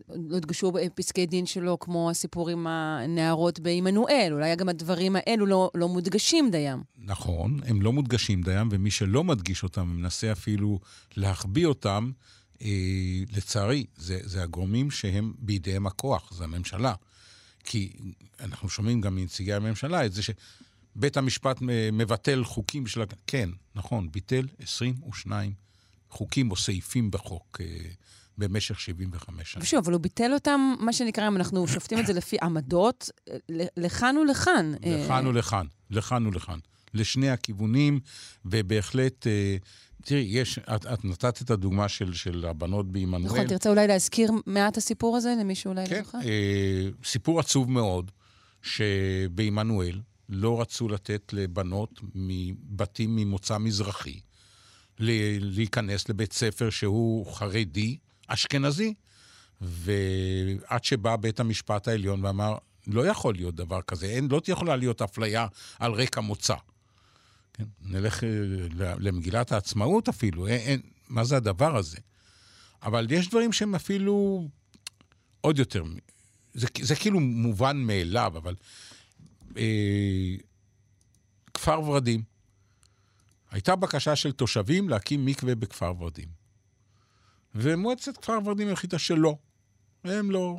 [0.09, 4.29] לא הודגשו פסקי דין שלו, כמו הסיפור עם הנערות בעמנואל.
[4.33, 6.83] אולי גם הדברים האלו לא, לא מודגשים דיים.
[6.99, 10.81] נכון, הם לא מודגשים דיים, ומי שלא מדגיש אותם ומנסה אפילו
[11.17, 12.44] להחביא אותם, אה,
[13.33, 16.95] לצערי, זה, זה הגורמים שהם בידיהם הכוח, זה הממשלה.
[17.65, 17.93] כי
[18.41, 21.57] אנחנו שומעים גם מנציגי הממשלה את זה שבית המשפט
[21.93, 23.03] מבטל חוקים של...
[23.27, 25.53] כן, נכון, ביטל 22
[26.11, 27.61] חוקים או סעיפים בחוק.
[27.61, 27.67] אה,
[28.39, 29.63] במשך 75 שנה.
[29.63, 33.11] ושוב, אבל הוא ביטל אותם, מה שנקרא, אם אנחנו שופטים את זה לפי עמדות,
[33.77, 34.73] לכאן ולכאן.
[34.83, 36.59] לכאן ולכאן, לכאן ולכאן.
[36.95, 38.01] לשני הכיוונים,
[38.45, 39.57] ובהחלט אה,
[40.05, 43.33] תראי, יש, את, את נתת את הדוגמה של, של הבנות בעמנואל.
[43.33, 46.19] נכון, תרצה אולי להזכיר מעט הסיפור הזה למי שאולי כן, לא זוכר?
[46.19, 48.11] אה, סיפור עצוב מאוד,
[48.63, 54.21] שבעמנואל לא רצו לתת לבנות מבתים ממוצא מזרחי
[54.99, 58.95] להיכנס לבית ספר שהוא חרדי, אשכנזי.
[59.61, 62.57] ועד שבא בית המשפט העליון ואמר,
[62.87, 65.47] לא יכול להיות דבר כזה, אין, לא יכולה להיות אפליה
[65.79, 66.55] על רקע מוצא.
[67.55, 67.65] כן?
[67.83, 68.29] נלך אה,
[68.99, 71.99] למגילת העצמאות אפילו, אין, אין, מה זה הדבר הזה?
[72.83, 74.49] אבל יש דברים שהם אפילו
[75.41, 75.85] עוד יותר,
[76.55, 78.55] זה, זה כאילו מובן מאליו, אבל
[79.57, 80.37] אה,
[81.55, 82.23] כפר ורדים,
[83.51, 86.29] הייתה בקשה של תושבים להקים מקווה בכפר ורדים.
[87.55, 89.37] ומועצת כפר ורדים החליטה שלא.
[90.05, 90.59] הם לא,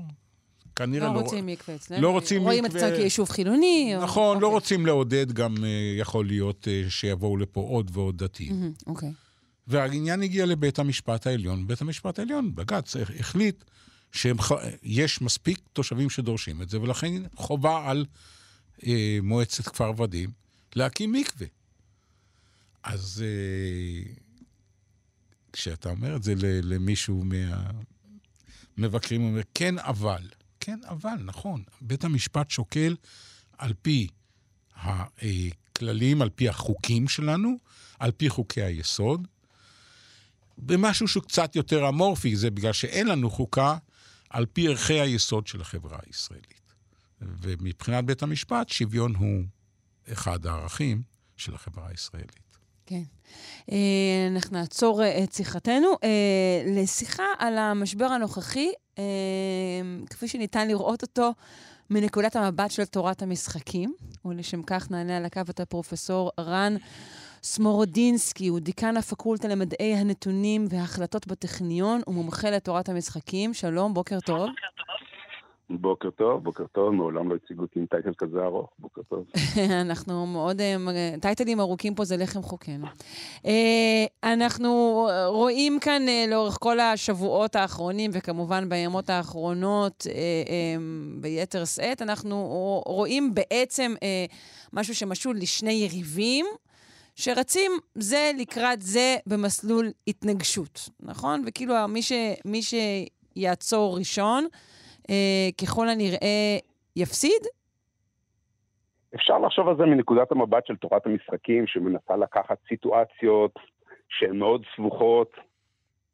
[0.76, 1.14] כנראה לא...
[1.14, 2.02] לא רוצים מקווה אצלנו.
[2.02, 2.52] לא רוצים מקווה.
[2.52, 3.96] רואים את עצמם כיישוב חילוני.
[4.02, 4.42] נכון, או...
[4.42, 4.56] לא אוקיי.
[4.56, 5.60] רוצים לעודד, גם uh,
[6.00, 8.74] יכול להיות uh, שיבואו לפה עוד ועוד דתיים.
[8.88, 9.12] אוקיי.
[9.68, 11.68] והעניין הגיע לבית המשפט העליון.
[11.68, 13.64] בית המשפט העליון, בג"ץ, החליט
[14.12, 18.06] שיש מספיק תושבים שדורשים את זה, ולכן חובה על
[18.78, 18.84] uh,
[19.24, 20.30] מועצת כפר ורדים
[20.76, 21.48] להקים מקווה.
[22.84, 24.20] אז uh,
[25.54, 26.34] כשאתה אומר את זה
[26.64, 27.24] למישהו
[28.78, 30.22] מהמבקרים, הוא אומר, כן, אבל.
[30.66, 32.96] כן, אבל, נכון, בית המשפט שוקל
[33.58, 34.08] על פי
[34.76, 37.58] הכללים, על פי החוקים שלנו,
[38.00, 39.28] על פי חוקי היסוד,
[40.58, 43.78] במשהו שהוא קצת יותר אמורפי, זה בגלל שאין לנו חוקה
[44.30, 46.74] על פי ערכי היסוד של החברה הישראלית.
[47.22, 49.44] ומבחינת בית המשפט, שוויון הוא
[50.12, 51.04] אחד הערכים
[51.38, 52.45] של החברה הישראלית.
[52.86, 53.02] כן.
[53.72, 58.72] אה, אנחנו נעצור אה, את שיחתנו אה, לשיחה על המשבר הנוכחי,
[60.10, 61.32] כפי שניתן לראות אותו
[61.90, 63.94] מנקודת המבט של תורת המשחקים.
[64.26, 66.76] ולשם כך נעלה על הקו את הפרופסור רן
[67.44, 73.54] סמורודינסקי, הוא דיקן הפקולטה למדעי הנתונים וההחלטות בטכניון ומומחה לתורת המשחקים.
[73.54, 74.38] שלום, בוקר טוב.
[74.38, 75.15] בוקר טוב.
[75.70, 79.26] בוקר טוב, בוקר טוב, מעולם לא הציגו אותי עם title כזה ארוך, בוקר טוב.
[79.82, 80.76] אנחנו מאוד, אה,
[81.22, 82.86] טייטלים ארוכים פה זה לחם חוקנו.
[83.46, 90.08] אה, אנחנו רואים כאן אה, לאורך כל השבועות האחרונים, וכמובן בימות האחרונות
[91.22, 92.46] ביתר שאת, אנחנו
[92.86, 93.94] רואים בעצם
[94.74, 96.46] משהו שמשול לשני יריבים.
[97.16, 101.44] שרצים זה לקראת זה במסלול התנגשות, נכון?
[101.48, 102.12] וכאילו מי, ש,
[102.46, 104.60] מי שיעצור ראשון, אה,
[105.62, 106.58] ככל הנראה
[106.96, 107.42] יפסיד?
[109.16, 113.60] אפשר לחשוב על זה מנקודת המבט של תורת המשחקים, שמנסה לקחת סיטואציות
[114.10, 115.32] שהן מאוד סבוכות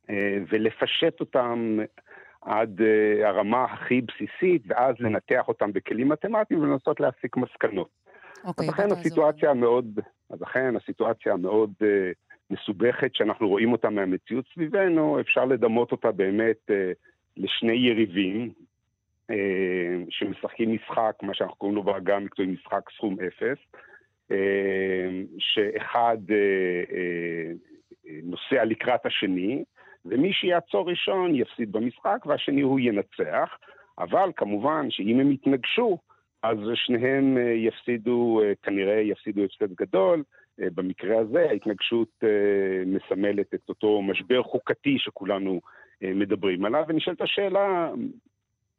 [0.09, 1.77] אה, ולפשט אותן
[2.41, 7.89] עד אה, הרמה הכי בסיסית, ואז לנתח אותן בכלים מתמטיים ולנסות להסיק מסקנות.
[8.43, 9.99] אוקיי, אז לכן הסיטואציה המאוד,
[10.30, 11.85] אז לכן הסיטואציה המאוד uh,
[12.49, 16.73] מסובכת שאנחנו רואים אותה מהמציאות סביבנו, אפשר לדמות אותה באמת uh,
[17.38, 18.70] לשני יריבים, אה,
[20.10, 23.58] שמשחקים משחק, מה שאנחנו קוראים לו בעגה המקצועית משחק סכום אפס,
[24.32, 27.52] אה, שאחד אה,
[28.24, 29.64] נוסע לקראת השני,
[30.06, 33.58] ומי שיעצור ראשון יפסיד במשחק והשני הוא ינצח,
[33.99, 35.98] אבל כמובן שאם הם יתנגשו,
[36.44, 40.24] אז שניהם יפסידו, כנראה יפסידו הפסד גדול.
[40.58, 42.24] במקרה הזה ההתנגשות
[42.86, 45.62] מסמלת את אותו משבר חוקתי שכולנו
[46.02, 47.91] מדברים עליו, ונשאלת השאלה,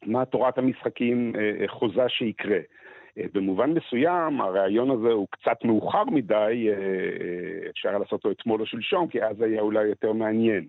[0.05, 2.59] מה תורת המשחקים אה, אה, חוזה שיקרה.
[3.17, 6.69] אה, במובן מסוים, הרעיון הזה הוא קצת מאוחר מדי,
[7.69, 10.67] אפשר לעשות אותו אתמול או שלשום, כי אז היה אולי יותר מעניין.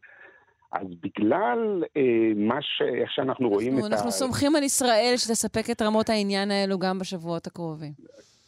[0.75, 2.83] אז בגלל אה, מה ש...
[2.83, 4.07] איך שאנחנו רואים אנחנו, את אנחנו ה...
[4.07, 7.93] אנחנו סומכים על ישראל שתספק את רמות העניין האלו גם בשבועות הקרובים.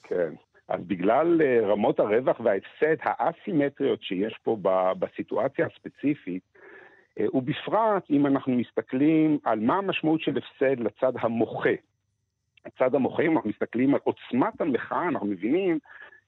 [0.03, 0.33] כן.
[0.69, 4.57] אז בגלל רמות הרווח וההפסד האסימטריות שיש פה
[4.99, 6.56] בסיטואציה הספציפית, אה,
[7.35, 11.71] ובפרט אם אנחנו מסתכלים על מה המשמעות של הפסד לצד המוחה.
[12.67, 15.79] הצד המוחה, אם אנחנו מסתכלים על עוצמת המחאה, אנחנו מבינים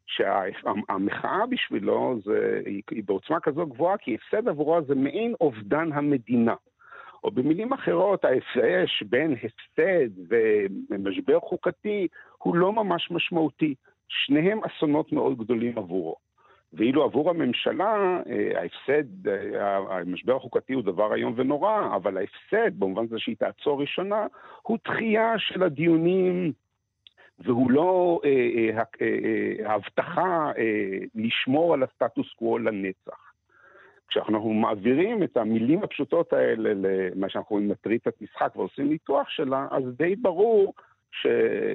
[0.07, 2.61] שהמחאה בשבילו זה,
[2.91, 6.55] היא בעוצמה כזו גבוהה, כי הפסד עבורו זה מעין אובדן המדינה.
[7.25, 10.11] או במילים אחרות, ההפרש בין הפסד
[10.91, 12.09] ומשבר חוקתי
[12.39, 13.75] הוא לא ממש משמעותי.
[14.09, 16.17] שניהם אסונות מאוד גדולים עבורו.
[16.73, 23.07] ואילו עבור הממשלה, אה, ההפסד, אה, המשבר החוקתי הוא דבר איום ונורא, אבל ההפסד, במובן
[23.07, 24.27] זה שהיא תעצור ראשונה,
[24.63, 26.53] הוא דחייה של הדיונים,
[27.39, 28.21] והוא לא
[29.65, 33.33] ההבטחה אה, לשמור על הסטטוס קוו לנצח.
[34.09, 39.83] כשאנחנו מעבירים את המילים הפשוטות האלה למה שאנחנו קוראים מטריצת משחק ועושים ניתוח שלה, אז
[39.97, 40.75] די ברור
[41.11, 41.27] ש...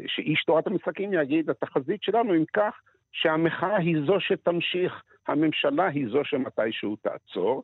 [0.08, 2.82] שאיש תורת המשחקים יגיד, התחזית שלנו, אם כך,
[3.14, 7.64] שהמחאה היא זו שתמשיך, הממשלה היא זו שמתישהו תעצור.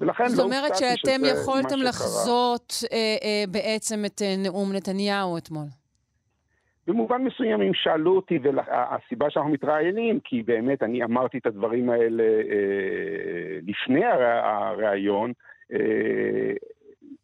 [0.00, 5.66] ולכן זאת לא אומרת שאתם יכולתם לחזות אה, אה, בעצם את אה, נאום נתניהו אתמול.
[6.86, 12.22] במובן מסוים הם שאלו אותי, והסיבה שאנחנו מתראיינים, כי באמת אני אמרתי את הדברים האלה
[12.22, 15.32] אה, לפני הריאיון,
[15.72, 16.52] אה,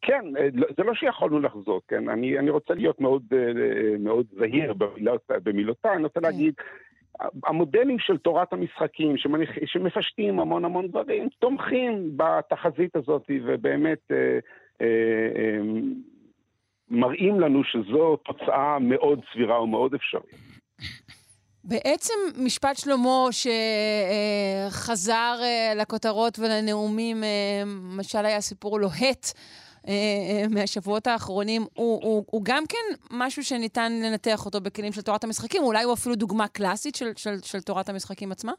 [0.03, 2.09] כן, אה, לא, זה לא שיכולנו לחזות, כן?
[2.09, 6.27] אני, אני רוצה להיות מאוד, אה, מאוד זהיר במילות, במילותיי, אני רוצה כן.
[6.27, 6.55] להגיד,
[7.47, 14.17] המודלים של תורת המשחקים, שמניח, שמפשטים המון המון דברים, תומכים בתחזית הזאת, ובאמת אה,
[14.81, 14.87] אה,
[15.37, 15.61] אה,
[16.91, 20.61] מראים לנו שזו תוצאה מאוד סבירה ומאוד אפשרית.
[21.65, 22.15] בעצם
[22.45, 23.27] משפט שלמה
[24.71, 27.63] שחזר אה, לכותרות ולנאומים, אה,
[27.99, 29.70] משל היה סיפור לוהט אה, אה,
[30.51, 35.63] מהשבועות האחרונים, הוא, הוא, הוא גם כן משהו שניתן לנתח אותו בכלים של תורת המשחקים,
[35.63, 38.53] אולי הוא אפילו דוגמה קלאסית של, של, של תורת המשחקים עצמה?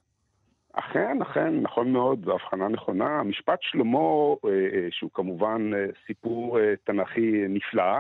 [0.74, 3.24] אכן, אכן, נכון מאוד, זו הבחנה נכונה.
[3.24, 4.00] משפט שלמה,
[4.46, 4.52] אה,
[4.92, 5.72] שהוא כמובן
[6.08, 7.98] סיפור תנ"כי נפלא,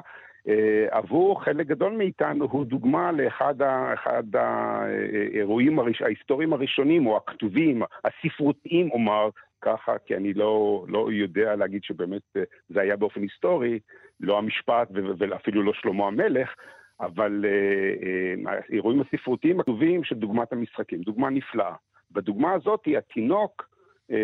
[0.91, 3.93] עבור חלק גדול מאיתנו הוא דוגמה לאחד ה,
[4.33, 9.29] האירועים ההיסטוריים הראשונים, או הכתובים, הספרותיים, אומר,
[9.61, 13.79] ככה, כי אני לא, לא יודע להגיד שבאמת אה, זה היה באופן היסטורי,
[14.19, 16.55] לא המשפט ואפילו לא שלמה המלך,
[16.99, 21.75] אבל אה, אה, האירועים הספרותיים הכתובים של דוגמת המשחקים, דוגמה נפלאה.
[22.11, 23.71] בדוגמה הזאת התינוק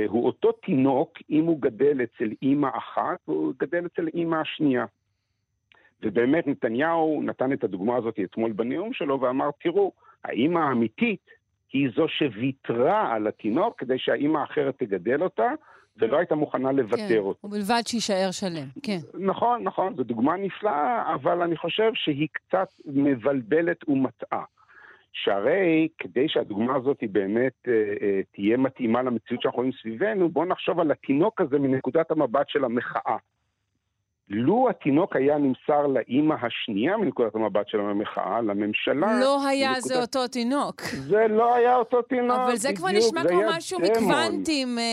[0.07, 4.85] הוא אותו תינוק אם הוא גדל אצל אימא אחת והוא גדל אצל אימא השנייה.
[6.01, 9.91] ובאמת נתניהו נתן את הדוגמה הזאת אתמול בנאום שלו ואמר, תראו,
[10.23, 11.30] האימא האמיתית
[11.73, 15.52] היא זו שוויתרה על התינוק כדי שהאימא האחרת תגדל אותה,
[15.98, 17.48] ולא הייתה מוכנה לוותר כן, אותו.
[17.48, 18.98] ובלבד שיישאר שלם, כן.
[19.14, 24.44] נכון, נכון, זו דוגמה נפלאה, אבל אני חושב שהיא קצת מבלבלת ומטעה.
[25.23, 30.80] שהרי כדי שהדוגמה הזאת באמת אה, אה, תהיה מתאימה למציאות שאנחנו רואים סביבנו, בואו נחשוב
[30.80, 33.18] על התינוק הזה מנקודת המבט של המחאה.
[34.30, 39.20] לו התינוק היה נמסר לאימא השנייה מנקודת המבט של המחאה, לממשלה...
[39.20, 39.84] לא היה מנקודת...
[39.84, 40.82] זה אותו תינוק.
[40.82, 44.84] זה לא היה אותו תינוק, אבל זה כבר נשמע כמו משהו מקוונטים, אה,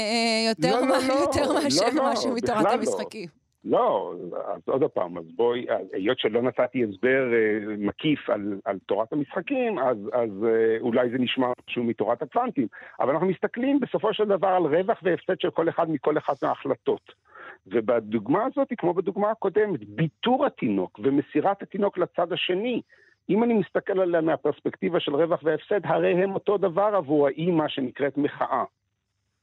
[0.48, 3.28] יותר, לא, לא, לא, יותר לא, מאשר לא, משהו מתורת המשחקים.
[3.64, 4.14] לא,
[4.46, 9.78] אז עוד פעם, אז בואי, היות שלא נתתי הסבר אה, מקיף על, על תורת המשחקים,
[9.78, 12.66] אז, אז אה, אולי זה נשמע משהו מתורת הקוונטים.
[13.00, 17.23] אבל אנחנו מסתכלים בסופו של דבר על רווח והפסד של כל אחד מכל אחת מההחלטות.
[17.66, 22.82] ובדוגמה הזאת, כמו בדוגמה הקודמת, ביטור התינוק ומסירת התינוק לצד השני,
[23.30, 28.16] אם אני מסתכל עליה מהפרספקטיבה של רווח והפסד, הרי הם אותו דבר עבור האימא שנקראת
[28.16, 28.64] מחאה.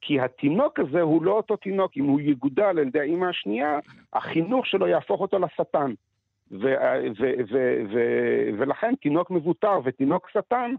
[0.02, 3.80] כי התינוק הזה הוא לא אותו תינוק, אם הוא יגודל על ידי האימא השנייה,
[4.14, 5.94] החינוך שלו יהפוך אותו לשטן.
[8.58, 10.76] ולכן תינוק מבוטר ותינוק שטן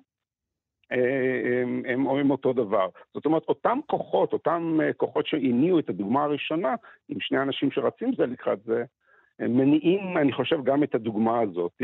[1.63, 2.89] הם, הם אומרים אותו דבר.
[3.15, 6.75] זאת אומרת, אותם כוחות, אותם אה, כוחות שהניעו את הדוגמה הראשונה,
[7.09, 8.85] עם שני אנשים שרצים זה לקראת זה,
[9.39, 11.83] הם מניעים, אני חושב, גם את הדוגמה הזאת,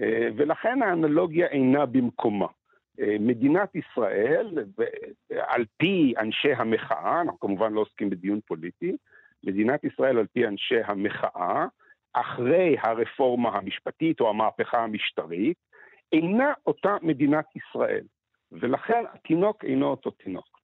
[0.00, 2.46] אה, ולכן האנלוגיה אינה במקומה.
[3.00, 4.58] אה, מדינת ישראל,
[5.36, 8.96] על פי אנשי המחאה, אנחנו כמובן לא עוסקים בדיון פוליטי,
[9.44, 11.66] מדינת ישראל על פי אנשי המחאה,
[12.12, 15.56] אחרי הרפורמה המשפטית או המהפכה המשטרית,
[16.12, 18.04] אינה אותה מדינת ישראל.
[18.52, 20.58] ולכן התינוק אינו אותו תינוק.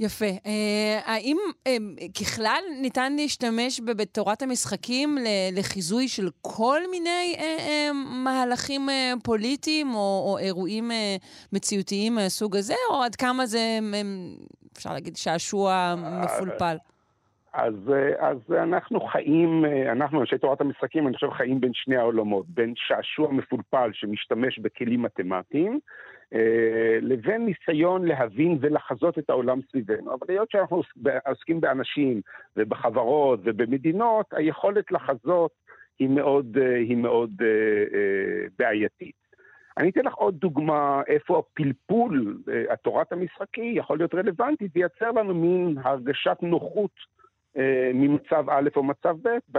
[0.00, 0.24] יפה.
[0.46, 1.36] אה, האם
[1.66, 1.76] אה,
[2.20, 5.18] ככלל ניתן להשתמש בתורת המשחקים
[5.52, 7.90] לחיזוי של כל מיני אה,
[8.24, 8.88] מהלכים
[9.24, 10.90] פוליטיים או, אירועים
[11.52, 13.78] מציאותיים מהסוג הזה, או עד כמה זה,
[14.76, 15.94] אפשר להגיד, שעשוע
[16.24, 16.76] מפולפל?
[17.52, 17.74] אז,
[18.18, 23.32] אז אנחנו חיים, אנחנו אנשי תורת המשחקים, אני חושב חיים בין שני העולמות, בין שעשוע
[23.32, 25.80] מפולפל שמשתמש בכלים מתמטיים,
[27.00, 30.14] לבין ניסיון להבין ולחזות את העולם סביבנו.
[30.14, 30.82] אבל היות שאנחנו
[31.26, 32.20] עוסקים באנשים
[32.56, 35.50] ובחברות ובמדינות, היכולת לחזות
[35.98, 39.24] היא מאוד, אה, היא מאוד אה, בעייתית.
[39.78, 45.34] אני אתן לך עוד דוגמה איפה הפלפול, אה, התורת המשחקי, יכול להיות רלוונטי, וייצר לנו
[45.34, 46.90] מין הרגשת נוחות
[47.56, 49.58] אה, ממצב א' או מצב ב',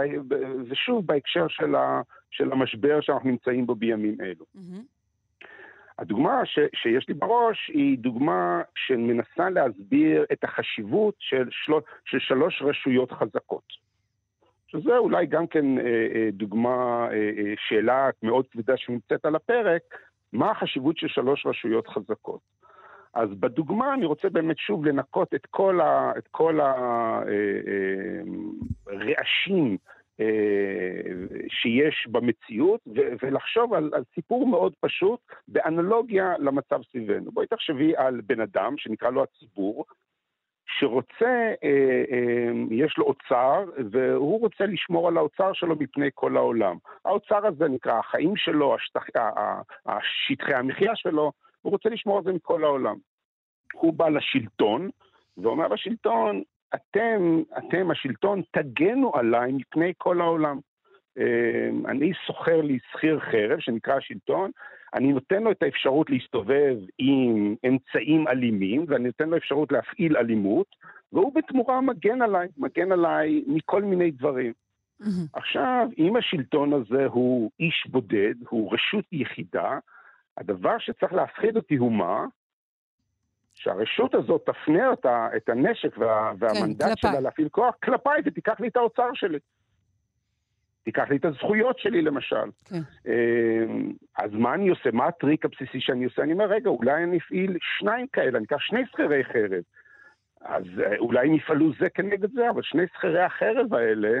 [0.68, 1.46] ושוב בהקשר
[2.30, 4.44] של המשבר שאנחנו נמצאים בו בימים אלו.
[4.56, 4.95] Mm-hmm.
[5.98, 11.72] הדוגמה ש, שיש לי בראש היא דוגמה שמנסה להסביר את החשיבות של, של,
[12.04, 13.86] של שלוש רשויות חזקות.
[14.66, 19.82] שזה אולי גם כן אה, אה, דוגמה, אה, שאלה מאוד כבדה שנמצאת על הפרק,
[20.32, 22.40] מה החשיבות של שלוש רשויות חזקות.
[23.14, 26.60] אז בדוגמה אני רוצה באמת שוב לנקות את כל, ה, את כל
[28.86, 29.76] הרעשים
[31.48, 32.80] שיש במציאות
[33.22, 37.30] ולחשוב על, על סיפור מאוד פשוט באנלוגיה למצב סביבנו.
[37.32, 39.84] בואי תחשבי על בן אדם שנקרא לו הציבור,
[40.66, 46.76] שרוצה, אה, אה, יש לו אוצר, והוא רוצה לשמור על האוצר שלו מפני כל העולם.
[47.04, 49.04] האוצר הזה נקרא החיים שלו, השטח,
[49.86, 51.32] השטחי המחיה שלו,
[51.62, 52.96] הוא רוצה לשמור על זה מכל העולם.
[53.72, 54.90] הוא בא לשלטון,
[55.38, 56.42] ואומר לשלטון,
[56.74, 60.58] אתם, אתם, השלטון, תגנו עליי מפני כל העולם.
[61.18, 64.50] אה, אני שוכר לי שכיר חרב, שנקרא השלטון,
[64.94, 70.66] אני נותן לו את האפשרות להסתובב עם אמצעים אלימים, ואני נותן לו אפשרות להפעיל אלימות,
[71.12, 74.52] והוא בתמורה מגן עליי, מגן עליי מכל מיני דברים.
[75.32, 79.78] עכשיו, אם השלטון הזה הוא איש בודד, הוא רשות יחידה,
[80.36, 82.24] הדבר שצריך להפחיד אותי הוא מה?
[83.66, 88.68] שהרשות הזאת תפנה אותה, את הנשק וה, והמנדט כן, שלה להפעיל כוח כלפיי ותיקח לי
[88.68, 89.38] את האוצר שלי.
[90.84, 92.50] תיקח לי את הזכויות שלי למשל.
[92.64, 92.80] כן.
[93.06, 94.90] אמ, אז מה אני עושה?
[94.92, 96.22] מה הטריק הבסיסי שאני עושה?
[96.22, 99.62] אני אומר, רגע, אולי אני אפעיל שניים כאלה, אני אקח שני שכירי חרב.
[100.40, 104.18] אז אה, אולי הם יפעלו זה כנגד זה, אבל שני שכירי החרב האלה,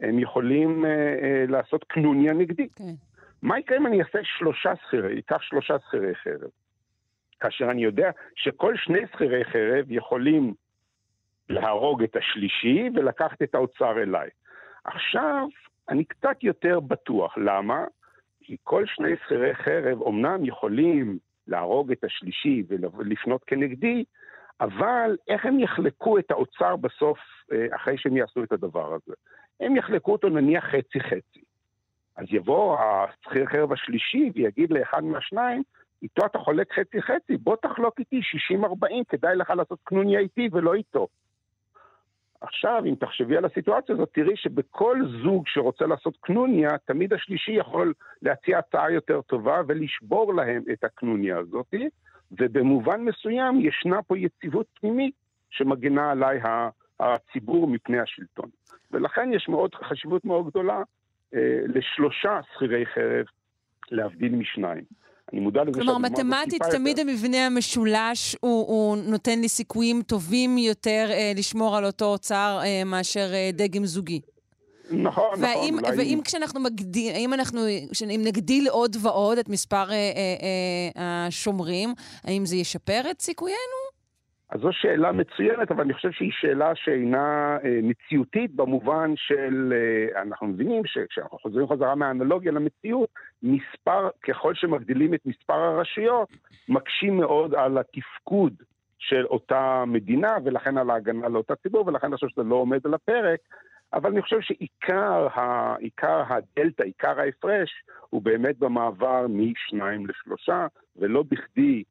[0.00, 2.68] הם יכולים אה, אה, לעשות קנוניה נגדי.
[2.76, 2.94] כן.
[3.42, 6.50] מה יקרה אם אני אעשה שלושה שכירי, אקח שלושה שכירי חרב?
[7.44, 10.54] כאשר אני יודע שכל שני שכירי חרב יכולים
[11.48, 14.28] להרוג את השלישי ולקחת את האוצר אליי.
[14.84, 15.46] עכשיו,
[15.88, 17.38] אני קצת יותר בטוח.
[17.38, 17.84] למה?
[18.40, 24.04] כי כל שני שכירי חרב אומנם יכולים להרוג את השלישי ולפנות כנגדי,
[24.60, 27.18] אבל איך הם יחלקו את האוצר בסוף,
[27.52, 29.14] אה, אחרי שהם יעשו את הדבר הזה?
[29.60, 31.42] הם יחלקו אותו נניח חצי-חצי.
[32.16, 35.62] אז יבוא השכיר חרב השלישי ויגיד לאחד מהשניים,
[36.04, 38.20] איתו אתה חולק חצי-חצי, בוא תחלוק איתי
[38.52, 41.08] 60-40, כדאי לך לעשות קנוניה איתי ולא איתו.
[42.40, 47.92] עכשיו, אם תחשבי על הסיטואציה הזאת, תראי שבכל זוג שרוצה לעשות קנוניה, תמיד השלישי יכול
[48.22, 51.74] להציע הצעה יותר טובה ולשבור להם את הקנוניה הזאת,
[52.32, 55.14] ובמובן מסוים ישנה פה יציבות פנימית
[55.50, 56.40] שמגנה עליי
[57.00, 58.50] הציבור מפני השלטון.
[58.90, 60.82] ולכן יש מאוד, חשיבות מאוד גדולה
[61.34, 63.26] אה, לשלושה שכירי חרב,
[63.90, 64.84] להבדיל משניים.
[65.32, 67.10] אני מודע לזה כלומר, מתמטית, תמיד יותר...
[67.10, 72.84] המבנה המשולש הוא, הוא נותן לי סיכויים טובים יותר אה, לשמור על אותו אוצר אה,
[72.84, 74.20] מאשר אה, דגם זוגי.
[74.90, 75.98] נכון, והאם, נכון.
[75.98, 77.60] והאם כשאנחנו מגדיל, האם אנחנו,
[78.14, 80.00] אם נגדיל עוד ועוד את מספר אה, אה,
[80.96, 81.94] אה, השומרים,
[82.24, 83.83] האם זה ישפר את סיכויינו?
[84.54, 90.22] אז זו שאלה מצוינת, אבל אני חושב שהיא שאלה שאינה אה, מציאותית במובן של, אה,
[90.22, 93.08] אנחנו מבינים שכשאנחנו חוזרים חזרה מהאנלוגיה למציאות,
[93.42, 96.28] מספר, ככל שמגדילים את מספר הרשויות,
[96.68, 98.52] מקשים מאוד על התפקוד
[98.98, 102.94] של אותה מדינה, ולכן על ההגנה לאותה ציבור, ולכן אני חושב שזה לא עומד על
[102.94, 103.40] הפרק.
[103.92, 107.70] אבל אני חושב שעיקר ה, עיקר הדלתא, עיקר ההפרש,
[108.10, 110.66] הוא באמת במעבר משניים לשלושה,
[110.96, 111.84] ולא בכדי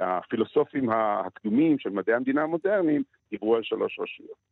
[0.00, 4.48] הפילוסופים הקדומים של מדעי המדינה המודרניים דיברו על שלוש רשויות.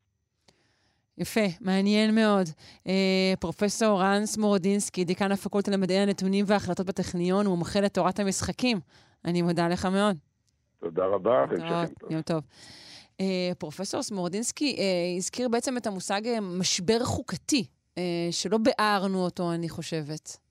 [1.18, 2.46] יפה, מעניין מאוד.
[2.86, 8.78] אה, פרופסור רנס מורדינסקי, דיקן הפקולטה למדעי הנתונים וההחלטות בטכניון, מומחה לתורת המשחקים.
[9.24, 10.16] אני מודה לך מאוד.
[10.80, 12.12] תודה רבה, והמשך טוב.
[12.12, 12.42] יום טוב.
[13.20, 14.76] אה, פרופסור סמורדינסקי
[15.16, 17.66] הזכיר בעצם את המושג משבר חוקתי,
[18.30, 20.45] שלא ביארנו אותו, אני חושבת.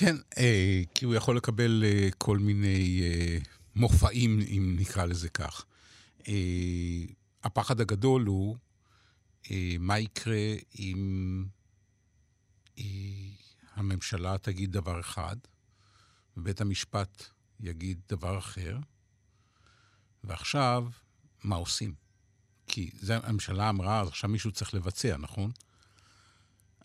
[0.00, 3.38] כן, אה, כי הוא יכול לקבל אה, כל מיני אה,
[3.76, 5.64] מופעים, אם נקרא לזה כך.
[6.28, 7.04] אה,
[7.44, 8.56] הפחד הגדול הוא
[9.50, 11.44] אה, מה יקרה אם
[12.78, 12.84] אה,
[13.74, 15.36] הממשלה תגיד דבר אחד,
[16.36, 17.24] ובית המשפט
[17.60, 18.78] יגיד דבר אחר,
[20.24, 20.88] ועכשיו,
[21.44, 21.94] מה עושים?
[22.66, 25.50] כי זה הממשלה אמרה, אז עכשיו מישהו צריך לבצע, נכון?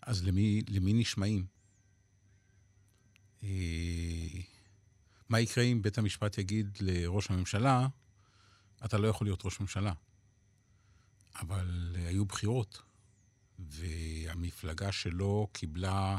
[0.02, 1.55] אז למי, למי נשמעים?
[3.46, 4.40] אה,
[5.28, 7.86] מה יקרה אם בית המשפט יגיד לראש הממשלה,
[8.84, 9.92] אתה לא יכול להיות ראש ממשלה.
[11.40, 12.82] אבל היו בחירות,
[13.58, 16.18] והמפלגה שלו קיבלה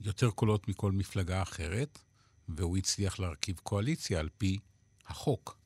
[0.00, 1.98] יותר קולות מכל מפלגה אחרת,
[2.48, 4.58] והוא הצליח להרכיב קואליציה על פי
[5.06, 5.58] החוק.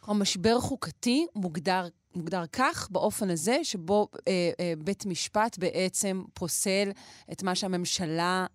[0.00, 6.90] כלומר, משבר חוקתי מוגדר, מוגדר כך, באופן הזה, שבו אה, אה, בית משפט בעצם פוסל
[7.32, 8.46] את מה שהממשלה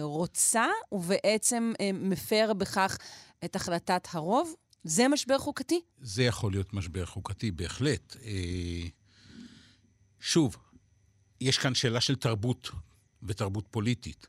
[0.00, 2.98] רוצה, ובעצם אה, מפר בכך
[3.44, 4.54] את החלטת הרוב?
[4.84, 5.80] זה משבר חוקתי?
[5.98, 8.16] זה יכול להיות משבר חוקתי, בהחלט.
[8.24, 8.86] אה,
[10.20, 10.56] שוב,
[11.40, 12.70] יש כאן שאלה של תרבות
[13.22, 14.26] ותרבות פוליטית.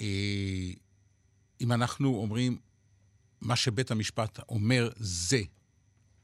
[0.00, 0.70] אה,
[1.60, 2.58] אם אנחנו אומרים,
[3.40, 5.42] מה שבית המשפט אומר זה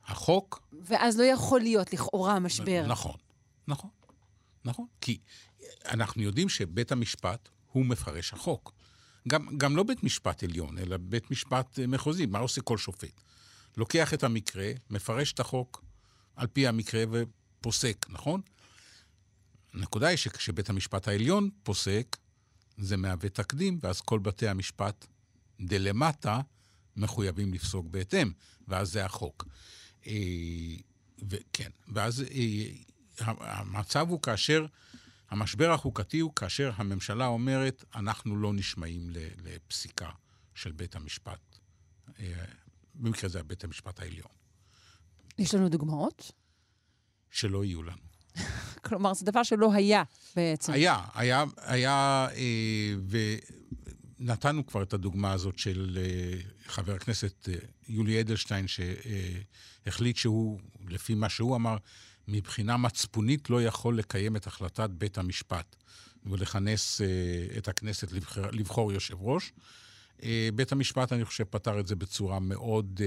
[0.07, 0.69] החוק...
[0.83, 2.87] ואז לא יכול להיות לכאורה משבר.
[2.89, 3.17] נכון,
[3.69, 3.91] נכון,
[4.65, 4.87] נכון.
[5.01, 5.19] כי
[5.85, 8.73] אנחנו יודעים שבית המשפט הוא מפרש החוק.
[9.29, 12.27] גם, גם לא בית משפט עליון, אלא בית משפט מחוזי.
[12.27, 13.21] מה עושה כל שופט?
[13.77, 15.85] לוקח את המקרה, מפרש את החוק
[16.37, 18.41] על פי המקרה ופוסק, נכון?
[19.75, 22.17] הנקודה היא שכשבית המשפט העליון פוסק,
[22.79, 25.07] זה מהווה תקדים, ואז כל בתי המשפט
[25.61, 26.41] דלמטה
[26.97, 28.33] מחויבים לפסוק בהתאם,
[28.69, 29.45] ואז זה החוק.
[30.07, 30.13] אה,
[31.29, 32.69] וכן, ואז אה,
[33.21, 34.67] המצב הוא כאשר,
[35.31, 39.11] המשבר החוקתי הוא כאשר הממשלה אומרת, אנחנו לא נשמעים
[39.45, 40.11] לפסיקה
[40.55, 41.59] של בית המשפט.
[42.21, 42.45] אה,
[42.95, 44.29] במקרה זה בית המשפט העליון.
[45.39, 46.33] יש לנו דוגמאות?
[47.31, 48.09] שלא יהיו לנו.
[48.85, 50.03] כלומר, זה דבר שלא היה
[50.37, 50.73] בעצם.
[50.73, 52.95] היה, היה, היה, אה,
[54.21, 57.55] ונתנו כבר את הדוגמה הזאת של אה, חבר הכנסת אה,
[57.89, 61.77] יולי אדלשטיין, שהחליט שהוא, לפי מה שהוא אמר,
[62.29, 65.77] מבחינה מצפונית לא יכול לקיים את החלטת בית המשפט
[66.27, 67.07] ולכנס אה,
[67.59, 69.53] את הכנסת לבחר, לבחור יושב ראש.
[70.23, 73.01] אה, בית המשפט, אני חושב, פתר את זה בצורה מאוד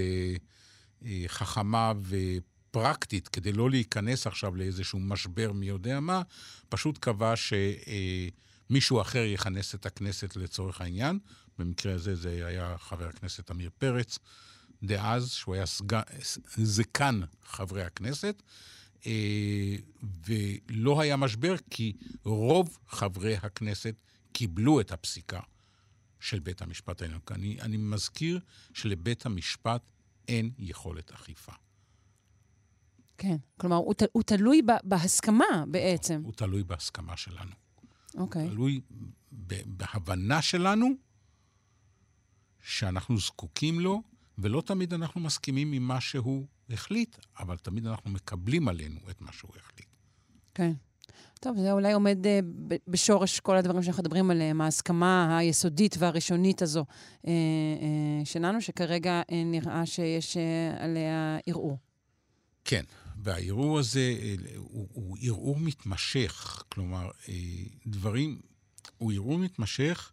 [1.05, 6.21] אה, חכמה ופרקטית, כדי לא להיכנס עכשיו לאיזשהו משבר מי יודע מה,
[6.69, 11.19] פשוט קבע שמישהו אחר יכנס את הכנסת לצורך העניין.
[11.57, 14.19] במקרה הזה זה היה חבר הכנסת עמיר פרץ,
[14.83, 15.99] דאז, שהוא היה סג...
[16.57, 18.43] זקן חברי הכנסת.
[20.25, 24.01] ולא היה משבר כי רוב חברי הכנסת
[24.31, 25.39] קיבלו את הפסיקה
[26.19, 27.19] של בית המשפט העליון.
[27.31, 28.39] אני, אני מזכיר
[28.73, 29.81] שלבית המשפט
[30.27, 31.51] אין יכולת אכיפה.
[33.17, 36.21] כן, כלומר, הוא, ת, הוא תלוי ב, בהסכמה בעצם.
[36.25, 37.51] הוא תלוי בהסכמה שלנו.
[38.17, 38.49] אוקיי.
[38.49, 38.81] תלוי
[39.65, 40.87] בהבנה שלנו
[42.61, 44.01] שאנחנו זקוקים לו,
[44.37, 49.31] ולא תמיד אנחנו מסכימים עם מה שהוא החליט, אבל תמיד אנחנו מקבלים עלינו את מה
[49.31, 49.89] שהוא החליט.
[50.53, 50.73] כן.
[51.39, 56.85] טוב, זה אולי עומד uh, בשורש כל הדברים שאנחנו מדברים עליהם, ההסכמה היסודית והראשונית הזו
[56.89, 57.27] uh, uh,
[58.25, 61.77] שלנו, שכרגע uh, נראה שיש uh, עליה ערעור.
[62.65, 62.83] כן,
[63.17, 66.63] והערעור הזה uh, הוא, הוא ערעור מתמשך.
[66.69, 67.29] כלומר, uh,
[67.87, 68.41] דברים,
[68.97, 70.11] הוא ערעור מתמשך,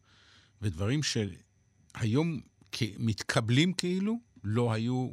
[0.63, 2.41] ודברים שהיום
[2.99, 5.11] מתקבלים כאילו, לא היו,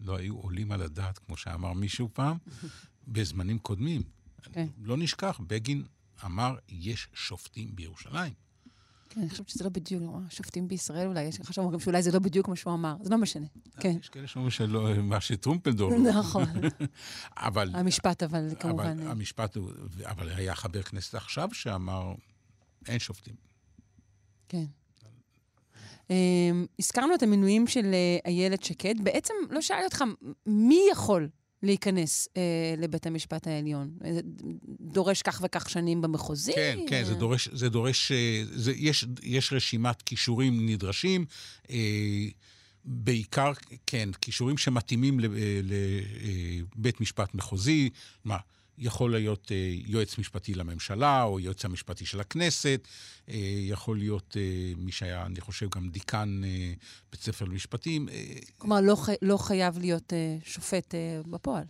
[0.00, 2.36] לא היו עולים על הדעת, כמו שאמר מישהו פעם,
[3.08, 4.02] בזמנים קודמים.
[4.52, 4.66] כן.
[4.78, 5.84] לא נשכח, בגין
[6.24, 8.32] אמר, יש שופטים בירושלים.
[9.08, 12.12] כן, אני חושבת שזה לא בדיוק, לא, שופטים בישראל אולי, יש לך שאומרים שאולי זה
[12.12, 13.46] לא בדיוק מה שהוא אמר, זה לא משנה,
[13.80, 13.96] כן.
[14.00, 15.98] יש כאלה שאומרים שלא, מה שטרומפלדור.
[15.98, 16.44] נכון.
[17.36, 17.70] אבל...
[17.74, 18.98] המשפט, אבל כמובן...
[18.98, 19.56] אבל המשפט,
[20.04, 22.14] אבל היה חבר כנסת עכשיו שאמר,
[22.86, 23.34] אין שופטים.
[24.48, 24.64] כן.
[26.78, 28.94] הזכרנו את המינויים של אה, איילת שקד.
[29.04, 30.04] בעצם לא שאלתי אותך,
[30.46, 31.28] מי יכול
[31.64, 33.90] להיכנס אה, לבית המשפט העליון?
[34.12, 34.20] זה
[34.80, 36.52] דורש כך וכך שנים במחוזי?
[36.52, 41.24] כן, כן, זה דורש, זה דורש, אה, זה, יש, יש רשימת כישורים נדרשים.
[41.70, 42.26] אה,
[42.84, 43.52] בעיקר,
[43.86, 45.20] כן, כישורים שמתאימים
[45.62, 47.90] לבית משפט מחוזי.
[48.24, 48.36] מה,
[48.78, 52.88] יכול להיות אה, יועץ משפטי לממשלה, או יועץ המשפטי של הכנסת,
[53.28, 56.40] אה, יכול להיות אה, מי שהיה, אני חושב, גם דיקן
[57.12, 58.08] בית ספר למשפטים.
[58.58, 60.12] כלומר, לא, חי, לא חייב להיות
[60.44, 60.94] שופט
[61.26, 61.64] בפועל.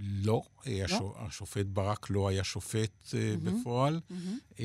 [0.00, 0.42] לא,
[0.88, 1.14] לא?
[1.18, 3.50] השופט ברק לא היה שופט mm-hmm.
[3.50, 4.00] בפועל.
[4.10, 4.62] Mm-hmm.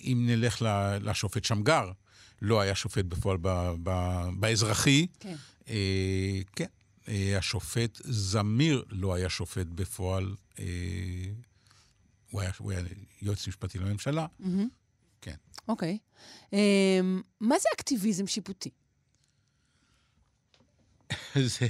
[0.00, 0.62] אם נלך
[1.00, 1.90] לשופט שמגר,
[2.42, 5.06] לא היה שופט בפועל ב, ב, באזרחי.
[5.20, 5.34] כן.
[6.56, 6.66] כן,
[7.08, 10.64] השופט זמיר לא היה שופט בפועל, אה,
[12.30, 12.80] הוא, היה, הוא היה
[13.22, 14.26] יועץ משפטי לממשלה.
[14.40, 14.44] Mm-hmm.
[15.20, 15.34] כן.
[15.68, 15.98] אוקיי.
[15.98, 16.54] Okay.
[16.54, 17.00] אה,
[17.40, 18.70] מה זה אקטיביזם שיפוטי?
[21.46, 21.66] זה,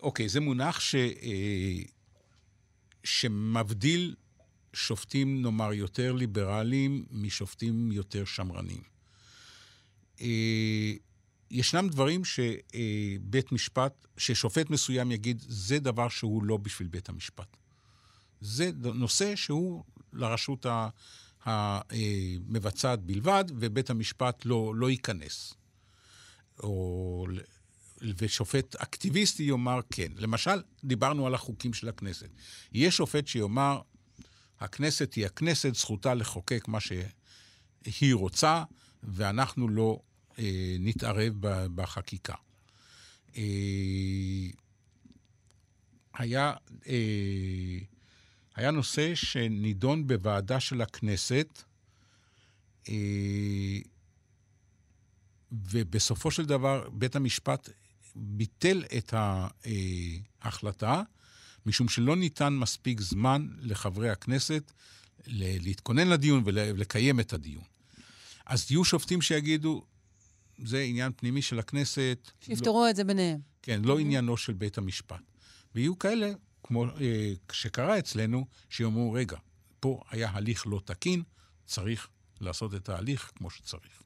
[0.00, 1.82] אוקיי, זה מונח ש, אה,
[3.04, 4.14] שמבדיל
[4.72, 8.82] שופטים, נאמר, יותר ליברליים משופטים יותר שמרנים.
[11.52, 17.56] אה, ישנם דברים שבית משפט, ששופט מסוים יגיד, זה דבר שהוא לא בשביל בית המשפט.
[18.40, 20.66] זה נושא שהוא לרשות
[21.44, 25.54] המבצעת בלבד, ובית המשפט לא, לא ייכנס.
[26.62, 27.26] או,
[28.18, 30.12] ושופט אקטיביסטי יאמר כן.
[30.16, 32.28] למשל, דיברנו על החוקים של הכנסת.
[32.72, 33.80] יהיה שופט שיאמר,
[34.60, 38.64] הכנסת היא הכנסת, זכותה לחוקק מה שהיא רוצה,
[39.02, 40.11] ואנחנו לא אה,
[40.78, 41.32] נתערב
[41.74, 42.34] בחקיקה.
[43.36, 43.42] אה,
[46.14, 46.52] היה,
[46.86, 47.78] אה,
[48.56, 51.62] היה נושא שנידון בוועדה של הכנסת,
[52.88, 53.78] אה,
[55.52, 57.68] ובסופו של דבר בית המשפט
[58.14, 59.14] ביטל את
[60.42, 61.02] ההחלטה,
[61.66, 64.72] משום שלא ניתן מספיק זמן לחברי הכנסת
[65.26, 67.64] להתכונן לדיון ולקיים את הדיון.
[68.46, 69.84] אז יהיו שופטים שיגידו,
[70.64, 72.30] זה עניין פנימי של הכנסת.
[72.40, 73.40] שיפתרו לא, את זה ביניהם.
[73.62, 74.00] כן, לא mm-hmm.
[74.00, 75.22] עניינו של בית המשפט.
[75.74, 76.32] ויהיו כאלה,
[76.62, 79.36] כמו אה, שקרה אצלנו, שיאמרו, רגע,
[79.80, 81.22] פה היה הליך לא תקין,
[81.66, 82.08] צריך
[82.40, 84.02] לעשות את ההליך כמו שצריך.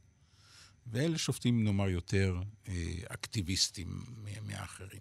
[0.87, 2.37] ואלה שופטים, נאמר, יותר
[2.69, 2.74] אה,
[3.09, 4.05] אקטיביסטים
[4.43, 5.01] מהאחרים.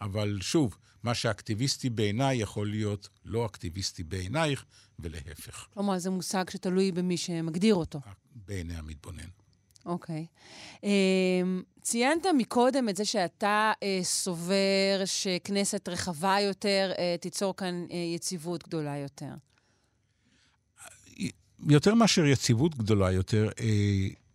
[0.00, 4.64] אבל שוב, מה שאקטיביסטי בעיניי יכול להיות לא אקטיביסטי בעינייך,
[4.98, 5.66] ולהפך.
[5.74, 8.00] כלומר, זה מושג שתלוי במי שמגדיר אותו.
[8.34, 9.28] בעיני המתבונן.
[9.86, 10.26] אוקיי.
[10.26, 10.84] Okay.
[10.84, 17.86] אמ, um, ציינת מקודם את זה שאתה uh, סובר שכנסת רחבה יותר uh, תיצור כאן
[17.88, 19.32] uh, יציבות גדולה יותר.
[21.68, 23.62] יותר מאשר יציבות גדולה יותר, uh,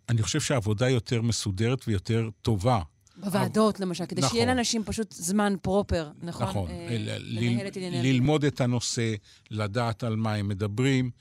[0.09, 2.81] אני חושב שהעבודה יותר מסודרת ויותר טובה.
[3.17, 3.85] בוועדות, אבל...
[3.85, 4.31] למשל, כדי נכון.
[4.31, 6.47] שיהיה לאנשים פשוט זמן פרופר, נכון?
[6.47, 6.69] נכון.
[6.69, 8.05] אה, לנהל את ענייניהם.
[8.05, 9.13] ללמוד את הנושא,
[9.51, 11.11] לדעת על מה הם מדברים,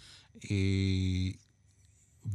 [0.50, 0.56] אה,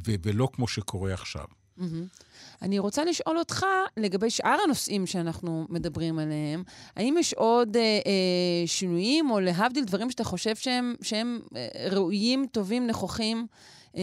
[0.06, 1.44] ו- ולא כמו שקורה עכשיו.
[1.78, 2.62] Mm-hmm.
[2.62, 3.66] אני רוצה לשאול אותך
[3.96, 6.62] לגבי שאר הנושאים שאנחנו מדברים עליהם,
[6.96, 12.46] האם יש עוד אה, אה, שינויים, או להבדיל דברים שאתה חושב שהם, שהם אה, ראויים,
[12.52, 13.46] טובים, נכוחים,
[13.96, 14.02] אה,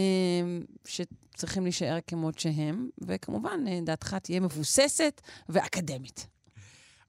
[0.85, 6.27] שצריכים להישאר כמות שהם, וכמובן, אה, דעתך תהיה מבוססת ואקדמית.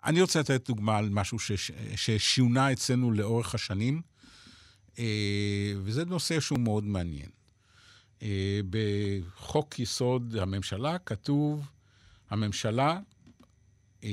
[0.05, 4.03] אני רוצה לתת דוגמה על משהו שש, ששונה אצלנו לאורך השנים,
[4.99, 7.29] אה, וזה נושא שהוא מאוד מעניין.
[8.25, 11.71] אה, בחוק יסוד הממשלה כתוב,
[12.31, 13.01] הממשלה,
[14.05, 14.11] אה,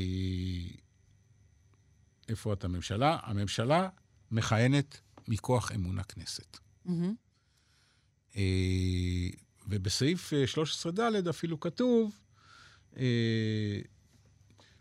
[2.30, 3.18] איפה את הממשלה?
[3.24, 3.90] הממשלה
[4.32, 6.58] מכהנת מכוח אמון הכנסת.
[6.88, 8.40] Mm-hmm.
[9.68, 12.16] ובסעיף 13ד אפילו כתוב,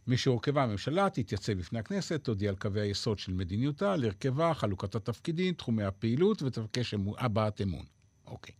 [0.06, 4.94] מי שהורכבה הממשלה תתייצב בפני הכנסת, תודיע על קווי היסוד של מדיניותה, על הרכבה, חלוקת
[4.94, 7.84] התפקידים, תחומי הפעילות ותבקש הבעת אמון.
[8.26, 8.54] אוקיי.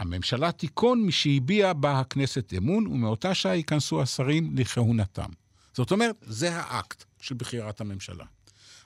[0.00, 5.30] הממשלה תיכון משהביעה בה הכנסת אמון, ומאותה שעה ייכנסו השרים לכהונתם.
[5.74, 8.24] זאת אומרת, זה האקט של בחירת הממשלה.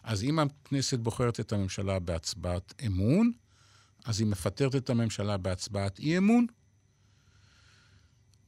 [0.03, 3.33] אז אם הכנסת בוחרת את הממשלה בהצבעת אמון,
[4.05, 6.47] אז היא מפטרת את הממשלה בהצבעת אי-אמון,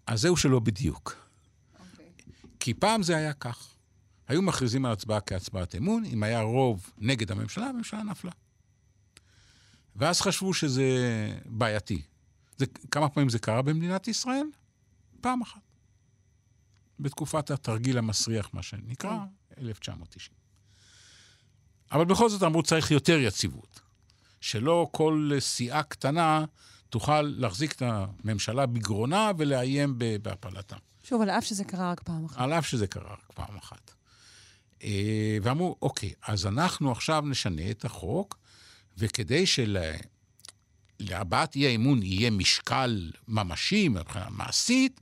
[0.06, 1.12] אז זהו שלא בדיוק.
[1.12, 1.80] Okay.
[1.80, 2.06] אוקיי.
[2.60, 3.68] כי פעם זה היה כך.
[4.28, 8.32] היו מכריזים על הצבעה כהצבעת אמון, אם היה רוב נגד הממשלה, הממשלה נפלה.
[9.97, 10.84] ואז חשבו שזה
[11.47, 12.02] בעייתי.
[12.59, 14.47] זה, כמה פעמים זה קרה במדינת ישראל?
[15.20, 15.61] פעם אחת.
[17.01, 19.19] בתקופת התרגיל המסריח, מה שנקרא,
[19.59, 20.37] 1990.
[21.93, 23.81] אבל בכל זאת אמרו, צריך יותר יציבות.
[24.41, 26.45] שלא כל סיעה קטנה
[26.91, 30.77] תוכל להחזיק את הממשלה בגרונה ולאיים בהפלתה.
[31.05, 32.41] שוב, על אף שזה קרה רק פעם אחת.
[32.41, 33.95] על אף שזה קרה רק פעם אחת.
[34.83, 38.39] אה, ואמרו, אוקיי, אז אנחנו עכשיו נשנה את החוק,
[38.99, 39.78] וכדי של...
[41.01, 45.01] להבעת אי האמון יהיה משקל ממשי מבחינה מעשית,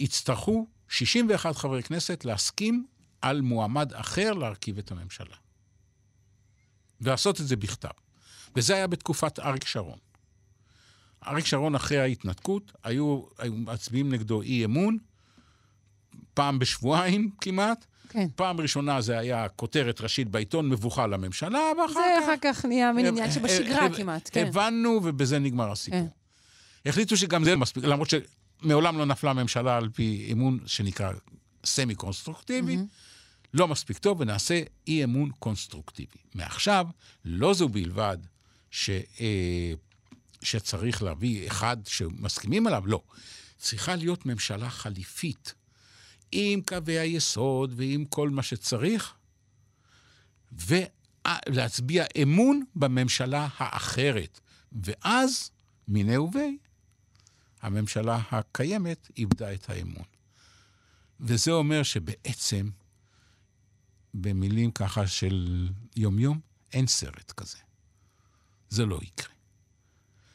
[0.00, 2.86] יצטרכו 61 חברי כנסת להסכים
[3.22, 5.36] על מועמד אחר להרכיב את הממשלה.
[7.00, 7.88] ולעשות את זה בכתב.
[8.56, 9.98] וזה היה בתקופת אריק שרון.
[11.26, 14.98] אריק שרון אחרי ההתנתקות, היו, היו מצביעים נגדו אי אמון,
[16.34, 18.26] פעם בשבועיים כמעט, כן.
[18.34, 22.24] פעם ראשונה זה היה כותרת ראשית בעיתון, מבוכה לממשלה, ואחר זה כך...
[22.24, 24.46] זה אחר כך נהיה מין עניין שבשגרה כמעט, כן.
[24.46, 26.00] הבנו, ובזה נגמר הסיפור.
[26.00, 26.88] כן.
[26.90, 31.12] החליטו שגם זה מספיק, למרות שמעולם לא נפלה ממשלה על פי אמון שנקרא
[31.64, 33.54] סמי קונסטרוקטיבי, mm-hmm.
[33.54, 36.18] לא מספיק טוב, ונעשה אי אמון קונסטרוקטיבי.
[36.34, 36.86] מעכשיו,
[37.24, 38.18] לא זו בלבד
[38.70, 38.90] ש,
[39.20, 39.72] אה,
[40.42, 43.00] שצריך להביא אחד שמסכימים עליו, לא.
[43.58, 45.54] צריכה להיות ממשלה חליפית.
[46.32, 49.14] עם קווי היסוד ועם כל מה שצריך,
[50.52, 54.40] ולהצביע אמון בממשלה האחרת.
[54.72, 55.50] ואז,
[55.88, 56.58] מיני ובי,
[57.62, 60.04] הממשלה הקיימת איבדה את האמון.
[61.20, 62.70] וזה אומר שבעצם,
[64.14, 66.40] במילים ככה של יומיום,
[66.72, 67.58] אין סרט כזה.
[68.70, 69.34] זה לא יקרה.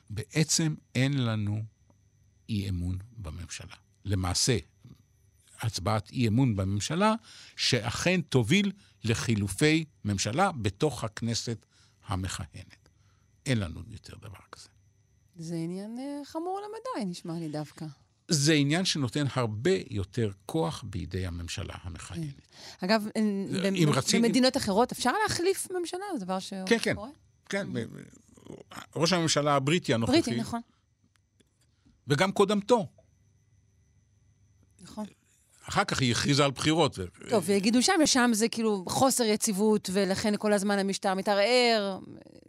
[0.09, 1.63] בעצם אין לנו
[2.49, 3.75] אי אמון בממשלה.
[4.05, 4.57] למעשה,
[5.63, 7.15] הצבעת אי אמון בממשלה,
[7.55, 8.71] שאכן תוביל
[9.03, 11.65] לחילופי ממשלה בתוך הכנסת
[12.07, 12.89] המכהנת.
[13.45, 14.69] אין לנו יותר דבר כזה.
[15.35, 17.85] זה עניין uh, חמור למדי, נשמע לי דווקא.
[18.27, 22.33] זה עניין שנותן הרבה יותר כוח בידי הממשלה המכהנת.
[22.79, 22.85] כן.
[22.85, 24.21] אגב, אם רצים...
[24.21, 26.05] במדינות אחרות אפשר להחליף ממשלה?
[26.19, 26.65] זה דבר שקורה?
[26.67, 26.95] כן, כן.
[27.49, 27.67] כן,
[28.95, 30.21] ראש הממשלה הבריטי הנוכחי.
[30.21, 30.61] בריטי, נכון.
[32.07, 32.87] וגם קודמתו.
[34.81, 35.05] נכון.
[35.69, 36.99] אחר כך היא הכריזה על בחירות.
[37.29, 41.99] טוב, ויגידו שם, ושם זה כאילו חוסר יציבות, ולכן כל הזמן המשטר מתערער,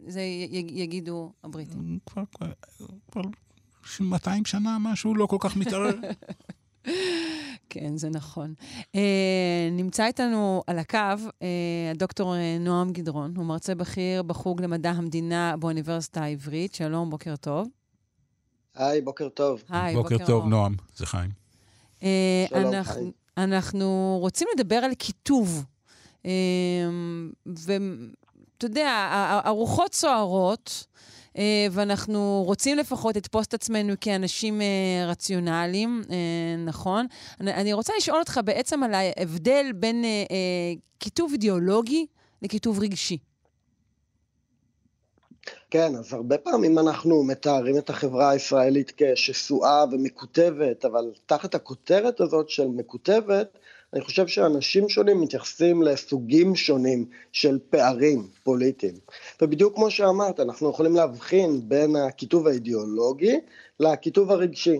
[0.07, 0.21] זה
[0.69, 1.99] יגידו הבריטים.
[2.05, 2.47] כבר, כבר,
[3.11, 3.21] כבר
[3.99, 5.95] 200 שנה משהו לא כל כך מתערער.
[7.69, 8.53] כן, זה נכון.
[8.81, 8.97] Uh,
[9.71, 11.43] נמצא איתנו על הקו uh,
[11.91, 16.75] הדוקטור uh, נועם גדרון, הוא מרצה בכיר בחוג למדע המדינה באוניברסיטה העברית.
[16.75, 17.67] שלום, בוקר טוב.
[18.75, 19.63] היי, בוקר טוב.
[19.69, 21.44] היי, בוקר, בוקר טוב, נועם, זה חיים.
[22.49, 23.11] שלום, אנחנו.
[23.37, 25.65] אנחנו רוצים לדבר על קיטוב.
[26.23, 26.27] Uh,
[27.45, 29.07] ואתה יודע,
[29.43, 30.85] הרוחות סוערות.
[31.37, 36.15] אה, ואנחנו רוצים לפחות לתפוס את עצמנו כאנשים אה, רציונליים, אה,
[36.65, 37.05] נכון?
[37.39, 40.05] אני רוצה לשאול אותך בעצם על ההבדל בין
[40.99, 42.05] כיתוב אידיאולוגי
[42.41, 43.17] לכיתוב רגשי.
[45.69, 52.49] כן, אז הרבה פעמים אנחנו מתארים את החברה הישראלית כשסועה ומקוטבת, אבל תחת הכותרת הזאת
[52.49, 53.57] של מקוטבת,
[53.93, 58.95] אני חושב שאנשים שונים מתייחסים לסוגים שונים של פערים פוליטיים.
[59.41, 63.39] ובדיוק כמו שאמרת, אנחנו יכולים להבחין בין הכיתוב האידיאולוגי
[63.79, 64.79] לכיתוב הרגשי.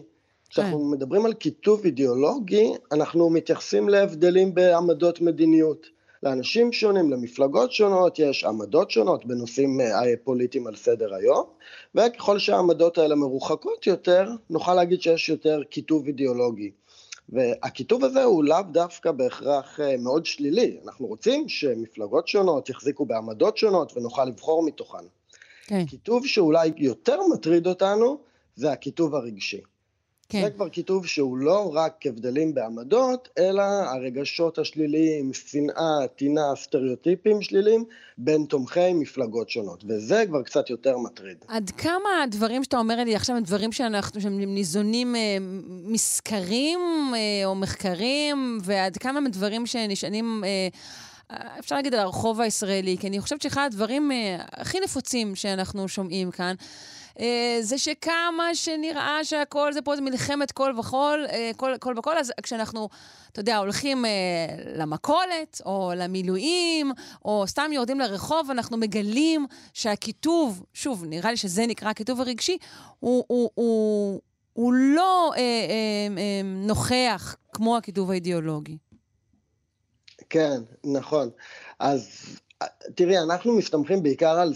[0.49, 0.91] כשאנחנו כן.
[0.91, 5.87] מדברים על כיתוב אידיאולוגי, אנחנו מתייחסים להבדלים בעמדות מדיניות.
[6.25, 11.45] לאנשים שונים, למפלגות שונות, יש עמדות שונות בנושאים אה, פוליטיים על סדר היום,
[11.95, 16.71] וככל שהעמדות האלה מרוחקות יותר, נוכל להגיד שיש יותר כיתוב אידיאולוגי.
[17.29, 20.77] והכיתוב הזה הוא לאו דווקא בהכרח אה, מאוד שלילי.
[20.85, 25.05] אנחנו רוצים שמפלגות שונות יחזיקו בעמדות שונות ונוכל לבחור מתוכן.
[25.67, 25.85] כן.
[25.85, 28.17] כיתוב שאולי יותר מטריד אותנו
[28.55, 29.61] זה הכיתוב הרגשי.
[30.35, 30.41] כן.
[30.43, 37.85] זה כבר כיתוב שהוא לא רק הבדלים בעמדות, אלא הרגשות השליליים, שנאה, טינה, סטריאוטיפים שליליים,
[38.17, 41.37] בין תומכי מפלגות שונות, וזה כבר קצת יותר מטריד.
[41.47, 45.37] עד כמה הדברים שאתה אומר לי עכשיו הם דברים שאנחנו, שהם ניזונים אה,
[45.67, 46.79] מסקרים
[47.15, 50.43] אה, או מחקרים, ועד כמה הם דברים שנשענים...
[50.45, 50.67] אה,
[51.59, 56.31] אפשר להגיד על הרחוב הישראלי, כי אני חושבת שאחד הדברים אה, הכי נפוצים שאנחנו שומעים
[56.31, 56.55] כאן,
[57.61, 62.31] זה שכמה שנראה שהכל זה פה זה מלחמת כל וכל, אה, כל, כל וכל, אז
[62.43, 62.89] כשאנחנו,
[63.31, 64.11] אתה יודע, הולכים אה,
[64.75, 66.91] למכולת, או למילואים,
[67.25, 72.57] או סתם יורדים לרחוב, אנחנו מגלים שהכיתוב, שוב, נראה לי שזה נקרא הכיתוב הרגשי,
[72.99, 74.21] הוא, הוא, הוא,
[74.53, 78.77] הוא לא אה, אה, אה, נוכח כמו הכיתוב האידיאולוגי.
[80.29, 81.29] כן, נכון.
[81.79, 82.09] אז
[82.95, 84.53] תראי, אנחנו מסתמכים בעיקר על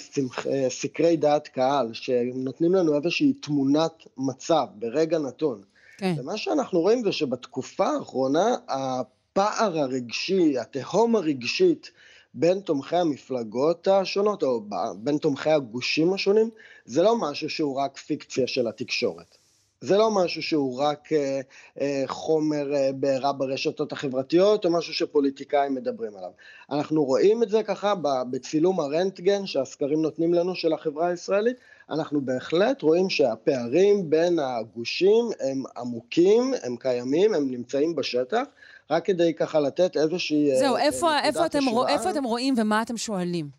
[0.47, 5.61] אה, סקרי דעת קהל, שנותנים לנו איזושהי תמונת מצב ברגע נתון.
[5.97, 6.15] כן.
[6.17, 11.91] ומה שאנחנו רואים זה שבתקופה האחרונה, הפער הרגשי, התהום הרגשית
[12.33, 14.61] בין תומכי המפלגות השונות, או
[14.97, 16.49] בין תומכי הגושים השונים,
[16.85, 19.37] זה לא משהו שהוא רק פיקציה של התקשורת.
[19.81, 21.39] זה לא משהו שהוא רק אה,
[21.81, 26.29] אה, חומר אה, בעירה ברשתות החברתיות או משהו שפוליטיקאים מדברים עליו.
[26.71, 27.93] אנחנו רואים את זה ככה
[28.31, 31.57] בצילום הרנטגן שהסקרים נותנים לנו של החברה הישראלית,
[31.89, 38.43] אנחנו בהחלט רואים שהפערים בין הגושים הם עמוקים, הם קיימים, הם נמצאים בשטח,
[38.91, 40.59] רק כדי ככה לתת איזושהי...
[40.59, 43.58] זהו, איפה, איפה, אתם, איפה אתם רואים ומה אתם שואלים?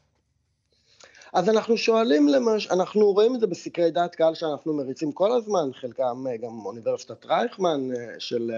[1.33, 2.67] אז אנחנו שואלים למש...
[2.71, 7.27] אנחנו רואים את זה בסקרי דעת קהל שאנחנו מריצים כל הזמן, חלקם אה, גם אוניברסיטת
[7.27, 8.51] רייכמן אה, של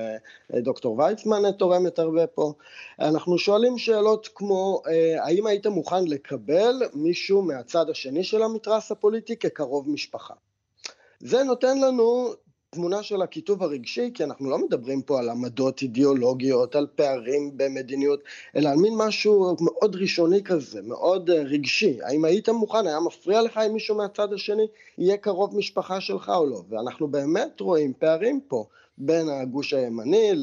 [0.55, 2.53] אה, דוקטור ויצמן תורמת הרבה פה.
[3.01, 4.83] אנחנו שואלים שאלות כמו,
[5.21, 10.35] האם היית מוכן לקבל מישהו מהצד השני של המתרס הפוליטי כקרוב משפחה?
[11.21, 12.29] זה נותן לנו
[12.75, 18.21] תמונה של הכיתוב הרגשי, כי אנחנו לא מדברים פה על עמדות אידיאולוגיות, על פערים במדיניות,
[18.57, 21.99] אלא על מין משהו מאוד ראשוני כזה, מאוד אה, רגשי.
[22.03, 24.67] האם היית מוכן, היה מפריע לך אם מישהו מהצד השני
[24.99, 26.63] יהיה קרוב משפחה שלך או לא?
[26.69, 28.65] ואנחנו באמת רואים פערים פה.
[28.99, 30.35] בין הגוש הימני אה,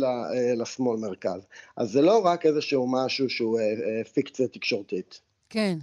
[0.55, 1.41] לשמאל מרכז.
[1.77, 5.21] אז זה לא רק איזשהו משהו שהוא אה, פיקציה תקשורתית.
[5.49, 5.77] כן.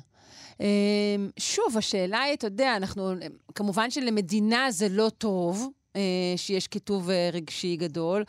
[1.39, 3.13] שוב, השאלה היא, אתה יודע, אנחנו,
[3.55, 5.69] כמובן שלמדינה זה לא טוב,
[6.37, 8.25] שיש כיתוב אה, רגשי גדול,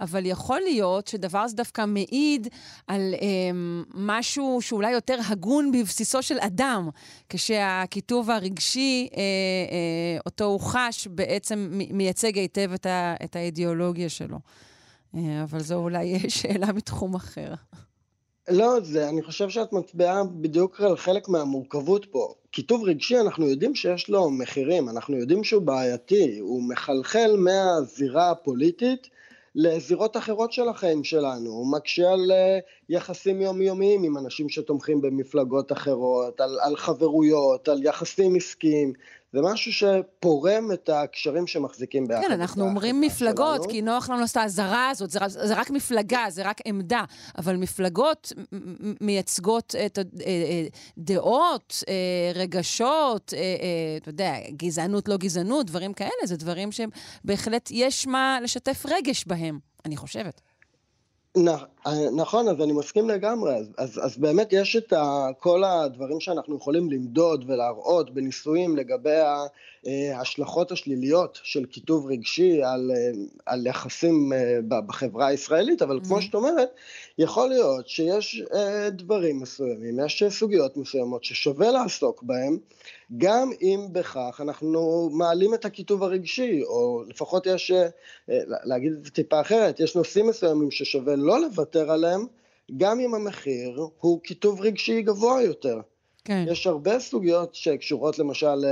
[0.00, 2.48] אבל יכול להיות שדבר זה דווקא מעיד
[2.86, 3.26] על אה,
[3.94, 6.88] משהו שאולי יותר הגון בבסיסו של אדם,
[7.28, 14.38] כשהכיתוב הרגשי, אה, אה, אותו הוא חש, בעצם מייצג היטב את, ה, את האידיאולוגיה שלו.
[15.14, 17.54] אה, אבל זו אולי שאלה מתחום אחר.
[18.48, 22.34] לא, זה, אני חושב שאת מצביעה בדיוק על חלק מהמורכבות פה.
[22.52, 29.08] כיתוב רגשי, אנחנו יודעים שיש לו מחירים, אנחנו יודעים שהוא בעייתי, הוא מחלחל מהזירה הפוליטית
[29.54, 32.58] לזירות אחרות של החיים שלנו, הוא מקשה על אה,
[32.88, 38.92] יחסים יומיומיים עם אנשים שתומכים במפלגות אחרות, על, על חברויות, על יחסים עסקיים,
[39.32, 42.22] זה משהו שפורם את הקשרים שמחזיקים ביחד.
[42.22, 43.68] כן, אנחנו אומרים מפלגות, שלנו.
[43.68, 47.04] כי נוח לנו לעשות את האזהרה הזאת, זה, זה רק מפלגה, זה רק עמדה,
[47.38, 48.32] אבל מפלגות
[49.00, 50.66] מייצגות את אה, אה,
[50.98, 53.34] דעות, אה, רגשות,
[53.96, 59.58] אתה יודע, גזענות, לא גזענות, דברים כאלה, זה דברים שבהחלט יש מה לשתף רגש בהם,
[59.84, 60.40] אני חושבת.
[62.16, 63.54] נכון, אז אני מסכים לגמרי.
[63.54, 69.10] אז, אז, אז באמת יש את ה, כל הדברים שאנחנו יכולים למדוד ולהראות בניסויים לגבי
[69.10, 69.46] אה,
[69.86, 73.10] ההשלכות השליליות של כיתוב רגשי על, אה,
[73.46, 76.04] על יחסים אה, בחברה הישראלית, אבל mm-hmm.
[76.04, 76.68] כמו שאת אומרת,
[77.18, 78.42] יכול להיות שיש
[78.92, 82.58] דברים מסוימים, יש סוגיות מסוימות ששווה לעסוק בהם,
[83.18, 87.72] גם אם בכך אנחנו מעלים את הכיתוב הרגשי, או לפחות יש,
[88.64, 92.26] להגיד את זה טיפה אחרת, יש נושאים מסוימים ששווה לא לוותר עליהם,
[92.76, 95.80] גם אם המחיר הוא כיתוב רגשי גבוה יותר.
[96.24, 96.44] כן.
[96.48, 98.64] יש הרבה סוגיות שקשורות למשל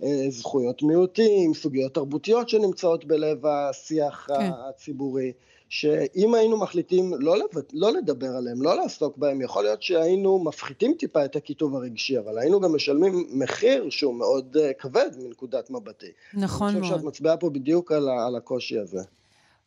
[0.00, 4.50] לזכויות מיעוטים, סוגיות תרבותיות שנמצאות בלב השיח כן.
[4.68, 5.32] הציבורי,
[5.68, 7.70] שאם היינו מחליטים לא, לבט...
[7.72, 12.38] לא לדבר עליהם, לא לעסוק בהם, יכול להיות שהיינו מפחיתים טיפה את הכיתוב הרגשי, אבל
[12.38, 16.12] היינו גם משלמים מחיר שהוא מאוד uh, כבד מנקודת מבטי.
[16.34, 16.76] נכון מאוד.
[16.76, 18.08] אני חושב שאת מצביעה פה בדיוק על.
[18.08, 19.00] על הקושי הזה.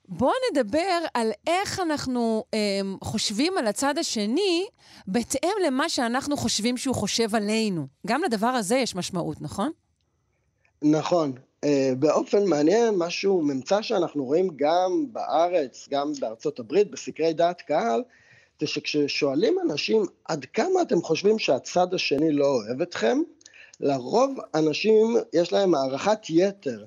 [0.10, 2.60] בואו נדבר על איך אנחנו אה,
[3.04, 4.66] חושבים על הצד השני
[5.08, 7.88] בהתאם למה שאנחנו חושבים שהוא חושב עלינו.
[8.08, 9.72] גם לדבר הזה יש משמעות, נכון?
[10.82, 11.32] נכון.
[11.64, 18.04] אה, באופן מעניין, משהו, ממצא שאנחנו רואים גם בארץ, גם בארצות הברית, בסקרי דעת קהל,
[18.62, 23.22] זה שכששואלים אנשים עד כמה אתם חושבים שהצד השני לא אוהב אתכם,
[23.80, 26.86] לרוב אנשים יש להם הערכת יתר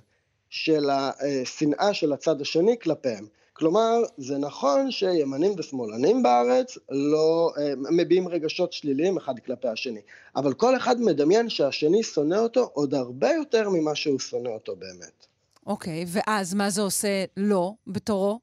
[0.51, 3.27] של השנאה של הצד השני כלפיהם.
[3.53, 10.01] כלומר, זה נכון שימנים ושמאלנים בארץ לא אה, מביעים רגשות שליליים אחד כלפי השני,
[10.37, 15.27] אבל כל אחד מדמיין שהשני שונא אותו עוד הרבה יותר ממה שהוא שונא אותו באמת.
[15.67, 18.41] אוקיי, okay, ואז מה זה עושה לו בתורו?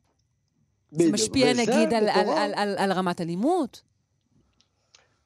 [0.93, 1.07] בדיוק.
[1.07, 3.81] זה משפיע נגיד על, על, על, על, על רמת אלימות?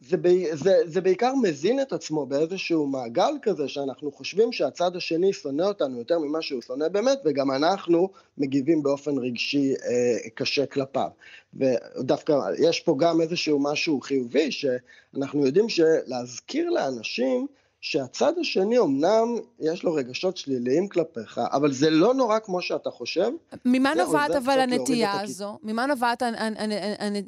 [0.02, 5.34] זה, ב, זה, זה בעיקר מזין את עצמו באיזשהו מעגל כזה שאנחנו חושבים שהצד השני
[5.34, 11.10] שונא אותנו יותר ממה שהוא שונא באמת וגם אנחנו מגיבים באופן רגשי אה, קשה כלפיו.
[11.54, 17.48] ודווקא יש פה גם איזשהו משהו חיובי שאנחנו יודעים שלהזכיר לאנשים
[17.82, 23.32] שהצד השני אמנם יש לו רגשות שליליים כלפיך, אבל זה לא נורא כמו שאתה חושב.
[23.66, 25.58] ממה נובעת אבל הנטייה הזו?
[25.64, 26.24] ממה נובעת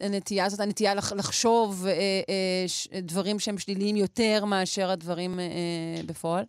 [0.01, 1.93] הנטייה הזאת, הנטייה לחשוב אה,
[2.93, 5.45] אה, דברים שהם שליליים יותר מאשר הדברים אה,
[6.05, 6.43] בפועל?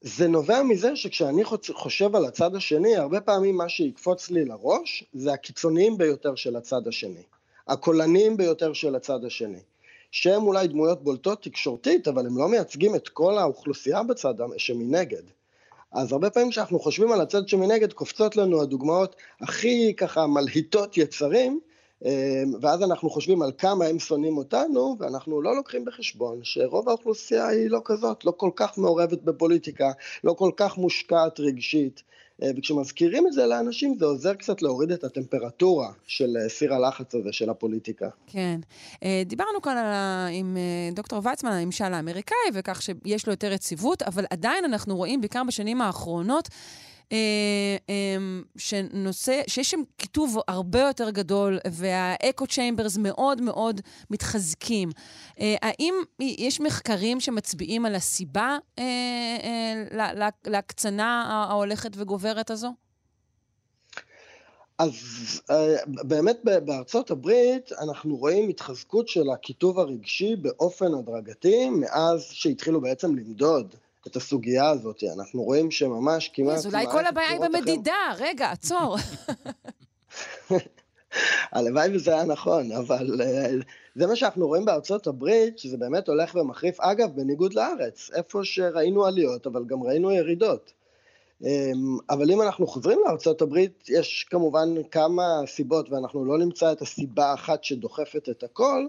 [0.00, 5.32] זה נובע מזה שכשאני חושב על הצד השני, הרבה פעמים מה שיקפוץ לי לראש זה
[5.32, 7.22] הקיצוניים ביותר של הצד השני.
[7.68, 9.60] הקולניים ביותר של הצד השני.
[10.10, 15.22] שהם אולי דמויות בולטות תקשורתית, אבל הם לא מייצגים את כל האוכלוסייה בצד שמנגד.
[15.92, 21.60] אז הרבה פעמים כשאנחנו חושבים על הצד שמנגד, קופצות לנו הדוגמאות הכי ככה מלהיטות יצרים,
[22.04, 27.46] אה, ואז אנחנו חושבים על כמה הם שונאים אותנו, ואנחנו לא לוקחים בחשבון שרוב האוכלוסייה
[27.46, 29.92] היא לא כזאת, לא כל כך מעורבת בפוליטיקה,
[30.24, 32.02] לא כל כך מושקעת רגשית.
[32.42, 37.14] אה, וכשמזכירים את זה לאנשים זה עוזר קצת להוריד את הטמפרטורה של אה, סיר הלחץ
[37.14, 38.08] הזה של הפוליטיקה.
[38.26, 38.60] כן.
[39.02, 40.26] אה, דיברנו כאן ה...
[40.32, 40.56] עם
[40.94, 45.42] דוקטור ויצמן על הממשל האמריקאי, וכך שיש לו יותר יציבות, אבל עדיין אנחנו רואים, בעיקר
[45.46, 46.48] בשנים האחרונות,
[48.56, 53.80] שנושא, שיש שם כיתוב הרבה יותר גדול, והאקו צ'יימברס מאוד מאוד
[54.10, 54.88] מתחזקים.
[55.40, 58.84] אה, האם יש מחקרים שמצביעים על הסיבה אה,
[60.46, 62.72] להקצנה ההולכת וגוברת הזו?
[64.78, 64.92] אז
[65.86, 73.74] באמת בארצות הברית אנחנו רואים התחזקות של הכיתוב הרגשי באופן הדרגתי מאז שהתחילו בעצם למדוד
[74.06, 75.04] את הסוגיה הזאת.
[75.16, 76.56] אנחנו רואים שממש כמעט...
[76.56, 77.92] אז אולי כל הבעיה היא במדידה.
[78.12, 78.24] אחר...
[78.24, 78.96] רגע, עצור.
[81.52, 83.64] הלוואי וזה היה נכון, אבל uh,
[83.94, 89.06] זה מה שאנחנו רואים בארצות הברית, שזה באמת הולך ומחריף, אגב, בניגוד לארץ, איפה שראינו
[89.06, 90.72] עליות, אבל גם ראינו ירידות.
[91.44, 96.82] אמ, אבל אם אנחנו חוזרים לארצות הברית, יש כמובן כמה סיבות, ואנחנו לא נמצא את
[96.82, 98.86] הסיבה האחת שדוחפת את הכל.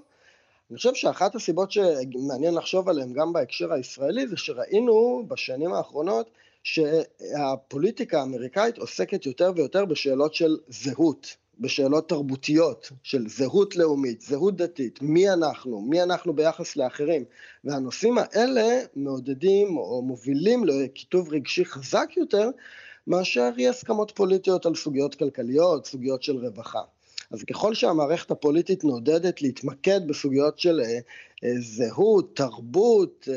[0.71, 6.29] אני חושב שאחת הסיבות שמעניין לחשוב עליהן גם בהקשר הישראלי, זה שראינו בשנים האחרונות
[6.63, 15.01] שהפוליטיקה האמריקאית עוסקת יותר ויותר בשאלות של זהות, בשאלות תרבותיות, של זהות לאומית, זהות דתית,
[15.01, 17.25] מי אנחנו, מי אנחנו ביחס לאחרים.
[17.63, 22.49] והנושאים האלה מעודדים או מובילים לכיתוב רגשי חזק יותר,
[23.07, 26.81] מאשר אי הסכמות פוליטיות על סוגיות כלכליות, סוגיות של רווחה.
[27.31, 30.99] אז ככל שהמערכת הפוליטית נודדת להתמקד בסוגיות של אה,
[31.43, 33.27] אה, זהות, תרבות,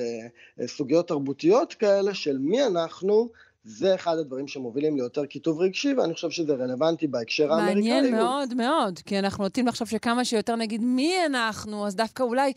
[0.61, 3.29] אה, סוגיות תרבותיות כאלה של מי אנחנו,
[3.65, 7.93] זה אחד הדברים שמובילים ליותר קיטוב רגשי, ואני חושב שזה רלוונטי בהקשר האמריקאי.
[7.93, 12.53] מעניין מאוד מאוד, כי אנחנו נוטים לחשוב שכמה שיותר נגיד מי אנחנו, אז דווקא אולי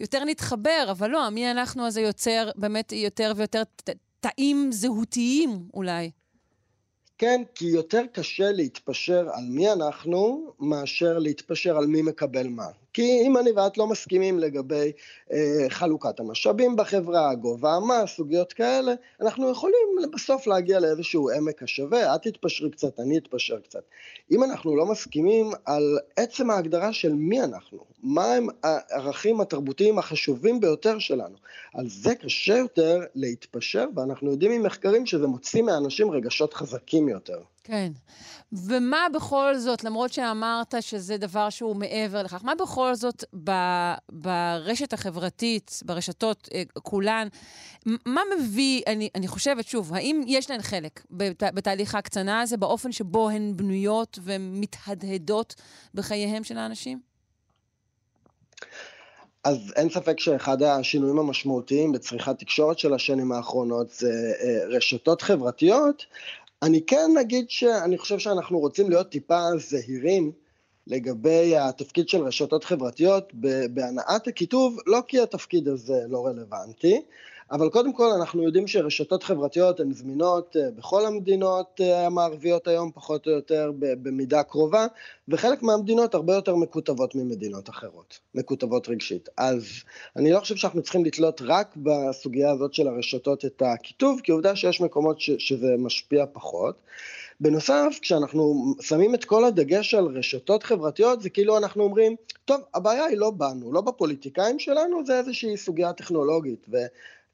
[0.00, 3.62] יותר נתחבר, אבל לא, מי אנחנו הזה יוצר באמת יותר ויותר
[4.20, 6.10] תאים זהותיים אולי.
[7.18, 12.66] כן, כי יותר קשה להתפשר על מי אנחנו, מאשר להתפשר על מי מקבל מה.
[12.92, 14.92] כי אם אני ואת לא מסכימים לגבי
[15.32, 22.14] אה, חלוקת המשאבים בחברה, גובה המס, סוגיות כאלה, אנחנו יכולים בסוף להגיע לאיזשהו עמק השווה,
[22.14, 23.82] את תתפשרי קצת, אני אתפשר קצת.
[24.30, 30.60] אם אנחנו לא מסכימים על עצם ההגדרה של מי אנחנו, מה הם הערכים התרבותיים החשובים
[30.60, 31.36] ביותר שלנו,
[31.74, 37.38] על זה קשה יותר להתפשר, ואנחנו יודעים ממחקרים שזה מוציא מאנשים רגשות חזקים יותר.
[37.68, 37.92] כן.
[38.52, 43.50] ומה בכל זאת, למרות שאמרת שזה דבר שהוא מעבר לכך, מה בכל זאת ב,
[44.12, 47.28] ברשת החברתית, ברשתות אה, כולן,
[47.86, 52.92] מה מביא, אני, אני חושבת, שוב, האם יש להן חלק בת, בתהליך ההקצנה הזה, באופן
[52.92, 55.54] שבו הן בנויות ומתהדהדות
[55.94, 57.00] בחייהם של האנשים?
[59.44, 66.06] אז אין ספק שאחד השינויים המשמעותיים בצריכת תקשורת של השנים האחרונות זה אה, רשתות חברתיות,
[66.62, 70.32] אני כן אגיד שאני חושב שאנחנו רוצים להיות טיפה זהירים
[70.86, 73.32] לגבי התפקיד של רשתות חברתיות
[73.70, 77.02] בהנעת הכיתוב, לא כי התפקיד הזה לא רלוונטי,
[77.50, 82.90] אבל קודם כל אנחנו יודעים שרשתות חברתיות הן זמינות אה, בכל המדינות אה, המערביות היום,
[82.94, 84.86] פחות או יותר במידה קרובה,
[85.28, 89.28] וחלק מהמדינות הרבה יותר מקוטבות ממדינות אחרות, מקוטבות רגשית.
[89.36, 89.64] אז
[90.16, 94.56] אני לא חושב שאנחנו צריכים לתלות רק בסוגיה הזאת של הרשתות את הכיתוב, כי עובדה
[94.56, 96.74] שיש מקומות ש- שזה משפיע פחות.
[97.40, 103.04] בנוסף, כשאנחנו שמים את כל הדגש על רשתות חברתיות, זה כאילו אנחנו אומרים, טוב, הבעיה
[103.04, 106.86] היא לא בנו, לא בפוליטיקאים שלנו, זה איזושהי סוגיה טכנולוגית, ו-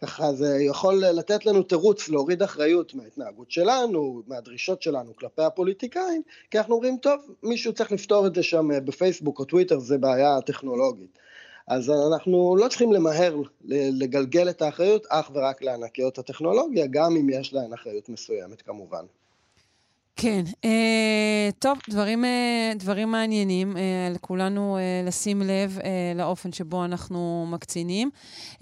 [0.03, 6.59] ככה זה יכול לתת לנו תירוץ להוריד אחריות מההתנהגות שלנו, מהדרישות שלנו כלפי הפוליטיקאים, כי
[6.59, 10.41] אנחנו אומרים, טוב, מישהו צריך לפתור את זה שם אה, בפייסבוק או טוויטר, זה בעיה
[10.41, 11.19] טכנולוגית.
[11.69, 13.37] אז אנחנו לא צריכים למהר
[14.01, 19.05] לגלגל את האחריות אך ורק לענקיות הטכנולוגיה, גם אם יש להן אחריות מסוימת כמובן.
[20.16, 20.45] כן.
[20.65, 23.77] אה, טוב, דברים, אה, דברים מעניינים.
[23.77, 23.82] אה,
[24.15, 28.11] לכולנו אה, לשים לב אה, לאופן שבו אנחנו מקצינים.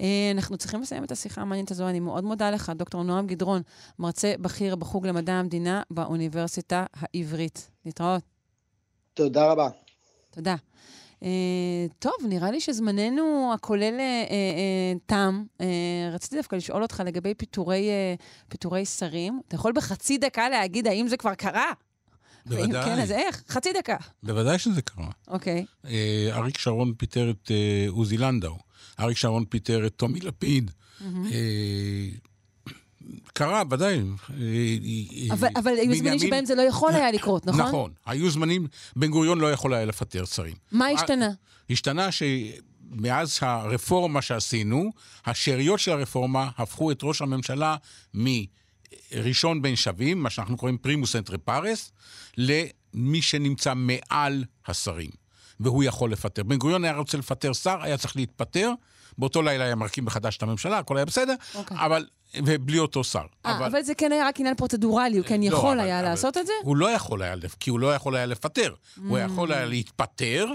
[0.01, 1.89] אה, אנחנו צריכים לסיים את השיחה המעניינת הזו.
[1.89, 3.63] אני מאוד מודה לך, דוקטור נועם גדרון,
[3.99, 7.71] מרצה בכיר בחוג למדע המדינה באוניברסיטה העברית.
[7.87, 8.23] להתראות.
[9.15, 9.69] תודה רבה.
[10.31, 10.55] תודה.
[11.23, 15.45] אה, טוב, נראה לי שזמננו הכולל אה, אה, תם.
[15.61, 15.67] אה,
[16.13, 18.15] רציתי דווקא לשאול אותך לגבי פיטורי, אה,
[18.49, 19.41] פיטורי שרים.
[19.49, 21.73] אתה יכול בחצי דקה להגיד האם זה כבר קרה?
[22.47, 22.85] בוודאי.
[22.85, 23.43] כן, אז איך?
[23.49, 23.97] חצי דקה.
[24.23, 25.11] בוודאי שזה קרה.
[25.29, 25.65] אוקיי.
[25.87, 28.57] אה, אריק שרון פיטר את אה, עוזי לנדאו.
[29.01, 30.71] אריק שרון פיטר את טומי לפיד.
[31.03, 32.09] אה,
[33.33, 34.01] קרה, ודאי.
[35.33, 37.61] אבל, אבל היו זמנים שבהם זה לא יכול היה לקרות, נכון?
[37.61, 37.93] נכון.
[38.07, 38.67] היו זמנים,
[38.97, 40.55] בן גוריון לא יכול היה לפטר שרים.
[40.73, 41.31] מה השתנה?
[41.71, 44.93] השתנה שמאז הרפורמה שעשינו,
[45.27, 47.77] השאריות של הרפורמה הפכו את ראש הממשלה
[48.15, 51.93] מראשון בין שווים, מה שאנחנו קוראים primus inter pares,
[52.37, 55.11] למי שנמצא מעל השרים.
[55.61, 56.43] והוא יכול לפטר.
[56.43, 58.73] בן גוריון היה רוצה לפטר שר, היה צריך להתפטר.
[59.19, 61.57] באותו לילה היה מרכיב מחדש את הממשלה, הכל היה בסדר, okay.
[61.57, 61.77] אוקיי.
[61.87, 62.07] אבל,
[62.45, 63.19] ובלי אותו שר.
[63.19, 63.65] אה, אבל...
[63.65, 66.43] אבל זה כן היה רק עניין פרוצדורלי, הוא כן יכול לא, היה אבל, לעשות אבל
[66.43, 66.53] את זה?
[66.63, 68.75] הוא לא יכול היה, כי הוא לא יכול היה לפטר.
[68.75, 69.01] Mm.
[69.09, 70.47] הוא יכול היה להתפטר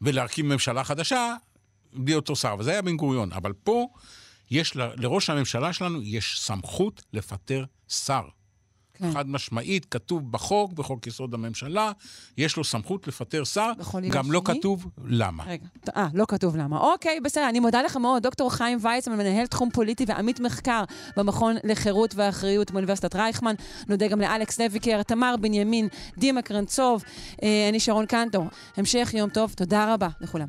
[0.00, 1.34] ולהרכיב ממשלה חדשה
[1.92, 3.32] בלי אותו שר, וזה היה בן גוריון.
[3.32, 3.86] אבל פה,
[4.50, 8.22] יש ל, לראש הממשלה שלנו יש סמכות לפטר שר.
[9.00, 9.12] כן.
[9.12, 11.92] חד משמעית, כתוב בחוק, בחוק יסוד הממשלה,
[12.38, 13.72] יש לו סמכות לפטר שר,
[14.10, 14.32] גם שני?
[14.32, 15.44] לא כתוב למה.
[15.46, 15.66] רגע,
[15.96, 16.78] אה, לא כתוב למה.
[16.78, 18.22] אוקיי, בסדר, אני מודה לך מאוד.
[18.22, 20.84] דוקטור חיים וייצמן, מנהל תחום פוליטי ועמית מחקר
[21.16, 23.54] במכון לחירות ואחריות באוניברסיטת רייכמן.
[23.88, 27.04] נודה גם לאלכס לויקר, תמר בנימין, דימה קרנצוב,
[27.42, 28.44] אה, אני שרון קנטו.
[28.76, 30.48] המשך יום טוב, תודה רבה לכולם.